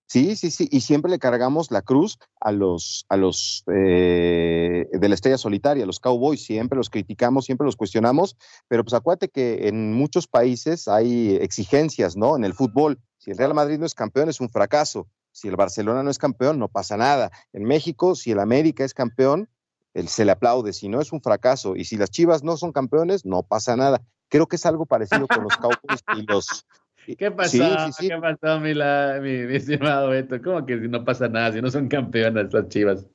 Sí, 0.08 0.36
sí, 0.36 0.52
sí, 0.52 0.70
y 0.72 0.82
siempre 0.82 1.10
le 1.10 1.18
cargamos 1.18 1.72
la 1.72 1.82
cruz 1.82 2.20
a 2.40 2.52
los, 2.52 3.08
a 3.10 3.18
los 3.18 3.64
eh, 3.74 4.88
de 4.92 5.10
la 5.10 5.16
estrella 5.16 5.40
solitaria, 5.40 5.84
a 5.84 5.88
los 5.88 6.00
Cowboys, 6.00 6.46
siempre 6.46 6.78
los 6.78 6.92
criticamos, 6.92 7.46
siempre 7.46 7.66
los 7.66 7.76
cuestionamos, 7.76 8.38
pero 8.68 8.84
pues 8.84 8.94
acuérdate 8.94 9.30
que 9.30 9.68
en 9.68 9.94
muchos 9.94 10.28
países 10.28 10.88
hay 10.88 11.38
exigencias, 11.38 12.16
¿no? 12.16 12.38
En 12.38 12.44
el 12.44 12.54
fútbol, 12.54 13.00
si 13.18 13.32
el 13.32 13.38
Real 13.38 13.56
Madrid 13.56 13.80
no 13.80 13.88
es 13.88 13.96
campeón 13.96 14.30
es 14.30 14.40
un 14.40 14.50
fracaso, 14.50 15.08
si 15.32 15.48
el 15.48 15.56
Barcelona 15.56 16.04
no 16.04 16.12
es 16.12 16.20
campeón 16.20 16.60
no 16.60 16.68
pasa 16.68 16.98
nada, 16.98 17.32
en 17.52 17.64
México 17.64 18.14
si 18.14 18.30
el 18.30 18.40
América 18.40 18.86
es 18.86 18.94
campeón, 18.94 19.50
él 19.96 20.08
se 20.08 20.24
le 20.24 20.34
aplaude, 20.34 20.74
si 20.74 20.88
no 20.88 21.02
es 21.02 21.14
un 21.14 21.22
fracaso, 21.22 21.76
y 21.76 21.86
si 21.86 21.98
las 21.98 22.12
Chivas 22.12 22.44
no 22.44 22.58
son 22.58 22.74
campeones 22.74 23.26
no 23.26 23.42
pasa 23.42 23.76
nada. 23.76 24.04
Creo 24.28 24.48
que 24.48 24.58
es 24.58 24.66
algo 24.66 24.86
parecido 24.86 25.26
con 25.28 25.44
los 25.44 25.58
Cowboys 25.58 26.04
y 26.18 26.24
los, 26.24 26.66
¿Qué 27.18 27.32
pasó? 27.32 27.58
¿Qué 28.00 28.18
pasó, 28.20 28.60
mi, 28.60 28.74
mi, 28.74 29.56
estimado 29.56 30.10
Beto? 30.10 30.42
¿Cómo 30.42 30.66
que 30.66 30.80
si 30.80 30.88
no 30.88 31.04
pasa 31.04 31.28
nada, 31.28 31.54
si 31.54 31.62
no 31.62 31.70
son 31.70 31.88
campeonas 31.88 32.54
las 32.54 32.68
chivas? 32.70 33.06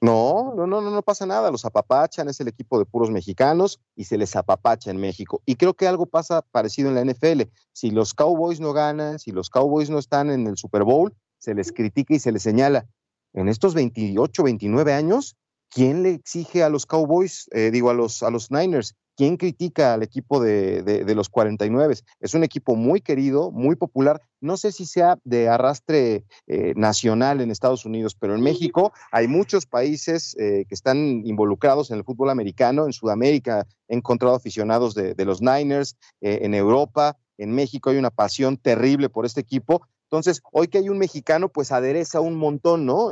No, 0.00 0.52
no, 0.54 0.66
no, 0.66 0.82
no, 0.82 1.02
pasa 1.02 1.24
nada. 1.24 1.50
Los 1.50 1.64
apapachan, 1.64 2.28
es 2.28 2.38
el 2.40 2.48
equipo 2.48 2.78
de 2.78 2.84
puros 2.84 3.10
mexicanos 3.10 3.80
y 3.94 4.04
se 4.04 4.18
les 4.18 4.36
apapacha 4.36 4.90
en 4.90 4.98
México. 4.98 5.40
Y 5.46 5.56
creo 5.56 5.74
que 5.74 5.86
algo 5.86 6.06
pasa 6.06 6.42
parecido 6.42 6.90
en 6.90 6.96
la 6.96 7.04
NFL. 7.04 7.42
Si 7.72 7.90
los 7.90 8.12
Cowboys 8.12 8.60
no 8.60 8.74
ganan, 8.74 9.18
si 9.18 9.32
los 9.32 9.48
Cowboys 9.48 9.88
no 9.88 9.98
están 9.98 10.30
en 10.30 10.46
el 10.46 10.58
Super 10.58 10.84
Bowl, 10.84 11.14
se 11.38 11.54
les 11.54 11.72
critica 11.72 12.14
y 12.14 12.18
se 12.18 12.30
les 12.30 12.42
señala. 12.42 12.86
En 13.32 13.48
estos 13.48 13.74
28, 13.74 14.42
29 14.42 14.92
años, 14.92 15.36
¿quién 15.70 16.02
le 16.02 16.10
exige 16.10 16.62
a 16.62 16.68
los 16.68 16.86
Cowboys, 16.86 17.48
eh, 17.52 17.70
digo, 17.70 17.90
a 17.90 17.94
los, 17.94 18.22
a 18.22 18.30
los 18.30 18.50
Niners, 18.50 18.94
¿Quién 19.16 19.38
critica 19.38 19.94
al 19.94 20.02
equipo 20.02 20.40
de, 20.40 21.04
los 21.14 21.30
49? 21.30 21.94
Es 22.20 22.34
un 22.34 22.44
equipo 22.44 22.76
muy 22.76 23.00
querido, 23.00 23.50
muy 23.50 23.74
popular. 23.74 24.20
No 24.42 24.58
sé 24.58 24.72
si 24.72 24.84
sea 24.84 25.18
de 25.24 25.48
arrastre 25.48 26.26
eh, 26.46 26.74
nacional 26.76 27.40
en 27.40 27.50
Estados 27.50 27.86
Unidos, 27.86 28.14
pero 28.14 28.34
en 28.34 28.42
México 28.42 28.92
hay 29.10 29.26
muchos 29.26 29.64
países 29.64 30.36
eh, 30.38 30.66
que 30.68 30.74
están 30.74 31.22
involucrados 31.24 31.90
en 31.90 31.96
el 31.96 32.04
fútbol 32.04 32.28
americano. 32.28 32.84
En 32.84 32.92
Sudamérica 32.92 33.66
he 33.88 33.96
encontrado 33.96 34.34
aficionados 34.34 34.94
de, 34.94 35.14
los 35.24 35.40
Niners, 35.40 35.96
eh, 36.20 36.40
en 36.42 36.52
Europa, 36.52 37.16
en 37.38 37.52
México 37.52 37.88
hay 37.88 37.96
una 37.96 38.10
pasión 38.10 38.58
terrible 38.58 39.08
por 39.08 39.24
este 39.24 39.40
equipo. 39.40 39.80
Entonces, 40.10 40.40
hoy 40.52 40.68
que 40.68 40.78
hay 40.78 40.88
un 40.88 40.98
mexicano, 40.98 41.48
pues 41.48 41.72
adereza 41.72 42.20
un 42.20 42.36
montón, 42.36 42.86
¿no? 42.86 43.10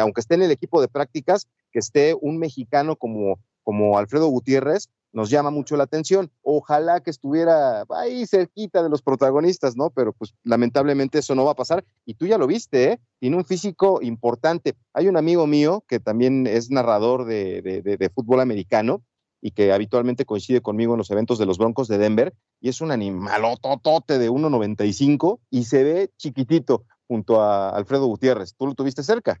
aunque 0.00 0.20
esté 0.20 0.34
en 0.34 0.42
el 0.42 0.50
equipo 0.50 0.80
de 0.80 0.88
prácticas, 0.88 1.48
que 1.72 1.80
esté 1.80 2.14
un 2.20 2.38
mexicano 2.38 2.96
como, 2.96 3.38
como 3.64 3.98
Alfredo 3.98 4.28
Gutiérrez, 4.28 4.88
nos 5.12 5.30
llama 5.30 5.50
mucho 5.50 5.76
la 5.76 5.84
atención. 5.84 6.30
Ojalá 6.42 7.00
que 7.00 7.10
estuviera 7.10 7.84
ahí 7.90 8.26
cerquita 8.26 8.82
de 8.82 8.88
los 8.88 9.02
protagonistas, 9.02 9.76
¿no? 9.76 9.90
Pero 9.90 10.12
pues 10.12 10.34
lamentablemente 10.44 11.18
eso 11.18 11.34
no 11.34 11.44
va 11.44 11.52
a 11.52 11.56
pasar. 11.56 11.84
Y 12.04 12.14
tú 12.14 12.26
ya 12.26 12.38
lo 12.38 12.46
viste, 12.46 12.92
¿eh? 12.92 13.00
Tiene 13.18 13.36
un 13.36 13.44
físico 13.44 14.00
importante. 14.02 14.74
Hay 14.94 15.08
un 15.08 15.16
amigo 15.16 15.46
mío 15.46 15.84
que 15.88 16.00
también 16.00 16.46
es 16.46 16.70
narrador 16.70 17.24
de, 17.24 17.60
de, 17.62 18.10
fútbol 18.10 18.40
americano 18.40 19.02
y 19.40 19.52
que 19.52 19.72
habitualmente 19.72 20.24
coincide 20.24 20.60
conmigo 20.60 20.94
en 20.94 20.98
los 20.98 21.10
eventos 21.10 21.38
de 21.38 21.46
los 21.46 21.58
Broncos 21.58 21.88
de 21.88 21.98
Denver 21.98 22.34
y 22.60 22.68
es 22.68 22.80
un 22.80 22.90
animalototote 22.90 24.18
de 24.18 24.30
1.95 24.30 25.40
y 25.50 25.64
se 25.64 25.84
ve 25.84 26.10
chiquitito 26.16 26.84
junto 27.06 27.40
a 27.40 27.70
Alfredo 27.70 28.06
Gutiérrez. 28.06 28.54
¿Tú 28.56 28.66
lo 28.66 28.74
tuviste 28.74 29.02
cerca? 29.02 29.40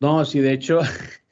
No, 0.00 0.24
sí, 0.24 0.40
de 0.40 0.52
hecho, 0.52 0.80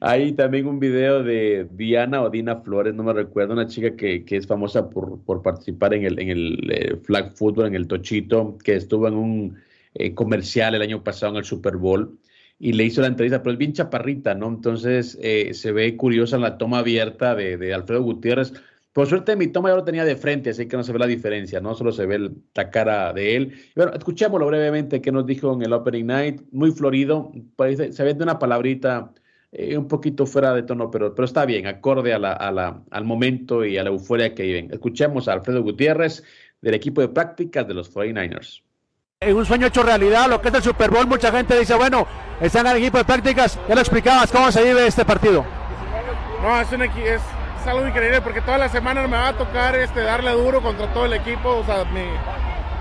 Hay 0.00 0.32
también 0.32 0.66
un 0.66 0.78
video 0.78 1.22
de 1.22 1.68
Diana 1.72 2.22
o 2.22 2.30
Dina 2.30 2.56
Flores, 2.56 2.94
no 2.94 3.02
me 3.02 3.12
recuerdo, 3.12 3.54
una 3.54 3.66
chica 3.66 3.96
que, 3.96 4.24
es 4.28 4.46
famosa 4.46 4.88
por, 4.88 5.42
participar 5.42 5.94
en 5.94 6.04
el, 6.04 6.18
en 6.18 6.28
el 6.28 6.70
eh, 6.70 6.96
flag 7.02 7.36
football, 7.36 7.66
en 7.66 7.74
el 7.74 7.88
tochito, 7.88 8.56
que 8.62 8.76
estuvo 8.76 9.08
en 9.08 9.14
un 9.14 9.56
eh, 9.94 10.14
comercial 10.14 10.74
el 10.74 10.82
año 10.82 11.02
pasado 11.02 11.32
en 11.32 11.38
el 11.38 11.44
Super 11.44 11.76
Bowl 11.76 12.18
y 12.58 12.72
le 12.72 12.84
hizo 12.84 13.00
la 13.00 13.08
entrevista, 13.08 13.42
pero 13.42 13.52
es 13.52 13.58
bien 13.58 13.72
chaparrita, 13.72 14.34
¿no? 14.34 14.48
Entonces 14.48 15.18
eh, 15.20 15.52
se 15.54 15.72
ve 15.72 15.96
curiosa 15.96 16.38
la 16.38 16.58
toma 16.58 16.78
abierta 16.78 17.34
de, 17.34 17.56
de, 17.56 17.74
Alfredo 17.74 18.02
Gutiérrez. 18.02 18.52
Por 18.92 19.06
suerte 19.06 19.36
mi 19.36 19.48
toma 19.48 19.68
ya 19.68 19.76
lo 19.76 19.84
tenía 19.84 20.04
de 20.04 20.16
frente, 20.16 20.50
así 20.50 20.66
que 20.66 20.76
no 20.76 20.82
se 20.82 20.92
ve 20.92 20.98
la 20.98 21.06
diferencia, 21.06 21.60
¿no? 21.60 21.74
Solo 21.74 21.92
se 21.92 22.06
ve 22.06 22.30
la 22.54 22.70
cara 22.70 23.12
de 23.12 23.36
él. 23.36 23.54
bueno, 23.74 23.92
escuchémoslo 23.92 24.46
brevemente 24.46 25.02
que 25.02 25.12
nos 25.12 25.26
dijo 25.26 25.52
en 25.52 25.62
el 25.62 25.72
Opening 25.72 26.06
Night, 26.06 26.42
muy 26.52 26.70
florido, 26.70 27.32
parece, 27.56 27.92
se 27.92 28.04
vende 28.04 28.24
una 28.24 28.38
palabrita 28.38 29.12
eh, 29.52 29.76
un 29.76 29.88
poquito 29.88 30.26
fuera 30.26 30.54
de 30.54 30.62
tono, 30.62 30.90
pero, 30.90 31.14
pero 31.14 31.26
está 31.26 31.44
bien, 31.46 31.66
acorde 31.66 32.14
a 32.14 32.18
la, 32.18 32.32
a 32.32 32.50
la, 32.52 32.82
al 32.90 33.04
momento 33.04 33.64
y 33.64 33.76
a 33.78 33.82
la 33.84 33.90
euforia 33.90 34.34
que 34.34 34.42
viven. 34.44 34.70
Escuchemos 34.72 35.28
a 35.28 35.34
Alfredo 35.34 35.62
Gutiérrez 35.62 36.24
del 36.62 36.74
equipo 36.74 37.00
de 37.02 37.08
prácticas 37.08 37.68
de 37.68 37.74
los 37.74 37.94
49ers. 37.94 38.65
En 39.26 39.36
un 39.36 39.44
sueño 39.44 39.66
hecho 39.66 39.82
realidad, 39.82 40.28
lo 40.28 40.40
que 40.40 40.48
es 40.48 40.54
el 40.54 40.62
Super 40.62 40.90
Bowl, 40.90 41.06
mucha 41.06 41.30
gente 41.32 41.58
dice, 41.58 41.74
bueno, 41.74 42.06
están 42.40 42.66
en 42.66 42.72
el 42.72 42.78
equipo 42.78 42.98
de 42.98 43.04
prácticas, 43.04 43.58
ya 43.68 43.74
lo 43.74 43.80
explicabas, 43.80 44.30
¿cómo 44.30 44.50
se 44.52 44.62
vive 44.62 44.86
este 44.86 45.04
partido? 45.04 45.44
No, 46.42 46.60
es 46.60 46.70
un 46.70 46.82
equipo, 46.82 47.06
es 47.06 47.20
es 47.66 47.72
algo 47.72 47.88
increíble 47.88 48.20
porque 48.20 48.40
todas 48.40 48.60
las 48.60 48.70
semanas 48.70 49.08
me 49.08 49.16
va 49.16 49.28
a 49.28 49.32
tocar 49.32 49.74
este, 49.74 50.00
darle 50.00 50.30
duro 50.30 50.62
contra 50.62 50.86
todo 50.92 51.06
el 51.06 51.14
equipo. 51.14 51.48
O 51.48 51.64
sea, 51.64 51.82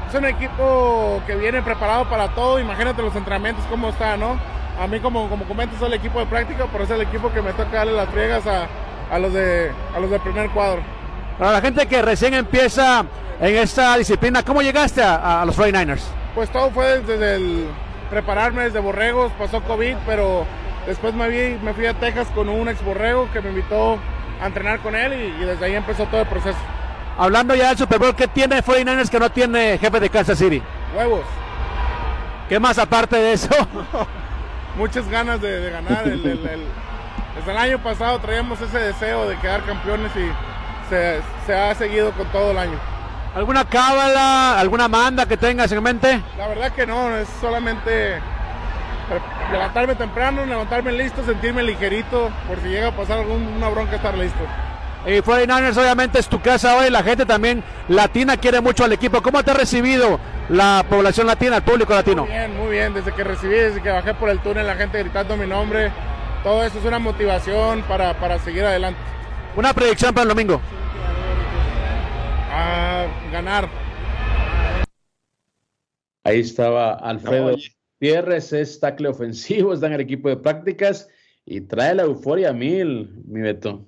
es 0.07 0.13
un 0.13 0.25
equipo 0.25 1.23
que 1.25 1.35
viene 1.35 1.63
preparado 1.63 2.07
para 2.07 2.27
todo. 2.35 2.59
Imagínate 2.59 3.01
los 3.01 3.15
entrenamientos, 3.15 3.65
cómo 3.67 3.89
está, 3.89 4.15
¿no? 4.15 4.37
A 4.79 4.85
mí, 4.85 4.99
como, 4.99 5.27
como 5.27 5.45
comentas, 5.45 5.79
soy 5.79 5.87
el 5.87 5.95
equipo 5.95 6.19
de 6.19 6.27
práctica, 6.27 6.67
pero 6.71 6.83
es 6.83 6.89
el 6.91 7.01
equipo 7.01 7.33
que 7.33 7.41
me 7.41 7.51
toca 7.53 7.77
darle 7.77 7.93
las 7.93 8.09
friegas 8.09 8.43
a, 8.45 9.17
los, 9.17 9.33
de, 9.33 9.71
a 9.95 9.99
los 9.99 10.11
del 10.11 10.19
primer 10.21 10.51
cuadro. 10.51 10.83
Para 11.39 11.53
la 11.53 11.61
gente 11.61 11.87
que 11.87 12.03
recién 12.03 12.35
empieza 12.35 13.05
en 13.41 13.55
esta 13.55 13.97
disciplina, 13.97 14.43
¿cómo 14.43 14.61
llegaste 14.61 15.01
a, 15.01 15.43
los 15.47 15.57
49ers? 15.57 16.03
Pues 16.35 16.49
todo 16.49 16.69
fue 16.69 16.99
desde 16.99 17.35
el 17.35 17.67
prepararme 18.09 18.63
desde 18.63 18.79
Borregos, 18.79 19.31
pasó 19.39 19.61
COVID, 19.63 19.95
pero 20.05 20.45
después 20.85 21.13
me, 21.13 21.29
vi, 21.29 21.57
me 21.63 21.73
fui 21.73 21.85
a 21.85 21.93
Texas 21.93 22.27
con 22.35 22.49
un 22.49 22.67
ex 22.67 22.83
Borrego 22.83 23.29
que 23.31 23.39
me 23.41 23.49
invitó 23.49 23.97
a 24.41 24.47
entrenar 24.47 24.79
con 24.79 24.95
él 24.95 25.13
y, 25.13 25.45
desde 25.45 25.65
ahí 25.65 25.75
empezó 25.75 26.05
todo 26.07 26.21
el 26.21 26.27
proceso. 26.27 26.57
Hablando 27.17 27.55
ya 27.55 27.69
del 27.69 27.77
Super 27.77 27.99
Bowl, 27.99 28.13
¿qué 28.13 28.27
tiene 28.27 28.61
49ers 28.61 29.09
que 29.09 29.19
no 29.19 29.31
tiene 29.31 29.77
jefe 29.77 29.99
de 30.01 30.09
Kansas 30.09 30.37
City? 30.37 30.61
Huevos. 30.95 31.23
¿Qué 32.49 32.59
más 32.59 32.77
aparte 32.77 33.15
de 33.15 33.33
eso? 33.33 33.49
Muchas 34.77 35.09
ganas 35.09 35.39
de, 35.41 35.69
ganar. 35.69 36.03
desde 36.03 37.51
el 37.51 37.57
año 37.57 37.79
pasado 37.79 38.19
traíamos 38.19 38.59
ese 38.59 38.77
deseo 38.77 39.29
de 39.29 39.37
quedar 39.37 39.63
campeones 39.63 40.11
y 40.17 40.29
se, 40.89 41.21
se 41.45 41.55
ha 41.55 41.73
seguido 41.75 42.11
con 42.11 42.27
todo 42.27 42.51
el 42.51 42.57
año. 42.57 42.94
¿Alguna 43.35 43.65
cábala, 43.65 44.57
alguna 44.57 44.87
manda 44.87 45.25
que 45.25 45.35
tengas 45.35 45.69
en 45.69 45.83
mente? 45.83 46.21
La 46.37 46.47
verdad 46.47 46.71
que 46.71 46.87
no, 46.87 47.13
es 47.17 47.27
solamente 47.41 48.21
levantarme 49.51 49.95
temprano, 49.95 50.45
levantarme 50.45 50.93
listo, 50.93 51.21
sentirme 51.25 51.61
ligerito, 51.61 52.31
por 52.47 52.61
si 52.61 52.69
llega 52.69 52.87
a 52.87 52.91
pasar 52.95 53.19
alguna 53.19 53.67
bronca, 53.67 53.97
estar 53.97 54.17
listo. 54.17 54.39
Y 55.05 55.19
49ers 55.19 55.77
obviamente 55.77 56.17
es 56.17 56.29
tu 56.29 56.41
casa 56.41 56.77
hoy, 56.77 56.89
la 56.89 57.03
gente 57.03 57.25
también 57.25 57.61
latina 57.89 58.37
quiere 58.37 58.61
mucho 58.61 58.85
al 58.85 58.93
equipo. 58.93 59.21
¿Cómo 59.21 59.43
te 59.43 59.51
ha 59.51 59.53
recibido 59.53 60.17
la 60.47 60.85
población 60.89 61.27
latina, 61.27 61.57
el 61.57 61.63
público 61.63 61.93
latino? 61.93 62.23
Muy 62.23 62.31
bien, 62.31 62.57
muy 62.57 62.69
bien, 62.69 62.93
desde 62.93 63.11
que 63.11 63.25
recibí, 63.25 63.55
desde 63.55 63.81
que 63.81 63.89
bajé 63.89 64.13
por 64.13 64.29
el 64.29 64.39
túnel, 64.39 64.65
la 64.65 64.75
gente 64.75 64.97
gritando 64.99 65.35
mi 65.35 65.45
nombre, 65.45 65.91
todo 66.41 66.63
eso 66.63 66.79
es 66.79 66.85
una 66.85 66.99
motivación 66.99 67.81
para, 67.81 68.13
para 68.13 68.39
seguir 68.39 68.63
adelante. 68.63 68.99
¿Una 69.57 69.73
predicción 69.73 70.13
para 70.13 70.23
el 70.23 70.29
domingo? 70.29 70.61
A 72.57 73.05
ganar. 73.33 73.69
Ahí 76.23 76.39
estaba 76.39 76.93
Alfredo. 76.93 77.57
Pierres 77.99 78.53
es 78.53 78.79
tackle 78.79 79.09
ofensivo, 79.09 79.73
está 79.73 79.87
en 79.87 79.93
el 79.93 79.99
equipo 79.99 80.29
de 80.29 80.37
prácticas 80.37 81.09
y 81.45 81.59
trae 81.59 81.93
la 81.95 82.03
euforia 82.03 82.51
a 82.51 82.53
mil, 82.53 83.23
mi 83.25 83.41
Beto. 83.41 83.85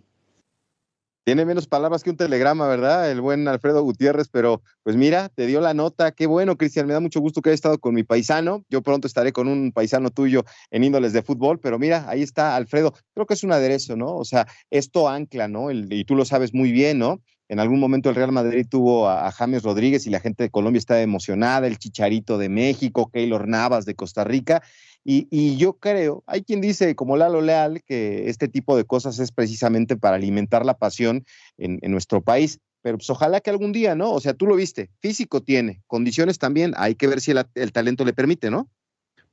Tiene 1.25 1.45
menos 1.45 1.65
palabras 1.65 2.03
que 2.03 2.09
un 2.09 2.17
telegrama, 2.17 2.67
¿verdad? 2.67 3.09
El 3.09 3.21
buen 3.21 3.47
Alfredo 3.47 3.83
Gutiérrez, 3.83 4.27
pero 4.27 4.61
pues 4.83 4.97
mira, 4.97 5.29
te 5.29 5.45
dio 5.45 5.61
la 5.61 5.73
nota. 5.73 6.11
Qué 6.11 6.27
bueno, 6.27 6.57
Cristian, 6.57 6.87
me 6.87 6.93
da 6.93 6.99
mucho 6.99 7.21
gusto 7.21 7.41
que 7.41 7.49
hayas 7.49 7.59
estado 7.59 7.79
con 7.79 7.95
mi 7.95 8.03
paisano. 8.03 8.65
Yo 8.69 8.81
pronto 8.81 9.07
estaré 9.07 9.31
con 9.31 9.47
un 9.47 9.71
paisano 9.71 10.09
tuyo 10.09 10.43
en 10.71 10.83
índoles 10.83 11.13
de 11.13 11.23
fútbol, 11.23 11.59
pero 11.61 11.79
mira, 11.79 12.03
ahí 12.09 12.21
está 12.21 12.57
Alfredo. 12.57 12.93
Creo 13.13 13.25
que 13.25 13.33
es 13.33 13.43
un 13.45 13.53
aderezo, 13.53 13.95
¿no? 13.95 14.15
O 14.17 14.25
sea, 14.25 14.45
esto 14.69 15.07
ancla, 15.07 15.47
¿no? 15.47 15.71
y 15.71 16.03
tú 16.03 16.15
lo 16.15 16.25
sabes 16.25 16.53
muy 16.53 16.73
bien, 16.73 16.99
¿no? 16.99 17.21
En 17.49 17.59
algún 17.59 17.79
momento 17.79 18.09
el 18.09 18.15
Real 18.15 18.31
Madrid 18.31 18.65
tuvo 18.69 19.09
a, 19.09 19.31
James 19.31 19.63
Rodríguez 19.63 20.05
y 20.05 20.09
la 20.09 20.19
gente 20.19 20.43
de 20.43 20.49
Colombia 20.49 20.79
está 20.79 21.01
emocionada, 21.01 21.67
el 21.67 21.77
Chicharito 21.77 22.37
de 22.37 22.49
México, 22.49 23.09
Keylor 23.11 23.47
Navas 23.47 23.85
de 23.85 23.95
Costa 23.95 24.23
Rica, 24.23 24.61
y, 25.09 25.55
yo 25.55 25.77
creo, 25.77 26.25
hay 26.27 26.43
quien 26.43 26.59
dice, 26.59 26.93
como 26.93 27.15
Lalo 27.15 27.39
Leal, 27.39 27.81
que 27.85 28.27
este 28.27 28.49
tipo 28.49 28.75
de 28.75 28.83
cosas 28.83 29.19
es 29.19 29.31
precisamente 29.31 29.95
para 29.95 30.17
alimentar 30.17 30.65
la 30.65 30.77
pasión 30.77 31.23
en, 31.57 31.79
nuestro 31.89 32.21
país. 32.21 32.59
Pero 32.81 32.97
pues 32.97 33.09
ojalá 33.09 33.39
que 33.39 33.49
algún 33.49 33.71
día, 33.71 33.95
¿no? 33.95 34.11
O 34.11 34.19
sea, 34.19 34.33
tú 34.33 34.45
lo 34.47 34.57
viste, 34.57 34.89
físico 34.99 35.41
tiene, 35.41 35.81
condiciones 35.87 36.39
también, 36.39 36.73
hay 36.75 36.95
que 36.95 37.07
ver 37.07 37.21
si 37.21 37.31
el, 37.31 37.71
talento 37.71 38.03
le 38.03 38.11
permite, 38.11 38.51
¿no? 38.51 38.69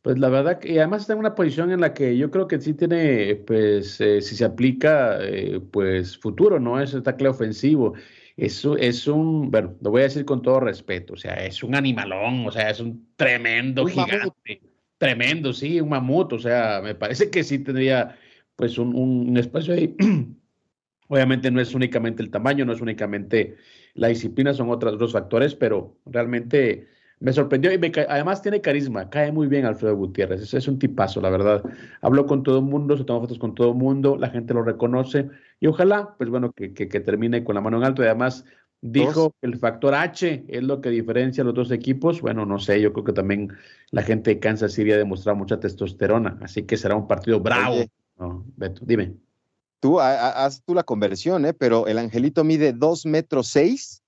Pues 0.04 0.18
la 0.18 0.28
verdad, 0.28 0.60
y 0.62 0.76
además 0.76 1.00
está 1.00 1.14
en 1.14 1.20
una 1.20 1.34
posición 1.34 1.72
en 1.72 1.80
la 1.80 1.94
que 1.94 2.14
yo 2.18 2.30
creo 2.30 2.46
que 2.46 2.60
sí 2.60 2.74
tiene, 2.74 3.36
pues, 3.36 3.98
eh, 4.02 4.20
si 4.20 4.36
se 4.36 4.44
aplica, 4.44 5.16
eh, 5.22 5.62
pues, 5.72 6.18
futuro, 6.18 6.60
¿no? 6.60 6.78
Es 6.78 6.92
está 6.92 7.16
claro 7.16 7.30
ofensivo. 7.32 7.94
Eso 8.36 8.76
es 8.76 9.06
un, 9.06 9.50
bueno, 9.50 9.78
lo 9.80 9.90
voy 9.90 10.02
a 10.02 10.04
decir 10.04 10.26
con 10.26 10.42
todo 10.42 10.60
respeto, 10.60 11.14
o 11.14 11.16
sea, 11.16 11.32
es 11.46 11.62
un 11.62 11.74
animalón, 11.74 12.46
o 12.46 12.52
sea, 12.52 12.68
es 12.68 12.80
un 12.80 13.14
tremendo 13.16 13.86
gigante. 13.86 14.60
Tremendo, 14.98 15.54
sí, 15.54 15.80
un 15.80 15.88
mamut, 15.88 16.34
o 16.34 16.38
sea, 16.38 16.82
me 16.84 16.94
parece 16.94 17.30
que 17.30 17.42
sí 17.42 17.60
tendría 17.60 18.14
pues 18.56 18.76
un, 18.76 19.34
espacio 19.38 19.72
ahí. 19.72 19.96
Obviamente 21.08 21.50
no 21.50 21.62
es 21.62 21.74
únicamente 21.74 22.22
el 22.22 22.30
tamaño, 22.30 22.66
no 22.66 22.74
es 22.74 22.82
únicamente 22.82 23.56
la 23.94 24.08
disciplina, 24.08 24.52
son 24.52 24.68
otros 24.68 24.98
dos 24.98 25.12
factores, 25.12 25.54
pero 25.54 25.96
realmente 26.04 26.88
me 27.20 27.32
sorprendió 27.32 27.72
y 27.72 27.78
me 27.78 27.92
además 28.08 28.42
tiene 28.42 28.60
carisma, 28.60 29.08
cae 29.08 29.32
muy 29.32 29.46
bien 29.46 29.64
Alfredo 29.64 29.96
Gutiérrez, 29.96 30.42
es, 30.42 30.54
es 30.54 30.68
un 30.68 30.78
tipazo, 30.78 31.20
la 31.20 31.30
verdad. 31.30 31.62
Habló 32.00 32.26
con 32.26 32.42
todo 32.42 32.58
el 32.58 32.64
mundo, 32.64 32.96
se 32.96 33.04
tomó 33.04 33.20
fotos 33.20 33.38
con 33.38 33.54
todo 33.54 33.70
el 33.70 33.76
mundo, 33.76 34.16
la 34.16 34.30
gente 34.30 34.54
lo 34.54 34.62
reconoce 34.62 35.28
y 35.60 35.66
ojalá, 35.66 36.14
pues 36.18 36.28
bueno, 36.30 36.52
que, 36.52 36.74
que, 36.74 36.88
que 36.88 37.00
termine 37.00 37.44
con 37.44 37.54
la 37.54 37.60
mano 37.60 37.78
en 37.78 37.84
alto 37.84 38.02
y 38.02 38.06
además 38.06 38.44
Dijo 38.86 39.34
que 39.40 39.46
el 39.46 39.56
factor 39.56 39.94
H 39.94 40.44
es 40.46 40.62
lo 40.62 40.82
que 40.82 40.90
diferencia 40.90 41.42
a 41.42 41.46
los 41.46 41.54
dos 41.54 41.70
equipos. 41.70 42.20
Bueno, 42.20 42.44
no 42.44 42.58
sé, 42.58 42.82
yo 42.82 42.92
creo 42.92 43.02
que 43.02 43.14
también 43.14 43.50
la 43.90 44.02
gente 44.02 44.34
de 44.34 44.38
Kansas 44.38 44.74
City 44.74 44.92
ha 44.92 44.98
demostrado 44.98 45.38
mucha 45.38 45.58
testosterona, 45.58 46.36
así 46.42 46.64
que 46.64 46.76
será 46.76 46.94
un 46.94 47.08
partido 47.08 47.40
bravo. 47.40 47.86
Beto, 48.56 48.82
dime. 48.84 49.14
Tú 49.80 50.00
haz 50.00 50.62
tú 50.66 50.74
la 50.74 50.82
conversión, 50.82 51.46
¿eh? 51.46 51.54
pero 51.54 51.86
el 51.86 51.96
Angelito 51.96 52.44
mide 52.44 52.74
2 52.74 53.06
metros 53.06 53.46
6 53.46 54.02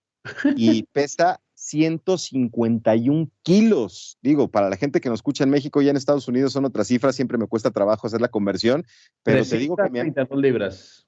y 0.57 0.83
pesa 0.93 1.41
151 1.67 3.31
kilos. 3.43 4.19
Digo, 4.23 4.49
para 4.49 4.71
la 4.71 4.77
gente 4.77 5.01
que 5.01 5.09
nos 5.09 5.19
escucha 5.19 5.45
en 5.45 5.51
México 5.51 5.83
y 5.83 5.89
en 5.89 5.97
Estados 5.97 6.29
Unidos 6.29 6.53
son 6.53 6.65
otras 6.65 6.87
cifras, 6.87 7.17
siempre 7.17 7.39
me 7.39 7.47
cuesta 7.47 7.71
trabajo 7.71 8.07
hacer 8.07 8.21
la 8.21 8.29
conversión, 8.29 8.85
pero 9.23 9.45
te 9.45 9.59
digo 9.59 9.77
que 9.77 9.91
me... 9.91 10.15
libras. 10.41 11.07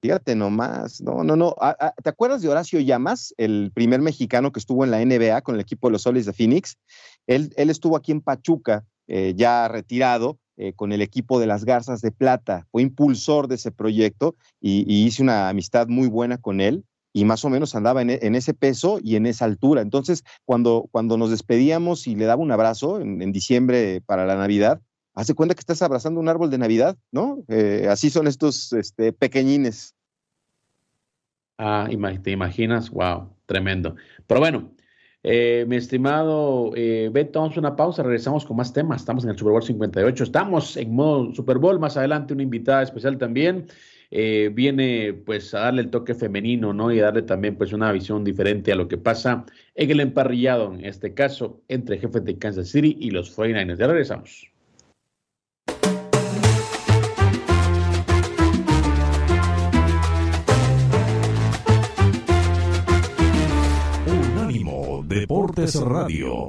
Fíjate 0.00 0.34
nomás, 0.34 1.00
no, 1.00 1.22
no, 1.22 1.36
no. 1.36 1.54
¿Te 2.02 2.08
acuerdas 2.08 2.42
de 2.42 2.48
Horacio 2.48 2.80
Llamas, 2.80 3.34
el 3.36 3.70
primer 3.72 4.00
mexicano 4.00 4.50
que 4.50 4.58
estuvo 4.58 4.82
en 4.82 4.90
la 4.90 5.04
NBA 5.04 5.42
con 5.42 5.54
el 5.54 5.60
equipo 5.60 5.86
de 5.86 5.92
los 5.92 6.02
Soles 6.02 6.26
de 6.26 6.32
Phoenix? 6.32 6.76
Él, 7.26 7.52
él 7.56 7.70
estuvo 7.70 7.96
aquí 7.96 8.10
en 8.10 8.20
Pachuca, 8.20 8.84
eh, 9.06 9.34
ya 9.36 9.68
retirado, 9.68 10.38
eh, 10.56 10.72
con 10.74 10.92
el 10.92 11.02
equipo 11.02 11.40
de 11.40 11.46
las 11.46 11.64
Garzas 11.64 12.00
de 12.00 12.12
Plata. 12.12 12.66
Fue 12.70 12.82
impulsor 12.82 13.48
de 13.48 13.54
ese 13.54 13.70
proyecto 13.70 14.36
y, 14.60 14.84
hice 15.06 15.22
una 15.22 15.48
amistad 15.48 15.88
muy 15.88 16.08
buena 16.08 16.38
con 16.38 16.60
él 16.60 16.84
y 17.12 17.24
más 17.24 17.44
o 17.44 17.50
menos 17.50 17.74
andaba 17.74 18.02
en, 18.02 18.34
ese 18.34 18.54
peso 18.54 18.98
y 19.02 19.16
en 19.16 19.26
esa 19.26 19.44
altura. 19.44 19.82
Entonces, 19.82 20.24
cuando, 20.44 20.88
cuando 20.90 21.16
nos 21.18 21.30
despedíamos 21.30 22.06
y 22.06 22.14
le 22.14 22.24
daba 22.24 22.42
un 22.42 22.52
abrazo 22.52 23.00
en, 23.00 23.32
diciembre 23.32 24.00
para 24.06 24.26
la 24.26 24.36
Navidad, 24.36 24.80
hace 25.14 25.34
cuenta 25.34 25.54
que 25.54 25.60
estás 25.60 25.82
abrazando 25.82 26.20
un 26.20 26.28
árbol 26.28 26.50
de 26.50 26.58
Navidad, 26.58 26.96
¿no? 27.10 27.44
Eh, 27.48 27.86
así 27.90 28.10
son 28.10 28.26
estos 28.26 28.72
este, 28.72 29.12
pequeñines. 29.12 29.94
Ah, 31.58 31.88
te 32.22 32.30
imaginas, 32.30 32.90
wow, 32.90 33.28
tremendo. 33.46 33.94
Pero 34.26 34.40
bueno, 34.40 34.72
eh, 35.22 35.64
mi 35.68 35.76
estimado 35.76 36.72
eh, 36.74 37.08
Beto, 37.12 37.40
vamos 37.40 37.56
a 37.56 37.60
una 37.60 37.76
pausa, 37.76 38.02
regresamos 38.02 38.44
con 38.44 38.56
más 38.56 38.72
temas. 38.72 39.02
Estamos 39.02 39.22
en 39.24 39.30
el 39.30 39.38
Super 39.38 39.52
Bowl 39.52 39.62
58, 39.62 40.24
estamos 40.24 40.76
en 40.76 40.94
modo 40.94 41.32
Super 41.34 41.58
Bowl, 41.58 41.78
más 41.78 41.96
adelante 41.96 42.34
una 42.34 42.42
invitada 42.42 42.82
especial 42.82 43.18
también. 43.18 43.66
Viene 44.12 45.14
pues 45.14 45.54
a 45.54 45.60
darle 45.60 45.82
el 45.82 45.90
toque 45.90 46.14
femenino, 46.14 46.72
¿no? 46.72 46.92
Y 46.92 46.98
darle 46.98 47.22
también 47.22 47.56
pues 47.56 47.72
una 47.72 47.90
visión 47.92 48.24
diferente 48.24 48.70
a 48.72 48.76
lo 48.76 48.88
que 48.88 48.98
pasa 48.98 49.46
en 49.74 49.90
el 49.90 50.00
emparrillado, 50.00 50.74
en 50.74 50.84
este 50.84 51.14
caso, 51.14 51.62
entre 51.68 51.98
jefes 51.98 52.24
de 52.24 52.38
Kansas 52.38 52.68
City 52.68 52.96
y 53.00 53.10
los 53.10 53.36
49ers. 53.36 53.78
Ya 53.78 53.86
regresamos. 53.86 54.52
Deportes 65.12 65.74
Radio. 65.80 66.48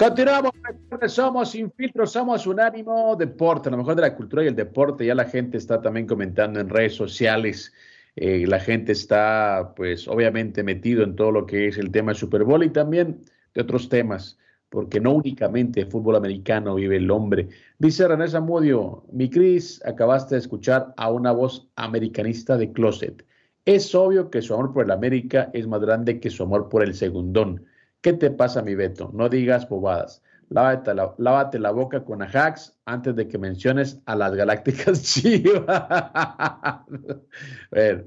Continuamos, 0.00 0.52
somos 1.08 1.50
Sin 1.50 1.70
Filtro, 1.72 2.06
somos 2.06 2.46
Unánimo 2.46 3.14
Deporte, 3.16 3.70
lo 3.70 3.76
mejor 3.76 3.96
de 3.96 4.00
la 4.00 4.16
cultura 4.16 4.42
y 4.42 4.46
el 4.46 4.56
deporte. 4.56 5.04
Ya 5.04 5.14
la 5.14 5.26
gente 5.26 5.58
está 5.58 5.82
también 5.82 6.06
comentando 6.06 6.58
en 6.58 6.70
redes 6.70 6.94
sociales. 6.94 7.70
Eh, 8.16 8.46
la 8.46 8.58
gente 8.60 8.92
está, 8.92 9.74
pues, 9.76 10.08
obviamente 10.08 10.62
metido 10.62 11.04
en 11.04 11.16
todo 11.16 11.30
lo 11.32 11.44
que 11.44 11.68
es 11.68 11.76
el 11.76 11.90
tema 11.90 12.12
de 12.12 12.18
Super 12.18 12.44
Bowl 12.44 12.64
y 12.64 12.70
también 12.70 13.20
de 13.52 13.60
otros 13.60 13.90
temas, 13.90 14.38
porque 14.70 15.00
no 15.00 15.12
únicamente 15.12 15.80
el 15.80 15.90
fútbol 15.90 16.16
americano 16.16 16.76
vive 16.76 16.96
el 16.96 17.10
hombre. 17.10 17.50
Dice 17.78 18.08
René 18.08 18.26
Zamudio, 18.26 19.04
mi 19.12 19.28
Cris, 19.28 19.84
acabaste 19.84 20.34
de 20.34 20.40
escuchar 20.40 20.94
a 20.96 21.10
una 21.10 21.32
voz 21.32 21.68
americanista 21.76 22.56
de 22.56 22.72
Closet. 22.72 23.22
Es 23.66 23.94
obvio 23.94 24.30
que 24.30 24.40
su 24.40 24.54
amor 24.54 24.72
por 24.72 24.86
el 24.86 24.92
América 24.92 25.50
es 25.52 25.66
más 25.66 25.82
grande 25.82 26.20
que 26.20 26.30
su 26.30 26.44
amor 26.44 26.70
por 26.70 26.82
el 26.82 26.94
segundón. 26.94 27.66
¿Qué 28.00 28.14
te 28.14 28.30
pasa, 28.30 28.62
mi 28.62 28.74
Beto? 28.74 29.10
No 29.12 29.28
digas 29.28 29.68
bobadas. 29.68 30.22
Lávate 30.48 30.94
la, 31.58 31.70
boca 31.70 32.04
con 32.04 32.22
Ajax 32.22 32.76
antes 32.84 33.14
de 33.14 33.28
que 33.28 33.38
menciones 33.38 34.00
a 34.06 34.16
las 34.16 34.34
galácticas 34.34 35.02
chivas. 35.04 36.84
bueno, 37.70 38.04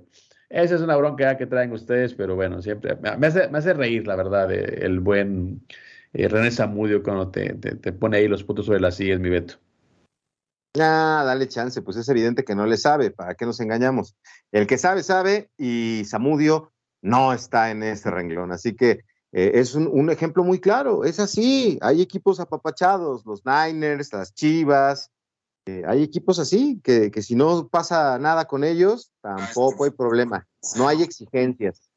esa 0.50 0.76
es 0.76 0.82
una 0.82 0.98
bronca 0.98 1.38
que 1.38 1.46
traen 1.46 1.72
ustedes, 1.72 2.14
pero 2.14 2.36
bueno, 2.36 2.62
siempre 2.62 2.98
me 2.98 3.28
hace, 3.28 3.74
reír, 3.74 4.06
la 4.06 4.18
verdad, 4.18 4.52
eh, 4.52 4.86
el 4.86 5.00
buen 5.00 5.66
eh, 6.12 6.28
René 6.28 6.52
Zamudio 6.52 7.02
cuando 7.02 7.30
te, 7.30 7.54
te, 7.54 7.94
pone 7.94 8.18
ahí 8.18 8.28
los 8.28 8.44
puntos 8.44 8.66
sobre 8.66 8.82
las 8.82 8.96
sillas, 8.96 9.22
mi 9.22 9.30
Beto. 9.30 9.56
Ah, 10.78 11.24
dale 11.26 11.48
chance, 11.48 11.82
pues 11.82 11.96
es 11.98 12.10
evidente 12.10 12.44
que 12.44 12.56
no 12.56 12.66
le 12.66 12.78
sabe, 12.78 13.12
¿para 13.12 13.36
qué 13.36 13.46
nos 13.46 13.60
engañamos? 13.62 14.18
El 14.52 14.68
que 14.68 14.78
sabe, 14.78 15.04
sabe, 15.04 15.50
y 15.58 16.04
Zamudio 16.06 16.74
no 17.02 17.32
está 17.32 17.72
en 17.72 17.84
ese 17.84 18.12
renglón, 18.12 18.52
así 18.52 18.76
que 18.76 19.06
eh, 19.36 19.52
es 19.56 19.74
un, 19.74 20.12
ejemplo 20.12 20.44
muy 20.44 20.60
claro, 20.60 21.04
es 21.04 21.20
así, 21.20 21.80
hay 21.82 22.04
equipos 22.04 22.40
apapachados, 22.40 23.26
los 23.26 23.42
Niners, 23.44 24.14
las 24.14 24.36
Chivas, 24.36 25.12
eh, 25.66 25.82
hay 25.88 26.04
equipos 26.04 26.38
así, 26.38 26.80
que, 26.84 27.10
si 27.20 27.36
no 27.36 27.68
pasa 27.68 28.20
nada 28.20 28.46
con 28.46 28.64
ellos, 28.64 29.12
tampoco 29.22 29.86
hay 29.86 29.92
problema, 29.92 30.48
no 30.78 30.88
hay 30.88 31.02
exigencias. 31.02 31.90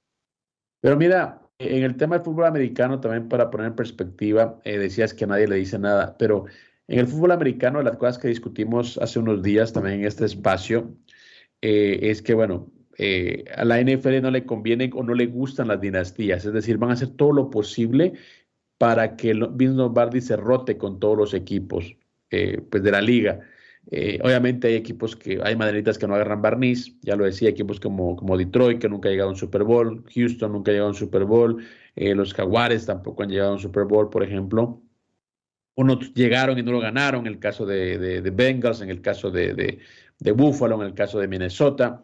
Pero 0.80 0.96
mira, 0.96 1.42
en 1.58 1.82
el 1.82 1.98
tema 1.98 2.16
del 2.16 2.24
fútbol 2.24 2.46
americano, 2.46 3.00
también 3.00 3.28
para 3.28 3.50
poner 3.50 3.66
en 3.66 3.76
perspectiva, 3.76 4.58
eh, 4.64 4.78
decías 4.78 5.12
que 5.12 5.26
nadie 5.26 5.46
le 5.46 5.56
dice 5.56 5.78
nada, 5.78 6.16
pero 6.16 6.46
en 6.88 7.00
el 7.00 7.06
fútbol 7.06 7.32
americano, 7.32 7.82
las 7.82 7.98
cosas 7.98 8.16
que 8.16 8.28
discutimos 8.28 8.96
hace 8.96 9.18
unos 9.18 9.42
días 9.42 9.74
también 9.74 10.00
en 10.00 10.06
este 10.06 10.24
espacio, 10.24 10.96
es 11.60 12.22
que, 12.22 12.32
bueno, 12.32 12.70
eh, 12.98 13.44
a 13.54 13.64
la 13.64 13.80
NFL 13.80 14.22
no 14.22 14.30
le 14.30 14.44
conviene 14.44 14.90
o 14.94 15.02
no 15.02 15.14
le 15.14 15.26
gustan 15.26 15.68
las 15.68 15.80
dinastías, 15.80 16.44
es 16.44 16.52
decir, 16.52 16.78
van 16.78 16.90
a 16.90 16.94
hacer 16.94 17.10
todo 17.10 17.32
lo 17.32 17.50
posible 17.50 18.14
para 18.78 19.16
que 19.16 19.32
Vince 19.32 19.76
Lombardi 19.76 20.20
se 20.20 20.36
rote 20.36 20.76
con 20.76 21.00
todos 21.00 21.16
los 21.16 21.34
equipos 21.34 21.96
eh, 22.30 22.60
pues 22.70 22.82
de 22.82 22.90
la 22.90 23.00
liga. 23.00 23.40
Eh, 23.90 24.18
obviamente 24.22 24.66
hay 24.66 24.74
equipos 24.74 25.14
que, 25.14 25.40
hay 25.42 25.54
maderitas 25.54 25.96
que 25.96 26.08
no 26.08 26.14
agarran 26.14 26.42
barniz, 26.42 26.98
ya 27.02 27.14
lo 27.14 27.24
decía, 27.24 27.48
equipos 27.48 27.78
como, 27.78 28.16
como 28.16 28.36
Detroit 28.36 28.80
que 28.80 28.88
nunca 28.88 29.08
ha 29.08 29.12
llegado 29.12 29.30
a 29.30 29.32
un 29.32 29.38
Super 29.38 29.62
Bowl, 29.62 30.04
Houston 30.12 30.52
nunca 30.52 30.70
ha 30.70 30.74
llegado 30.74 30.88
a 30.88 30.92
un 30.92 30.98
Super 30.98 31.24
Bowl, 31.24 31.64
eh, 31.94 32.14
los 32.14 32.34
Jaguares 32.34 32.84
tampoco 32.84 33.22
han 33.22 33.30
llegado 33.30 33.50
a 33.50 33.54
un 33.54 33.60
Super 33.60 33.84
Bowl, 33.84 34.10
por 34.10 34.24
ejemplo. 34.24 34.82
Unos 35.76 36.12
llegaron 36.14 36.58
y 36.58 36.62
no 36.62 36.72
lo 36.72 36.80
ganaron, 36.80 37.26
en 37.26 37.32
el 37.34 37.38
caso 37.38 37.64
de, 37.66 37.98
de, 37.98 38.30
Bengals, 38.30 38.80
en 38.80 38.90
el 38.90 39.02
caso 39.02 39.30
de, 39.30 39.78
de, 40.18 40.32
Buffalo, 40.32 40.76
en 40.76 40.88
el 40.88 40.94
caso 40.94 41.18
de 41.18 41.28
Minnesota. 41.28 42.02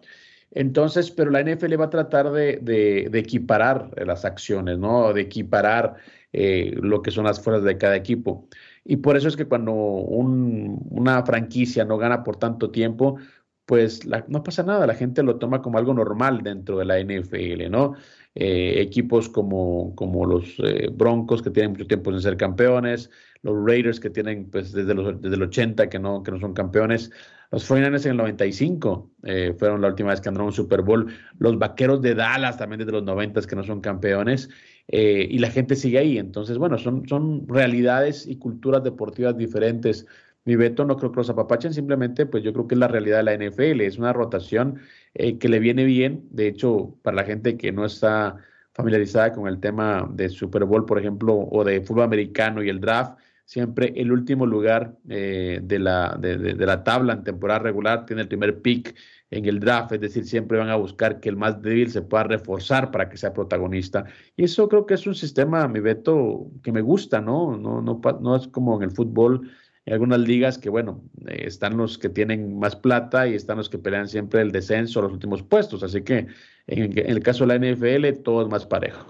Entonces, 0.52 1.10
pero 1.10 1.30
la 1.30 1.42
NFL 1.42 1.80
va 1.80 1.86
a 1.86 1.90
tratar 1.90 2.30
de, 2.30 3.10
equiparar 3.12 3.90
las 4.06 4.24
acciones, 4.24 4.78
¿no? 4.78 5.12
De 5.12 5.22
equiparar 5.22 5.96
eh, 6.32 6.74
lo 6.80 7.02
que 7.02 7.10
son 7.10 7.24
las 7.24 7.42
fuerzas 7.42 7.64
de 7.64 7.78
cada 7.78 7.96
equipo. 7.96 8.48
Y 8.84 8.96
por 8.96 9.16
eso 9.16 9.28
es 9.28 9.36
que 9.36 9.46
cuando 9.46 9.72
una 9.72 11.24
franquicia 11.24 11.84
no 11.84 11.98
gana 11.98 12.22
por 12.24 12.36
tanto 12.36 12.70
tiempo, 12.70 13.16
pues 13.64 14.06
no 14.28 14.42
pasa 14.42 14.62
nada, 14.62 14.86
la 14.86 14.94
gente 14.94 15.22
lo 15.22 15.36
toma 15.38 15.62
como 15.62 15.78
algo 15.78 15.94
normal 15.94 16.42
dentro 16.42 16.78
de 16.78 16.84
la 16.84 17.00
NFL, 17.00 17.70
¿no? 17.70 17.94
Eh, 18.34 18.80
equipos 18.80 19.28
como, 19.28 19.94
los 20.26 20.56
eh, 20.58 20.88
Broncos 20.92 21.42
que 21.42 21.50
tienen 21.50 21.72
mucho 21.72 21.86
tiempo 21.86 22.10
sin 22.10 22.20
ser 22.20 22.36
campeones, 22.36 23.10
los 23.42 23.54
Raiders 23.64 24.00
que 24.00 24.10
tienen 24.10 24.50
pues 24.50 24.72
desde, 24.72 24.94
los, 24.94 25.20
desde 25.20 25.36
el 25.36 25.42
80 25.42 25.88
que 25.88 25.98
no, 25.98 26.22
que 26.22 26.32
no 26.32 26.40
son 26.40 26.54
campeones, 26.54 27.10
los 27.52 27.70
49ers 27.70 28.06
en 28.06 28.10
el 28.12 28.16
95 28.16 29.10
eh, 29.22 29.54
fueron 29.56 29.80
la 29.80 29.88
última 29.88 30.10
vez 30.10 30.20
que 30.20 30.28
andaron 30.28 30.48
un 30.48 30.52
Super 30.52 30.82
Bowl, 30.82 31.14
los 31.38 31.58
Vaqueros 31.58 32.02
de 32.02 32.14
Dallas 32.14 32.56
también 32.56 32.80
desde 32.80 32.92
los 32.92 33.04
90 33.04 33.42
que 33.42 33.54
no 33.54 33.62
son 33.62 33.80
campeones, 33.80 34.50
y 34.88 35.38
la 35.38 35.48
gente 35.48 35.76
sigue 35.76 35.98
ahí. 35.98 36.18
Entonces, 36.18 36.58
bueno, 36.58 36.76
son, 36.76 37.08
son 37.08 37.46
realidades 37.48 38.26
y 38.26 38.36
culturas 38.36 38.82
deportivas 38.82 39.36
diferentes. 39.36 40.06
Mi 40.44 40.56
veto 40.56 40.84
no 40.84 40.96
creo 40.96 41.12
que 41.12 41.18
los 41.18 41.30
apapachen, 41.30 41.72
simplemente 41.72 42.26
pues 42.26 42.42
yo 42.42 42.52
creo 42.52 42.66
que 42.66 42.74
es 42.74 42.78
la 42.78 42.88
realidad 42.88 43.18
de 43.18 43.22
la 43.22 43.34
NFL, 43.34 43.80
es 43.82 43.98
una 43.98 44.12
rotación 44.12 44.80
eh, 45.14 45.38
que 45.38 45.48
le 45.48 45.60
viene 45.60 45.84
bien, 45.84 46.26
de 46.30 46.48
hecho, 46.48 46.96
para 47.02 47.16
la 47.16 47.24
gente 47.24 47.56
que 47.56 47.70
no 47.70 47.84
está 47.84 48.38
familiarizada 48.72 49.32
con 49.32 49.46
el 49.46 49.60
tema 49.60 50.08
de 50.12 50.28
Super 50.28 50.64
Bowl, 50.64 50.84
por 50.84 50.98
ejemplo, 50.98 51.34
o 51.34 51.62
de 51.62 51.80
fútbol 51.82 52.04
americano 52.04 52.62
y 52.62 52.68
el 52.68 52.80
draft, 52.80 53.18
siempre 53.44 53.92
el 53.96 54.12
último 54.12 54.46
lugar 54.46 54.96
eh, 55.08 55.60
de, 55.62 55.78
la, 55.78 56.16
de, 56.18 56.38
de, 56.38 56.66
la 56.66 56.84
tabla 56.84 57.12
en 57.14 57.24
temporada 57.24 57.60
regular 57.60 58.06
tiene 58.06 58.22
el 58.22 58.28
primer 58.28 58.62
pick 58.62 58.94
en 59.30 59.46
el 59.46 59.60
draft, 59.60 59.92
es 59.92 60.00
decir, 60.00 60.26
siempre 60.26 60.58
van 60.58 60.68
a 60.68 60.76
buscar 60.76 61.20
que 61.20 61.28
el 61.28 61.36
más 61.36 61.60
débil 61.62 61.90
se 61.90 62.02
pueda 62.02 62.24
reforzar 62.24 62.90
para 62.90 63.08
que 63.08 63.16
sea 63.16 63.32
protagonista. 63.32 64.04
Y 64.36 64.44
eso 64.44 64.68
creo 64.68 64.84
que 64.84 64.94
es 64.94 65.06
un 65.06 65.14
sistema, 65.14 65.66
mi 65.68 65.80
veto, 65.80 66.50
que 66.62 66.72
me 66.72 66.82
gusta, 66.82 67.20
¿no? 67.20 67.56
No, 67.56 67.80
no, 67.80 68.00
no 68.20 68.36
es 68.36 68.48
como 68.48 68.76
en 68.76 68.82
el 68.82 68.90
fútbol 68.90 69.50
hay 69.86 69.94
algunas 69.94 70.20
ligas 70.20 70.58
que, 70.58 70.70
bueno, 70.70 71.02
eh, 71.26 71.44
están 71.46 71.76
los 71.76 71.98
que 71.98 72.08
tienen 72.08 72.58
más 72.58 72.76
plata 72.76 73.26
y 73.26 73.34
están 73.34 73.56
los 73.56 73.68
que 73.68 73.78
pelean 73.78 74.08
siempre 74.08 74.40
el 74.40 74.52
descenso, 74.52 75.02
los 75.02 75.12
últimos 75.12 75.42
puestos. 75.42 75.82
Así 75.82 76.02
que 76.02 76.28
en, 76.68 76.98
el 76.98 77.20
caso 77.20 77.44
de 77.44 77.58
la 77.58 77.74
NFL, 77.74 78.22
todo 78.22 78.42
es 78.42 78.48
más 78.48 78.64
parejo. 78.64 79.06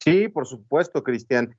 Sí, 0.00 0.28
por 0.28 0.46
supuesto, 0.46 1.02
Cristian. 1.02 1.56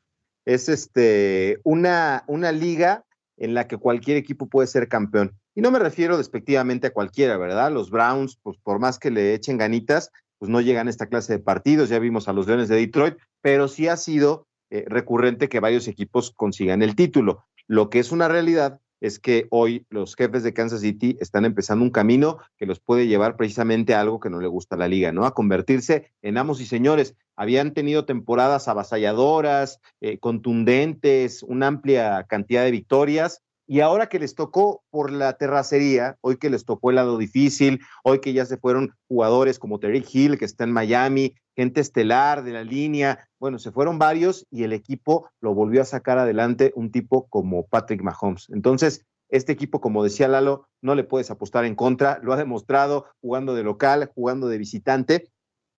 Es 0.49 0.67
este 0.67 1.59
una, 1.63 2.23
una 2.25 2.51
liga 2.51 3.03
en 3.37 3.53
la 3.53 3.67
que 3.67 3.77
cualquier 3.77 4.17
equipo 4.17 4.47
puede 4.49 4.65
ser 4.65 4.87
campeón. 4.87 5.37
Y 5.53 5.61
no 5.61 5.69
me 5.69 5.77
refiero 5.77 6.17
despectivamente 6.17 6.87
a 6.87 6.91
cualquiera, 6.91 7.37
¿verdad? 7.37 7.71
Los 7.71 7.91
Browns, 7.91 8.39
pues 8.41 8.57
por 8.57 8.79
más 8.79 8.97
que 8.97 9.11
le 9.11 9.35
echen 9.35 9.59
ganitas, 9.59 10.09
pues 10.39 10.49
no 10.49 10.59
llegan 10.59 10.87
a 10.87 10.89
esta 10.89 11.05
clase 11.05 11.33
de 11.33 11.39
partidos. 11.39 11.89
Ya 11.89 11.99
vimos 11.99 12.27
a 12.27 12.33
los 12.33 12.47
Leones 12.47 12.67
de 12.67 12.77
Detroit, 12.77 13.15
pero 13.41 13.67
sí 13.67 13.87
ha 13.87 13.95
sido 13.95 14.47
eh, 14.71 14.85
recurrente 14.87 15.49
que 15.49 15.59
varios 15.59 15.87
equipos 15.87 16.31
consigan 16.31 16.81
el 16.81 16.95
título. 16.95 17.45
Lo 17.67 17.91
que 17.91 17.99
es 17.99 18.11
una 18.11 18.27
realidad 18.27 18.79
es 19.01 19.19
que 19.19 19.47
hoy 19.49 19.85
los 19.89 20.15
jefes 20.15 20.43
de 20.43 20.53
Kansas 20.53 20.81
City 20.81 21.17
están 21.19 21.45
empezando 21.45 21.83
un 21.83 21.91
camino 21.91 22.37
que 22.57 22.65
los 22.65 22.79
puede 22.79 23.07
llevar 23.07 23.37
precisamente 23.37 23.93
a 23.93 24.01
algo 24.01 24.19
que 24.19 24.29
no 24.29 24.39
le 24.39 24.47
gusta 24.47 24.75
a 24.75 24.79
la 24.79 24.87
liga, 24.87 25.11
¿no? 25.11 25.25
A 25.25 25.33
convertirse 25.33 26.11
en 26.21 26.37
amos 26.37 26.61
y 26.61 26.65
señores. 26.65 27.15
Habían 27.35 27.73
tenido 27.73 28.05
temporadas 28.05 28.67
avasalladoras, 28.67 29.79
eh, 30.01 30.19
contundentes, 30.19 31.43
una 31.43 31.67
amplia 31.67 32.25
cantidad 32.27 32.63
de 32.63 32.71
victorias, 32.71 33.41
y 33.69 33.81
ahora 33.81 34.09
que 34.09 34.17
les 34.17 34.33
tocó 34.33 34.81
por 34.89 35.11
la 35.11 35.33
terracería, 35.33 36.17
hoy 36.21 36.37
que 36.37 36.49
les 36.49 36.65
tocó 36.65 36.89
el 36.89 36.95
lado 36.95 37.19
difícil, 37.19 37.81
hoy 38.03 38.19
que 38.19 38.33
ya 38.33 38.43
se 38.47 38.57
fueron 38.57 38.95
jugadores 39.07 39.59
como 39.59 39.79
Terry 39.79 40.03
Hill, 40.11 40.39
que 40.39 40.45
está 40.45 40.63
en 40.63 40.71
Miami, 40.71 41.35
gente 41.55 41.79
estelar 41.79 42.43
de 42.43 42.51
la 42.51 42.63
línea, 42.63 43.29
bueno, 43.39 43.59
se 43.59 43.71
fueron 43.71 43.99
varios 43.99 44.47
y 44.49 44.63
el 44.63 44.73
equipo 44.73 45.29
lo 45.39 45.53
volvió 45.53 45.83
a 45.83 45.85
sacar 45.85 46.17
adelante 46.17 46.73
un 46.75 46.91
tipo 46.91 47.27
como 47.29 47.67
Patrick 47.67 48.01
Mahomes. 48.01 48.47
Entonces, 48.49 49.05
este 49.29 49.51
equipo, 49.51 49.79
como 49.79 50.03
decía 50.03 50.27
Lalo, 50.27 50.65
no 50.81 50.95
le 50.95 51.03
puedes 51.03 51.29
apostar 51.29 51.63
en 51.65 51.75
contra, 51.75 52.19
lo 52.23 52.33
ha 52.33 52.37
demostrado 52.37 53.05
jugando 53.21 53.53
de 53.53 53.61
local, 53.61 54.11
jugando 54.15 54.47
de 54.47 54.57
visitante. 54.57 55.29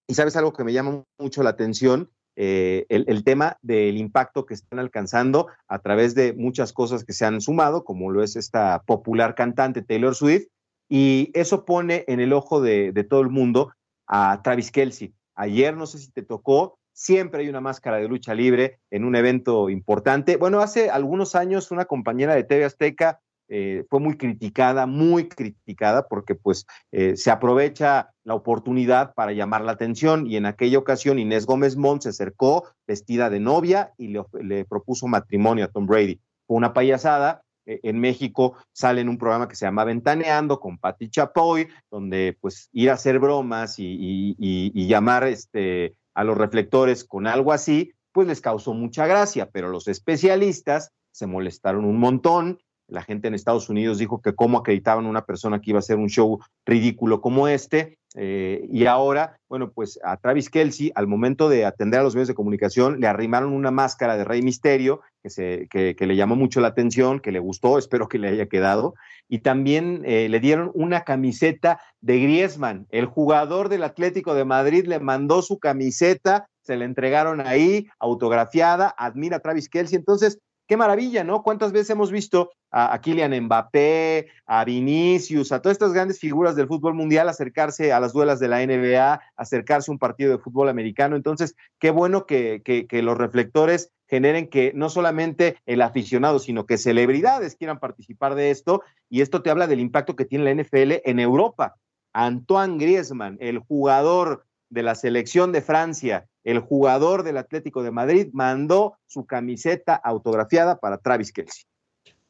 Y 0.08 0.14
sabes 0.14 0.38
algo 0.38 0.54
que 0.54 0.64
me 0.64 0.72
llama 0.72 1.04
mucho 1.20 1.44
la 1.44 1.50
atención, 1.50 2.10
eh, 2.36 2.86
el, 2.89 3.23
tema 3.23 3.57
del 3.61 3.97
impacto 3.97 4.45
que 4.45 4.53
están 4.53 4.79
alcanzando 4.79 5.47
a 5.67 5.79
través 5.79 6.15
de 6.15 6.34
muchas 6.34 6.73
cosas 6.73 7.03
que 7.03 7.13
se 7.13 7.25
han 7.25 7.41
sumado, 7.41 7.84
como 7.84 8.11
lo 8.11 8.23
es 8.23 8.36
esta 8.36 8.84
popular 8.84 9.36
cantante 9.36 9.82
Taylor 9.82 10.15
Swift, 10.15 10.47
y 10.89 11.32
eso 11.34 11.65
pone 11.65 12.03
en 12.07 12.19
el 12.19 12.34
ojo 12.34 12.61
de, 12.61 12.91
de 12.91 13.03
todo 13.03 13.21
el 13.21 13.29
mundo 13.29 13.73
a 14.07 14.41
Travis 14.43 14.71
Kelsey. 14.71 15.13
Ayer, 15.36 15.75
no 15.75 15.86
sé 15.86 15.99
si 15.99 16.11
te 16.11 16.21
tocó, 16.21 16.77
siempre 16.93 17.41
hay 17.41 17.49
una 17.49 17.61
máscara 17.61 17.97
de 17.97 18.07
lucha 18.07 18.34
libre 18.34 18.79
en 18.91 19.05
un 19.05 19.15
evento 19.15 19.69
importante. 19.69 20.38
Bueno, 20.38 20.59
hace 20.59 20.89
algunos 20.89 21.36
años 21.36 21.71
una 21.71 21.86
compañera 21.86 22.36
de 22.36 22.43
TV 22.43 22.65
Azteca 22.65 23.21
eh, 23.54 23.84
fue 23.89 23.99
muy 23.99 24.16
criticada, 24.16 24.86
muy 24.86 25.28
criticada, 25.28 26.08
porque 26.08 26.36
pues 26.36 26.66
eh, 26.93 27.18
se 27.18 27.32
aprovecha 27.32 28.14
la 28.24 28.34
oportunidad 28.34 29.14
para 29.14 29.34
llamar 29.34 29.66
la 29.66 29.74
atención 29.74 30.26
y 30.26 30.38
en 30.38 30.45
aquella 30.45 30.78
ocasión 30.78 31.20
Inés 31.20 31.45
Gómez 31.45 31.76
Mont 31.76 32.02
se 32.02 32.10
acercó 32.10 32.64
vestida 32.88 33.30
de 33.30 33.41
novia 33.41 33.91
y 33.97 34.08
le, 34.08 34.64
propuso 34.64 35.06
matrimonio 35.08 35.66
a 35.66 35.68
Tom 35.68 35.86
Brady. 35.86 36.22
Fue 36.47 36.56
una 36.56 36.72
payasada, 36.72 37.41
eh, 37.66 37.82
en 37.84 37.99
México 37.99 38.56
sale 38.72 39.02
en 39.02 39.10
un 39.10 39.18
programa 39.18 39.49
que 39.49 39.58
se 39.58 39.66
llama 39.66 39.84
Ventaneando 39.84 40.62
con 40.62 40.78
Patti 40.78 41.10
Chapoy, 41.10 41.68
donde 41.91 42.38
pues 42.39 42.70
ir 42.72 42.89
a 42.89 42.93
hacer 42.93 43.20
bromas 43.20 43.80
y, 43.80 44.34
y, 44.39 44.88
llamar 44.88 45.26
este, 45.26 45.97
a 46.14 46.24
los 46.24 46.38
reflectores 46.38 47.04
con 47.04 47.28
algo 47.28 47.52
así, 47.52 47.91
pues 48.14 48.30
les 48.30 48.39
causó 48.39 48.74
mucha 48.74 49.08
gracia, 49.08 49.49
pero 49.52 49.68
los 49.68 49.89
especialistas 49.89 50.93
se 51.12 51.28
molestaron 51.28 51.84
un 51.84 51.99
montón 51.99 52.58
la 52.92 53.02
gente 53.02 53.28
en 53.28 53.34
Estados 53.34 53.70
Unidos 53.70 53.98
dijo 53.98 54.22
que 54.22 54.36
cómo 54.36 54.60
acreditaban 54.60 55.06
a 55.06 55.10
una 55.10 55.26
persona 55.26 55.62
que 55.62 55.72
iba 55.72 55.78
a 55.78 55.80
hacer 55.80 55.98
un 55.98 56.10
show 56.10 56.39
ridículo 56.66 57.22
como 57.22 57.48
este. 57.48 57.98
Eh, 58.16 58.68
y 58.70 58.86
ahora, 58.88 59.39
bueno, 59.48 59.72
pues 59.72 59.98
a 60.04 60.18
Travis 60.18 60.50
Kelsey, 60.50 60.92
al 60.96 61.08
momento 61.08 61.48
de 61.48 61.64
atender 61.64 62.02
a 62.02 62.04
los 62.04 62.14
medios 62.14 62.28
de 62.28 62.34
comunicación, 62.34 63.00
le 63.00 63.08
arrimaron 63.08 63.54
una 63.54 63.72
máscara 63.72 64.18
de 64.18 64.26
Rey 64.26 64.42
Misterio 64.42 65.00
que, 65.24 65.30
se, 65.30 65.70
que, 65.70 65.96
le 66.06 66.18
llamó 66.18 66.36
mucho 66.36 66.60
la 66.60 66.68
atención, 66.68 67.22
que 67.22 67.32
le 67.32 67.39
gustó, 67.39 67.78
espero 67.80 68.10
que 68.10 68.20
le 68.20 68.28
haya 68.28 68.48
quedado. 68.48 68.94
Y 69.30 69.39
también 69.39 70.02
eh, 70.06 70.28
le 70.28 70.42
dieron 70.42 70.72
una 70.74 71.06
camiseta 71.06 71.80
de 72.02 72.20
Griezmann. 72.20 72.88
El 72.89 73.06
jugador 73.06 73.70
del 73.70 73.84
Atlético 73.84 74.34
de 74.34 74.44
Madrid 74.44 74.86
le 74.86 75.00
mandó 75.00 75.42
su 75.42 75.60
camiseta, 75.60 76.50
se 76.62 76.76
la 76.76 76.84
entregaron 76.84 77.39
ahí, 77.39 77.88
autografiada, 78.00 78.94
admira 78.98 79.38
a 79.38 79.39
Travis 79.39 79.70
Kelsey. 79.70 79.98
Entonces, 79.98 80.39
qué 80.72 80.78
maravilla, 80.78 81.26
¿no? 81.26 81.43
¿Cuántas 81.43 81.74
veces 81.74 81.89
hemos 81.89 82.13
visto 82.13 82.53
a, 82.72 82.97
Kylian 83.01 83.38
Mbappé, 83.43 84.30
a 84.45 84.63
Vinicius, 84.63 85.51
a 85.51 85.61
todas 85.61 85.76
estas 85.76 85.91
grandes 85.91 86.17
figuras 86.17 86.55
del 86.55 86.69
fútbol 86.69 86.93
mundial 86.93 87.28
acercarse 87.28 87.91
a 87.91 87.99
las 87.99 88.13
duelas 88.13 88.39
de 88.39 88.47
la 88.47 88.65
NBA, 88.65 89.19
acercarse 89.36 89.91
a 89.91 89.93
un 89.93 89.99
partido 89.99 90.32
de 90.32 90.38
fútbol 90.38 90.69
americano? 90.69 91.17
Entonces, 91.17 91.57
qué 91.78 91.91
bueno 91.91 92.26
que, 92.26 92.61
que 92.63 93.01
los 93.01 93.17
reflectores 93.17 93.91
generen 94.07 94.47
que 94.47 94.72
no 94.74 94.89
solamente 94.89 95.57
el 95.65 95.82
aficionado, 95.82 96.39
sino 96.39 96.65
que 96.65 96.78
celebridades 96.78 97.57
quieran 97.57 97.82
participar 97.82 98.36
de 98.36 98.49
esto. 98.49 98.82
Y 99.09 99.19
esto 99.19 99.41
te 99.41 99.49
habla 99.49 99.67
del 99.67 99.82
impacto 99.82 100.15
que 100.15 100.24
tiene 100.24 100.45
la 100.45 100.63
NFL 100.63 101.01
en 101.03 101.19
Europa. 101.19 101.76
Antoine 102.13 102.78
Griezmann, 102.78 103.36
el 103.41 103.59
jugador 103.59 104.45
de 104.72 104.84
la 104.84 104.95
selección 104.95 105.51
de 105.51 105.61
Francia, 105.61 106.26
el 106.43 106.59
jugador 106.59 107.24
del 107.24 107.38
Atlético 107.38 107.84
de 107.84 107.91
Madrid, 107.91 108.30
mandó 108.34 108.97
su 109.05 109.26
camiseta 109.26 109.93
autografiada 109.95 110.80
para 110.80 110.97
Travis 110.97 111.32
Kelsey. 111.32 111.65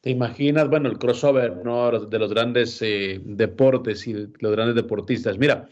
¿Te 0.00 0.10
imaginas, 0.10 0.68
bueno, 0.68 0.88
el 0.88 0.98
crossover 0.98 1.64
¿no? 1.64 1.90
de 1.92 2.18
los 2.18 2.30
grandes 2.30 2.82
eh, 2.82 3.20
deportes 3.24 4.06
y 4.08 4.28
los 4.40 4.52
grandes 4.52 4.74
deportistas? 4.74 5.38
Mira, 5.38 5.68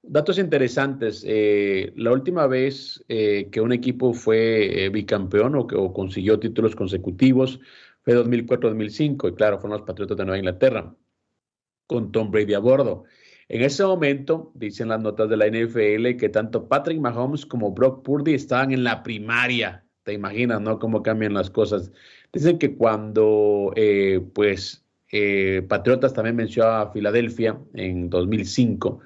datos 0.00 0.38
interesantes. 0.38 1.24
Eh, 1.26 1.92
la 1.96 2.12
última 2.12 2.46
vez 2.46 3.04
eh, 3.08 3.48
que 3.50 3.60
un 3.60 3.72
equipo 3.72 4.14
fue 4.14 4.88
bicampeón 4.92 5.56
o, 5.56 5.66
que, 5.66 5.76
consiguió 5.92 6.38
títulos 6.38 6.76
consecutivos 6.76 7.58
fue 8.02 8.14
2004-2005, 8.14 9.32
y 9.32 9.34
claro, 9.34 9.58
fueron 9.58 9.78
los 9.78 9.86
Patriotas 9.86 10.16
de 10.16 10.24
Nueva 10.24 10.38
Inglaterra, 10.38 10.94
con 11.86 12.12
Tom 12.12 12.30
Brady 12.30 12.54
a 12.54 12.60
bordo. 12.60 13.04
En 13.48 13.62
ese 13.62 13.84
momento, 13.84 14.52
dicen 14.54 14.88
las 14.88 15.00
notas 15.02 15.28
de 15.28 15.36
la 15.36 15.46
NFL, 15.46 16.16
que 16.18 16.28
tanto 16.28 16.68
Patrick 16.68 17.00
Mahomes 17.00 17.46
como 17.46 17.72
Brock 17.72 18.02
Purdy 18.02 18.34
estaban 18.34 18.72
en 18.72 18.84
la 18.84 19.02
primaria. 19.02 19.84
Te 20.04 20.12
imaginas, 20.12 20.60
¿no? 20.60 20.78
Cómo 20.78 21.02
cambian 21.02 21.34
las 21.34 21.50
cosas. 21.50 21.92
Dicen 22.32 22.58
que 22.58 22.76
cuando, 22.76 23.72
eh, 23.76 24.20
pues, 24.34 24.84
eh, 25.12 25.62
Patriotas 25.68 26.14
también 26.14 26.36
venció 26.36 26.66
a 26.66 26.90
Filadelfia 26.90 27.58
en 27.74 28.08
2005 28.08 29.00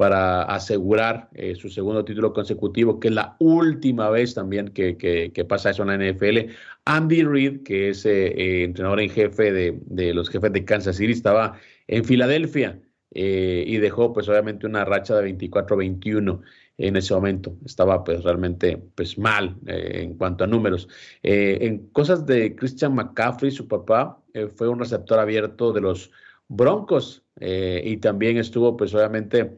para 0.00 0.44
asegurar 0.44 1.28
eh, 1.34 1.54
su 1.54 1.68
segundo 1.68 2.06
título 2.06 2.32
consecutivo, 2.32 2.98
que 2.98 3.08
es 3.08 3.14
la 3.14 3.36
última 3.38 4.08
vez 4.08 4.32
también 4.32 4.68
que, 4.68 5.44
pasa 5.46 5.68
eso 5.68 5.82
en 5.82 5.88
la 5.88 6.12
NFL. 6.12 6.52
Andy 6.86 7.22
Reid, 7.22 7.62
que 7.64 7.90
es 7.90 8.06
eh, 8.06 8.64
entrenador 8.64 9.00
en 9.00 9.10
jefe 9.10 9.52
de, 9.52 10.14
los 10.14 10.30
jefes 10.30 10.54
de 10.54 10.64
Kansas 10.64 10.96
City, 10.96 11.12
estaba 11.12 11.58
en 11.86 12.02
Filadelfia 12.06 12.80
y 13.12 13.76
dejó 13.78 14.12
pues 14.12 14.28
obviamente 14.28 14.66
una 14.66 14.84
racha 14.84 15.16
de 15.16 15.36
24-21 15.36 16.42
en 16.80 16.96
ese 16.96 17.14
momento. 17.14 17.56
Estaba 17.64 18.02
pues 18.02 18.24
realmente 18.24 18.82
pues 18.94 19.18
mal 19.18 19.56
eh, 19.66 20.00
en 20.02 20.14
cuanto 20.16 20.44
a 20.44 20.46
números. 20.46 20.88
Eh, 21.22 21.58
en 21.60 21.88
cosas 21.90 22.26
de 22.26 22.56
Christian 22.56 22.94
McCaffrey, 22.94 23.50
su 23.50 23.68
papá, 23.68 24.18
eh, 24.32 24.48
fue 24.48 24.68
un 24.68 24.78
receptor 24.78 25.18
abierto 25.18 25.72
de 25.72 25.82
los 25.82 26.10
Broncos 26.48 27.22
y 27.40 27.96
también 27.98 28.36
estuvo 28.36 28.76
pues 28.76 28.92
obviamente 28.92 29.56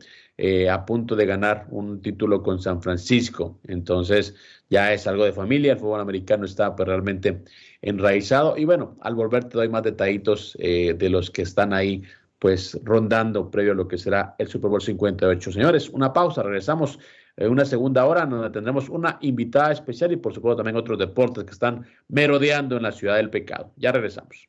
a 0.70 0.84
punto 0.84 1.16
de 1.16 1.26
ganar 1.26 1.66
un 1.70 2.02
título 2.02 2.42
con 2.42 2.60
San 2.60 2.82
Francisco. 2.82 3.58
Entonces 3.66 4.36
ya 4.68 4.92
es 4.92 5.06
algo 5.06 5.24
de 5.24 5.32
familia, 5.32 5.72
el 5.72 5.78
fútbol 5.78 6.00
americano 6.00 6.44
está 6.44 6.76
pues 6.76 6.86
realmente 6.86 7.42
enraizado. 7.80 8.58
Y 8.58 8.66
bueno, 8.66 8.98
al 9.00 9.14
volver 9.14 9.44
te 9.44 9.56
doy 9.56 9.70
más 9.70 9.82
detallitos 9.82 10.54
de 10.60 11.08
los 11.08 11.30
que 11.30 11.42
están 11.42 11.72
ahí 11.72 12.02
pues 12.42 12.76
rondando 12.82 13.48
previo 13.48 13.70
a 13.70 13.76
lo 13.76 13.86
que 13.86 13.96
será 13.96 14.34
el 14.36 14.48
Super 14.48 14.68
Bowl 14.68 14.82
58. 14.82 15.52
Señores, 15.52 15.88
una 15.90 16.12
pausa, 16.12 16.42
regresamos 16.42 16.98
en 17.36 17.52
una 17.52 17.64
segunda 17.64 18.04
hora 18.04 18.26
donde 18.26 18.50
tendremos 18.50 18.88
una 18.88 19.16
invitada 19.20 19.70
especial 19.70 20.10
y 20.10 20.16
por 20.16 20.34
supuesto 20.34 20.56
también 20.56 20.74
otros 20.74 20.98
deportes 20.98 21.44
que 21.44 21.52
están 21.52 21.86
merodeando 22.08 22.76
en 22.76 22.82
la 22.82 22.90
ciudad 22.90 23.14
del 23.14 23.30
pecado. 23.30 23.70
Ya 23.76 23.92
regresamos. 23.92 24.48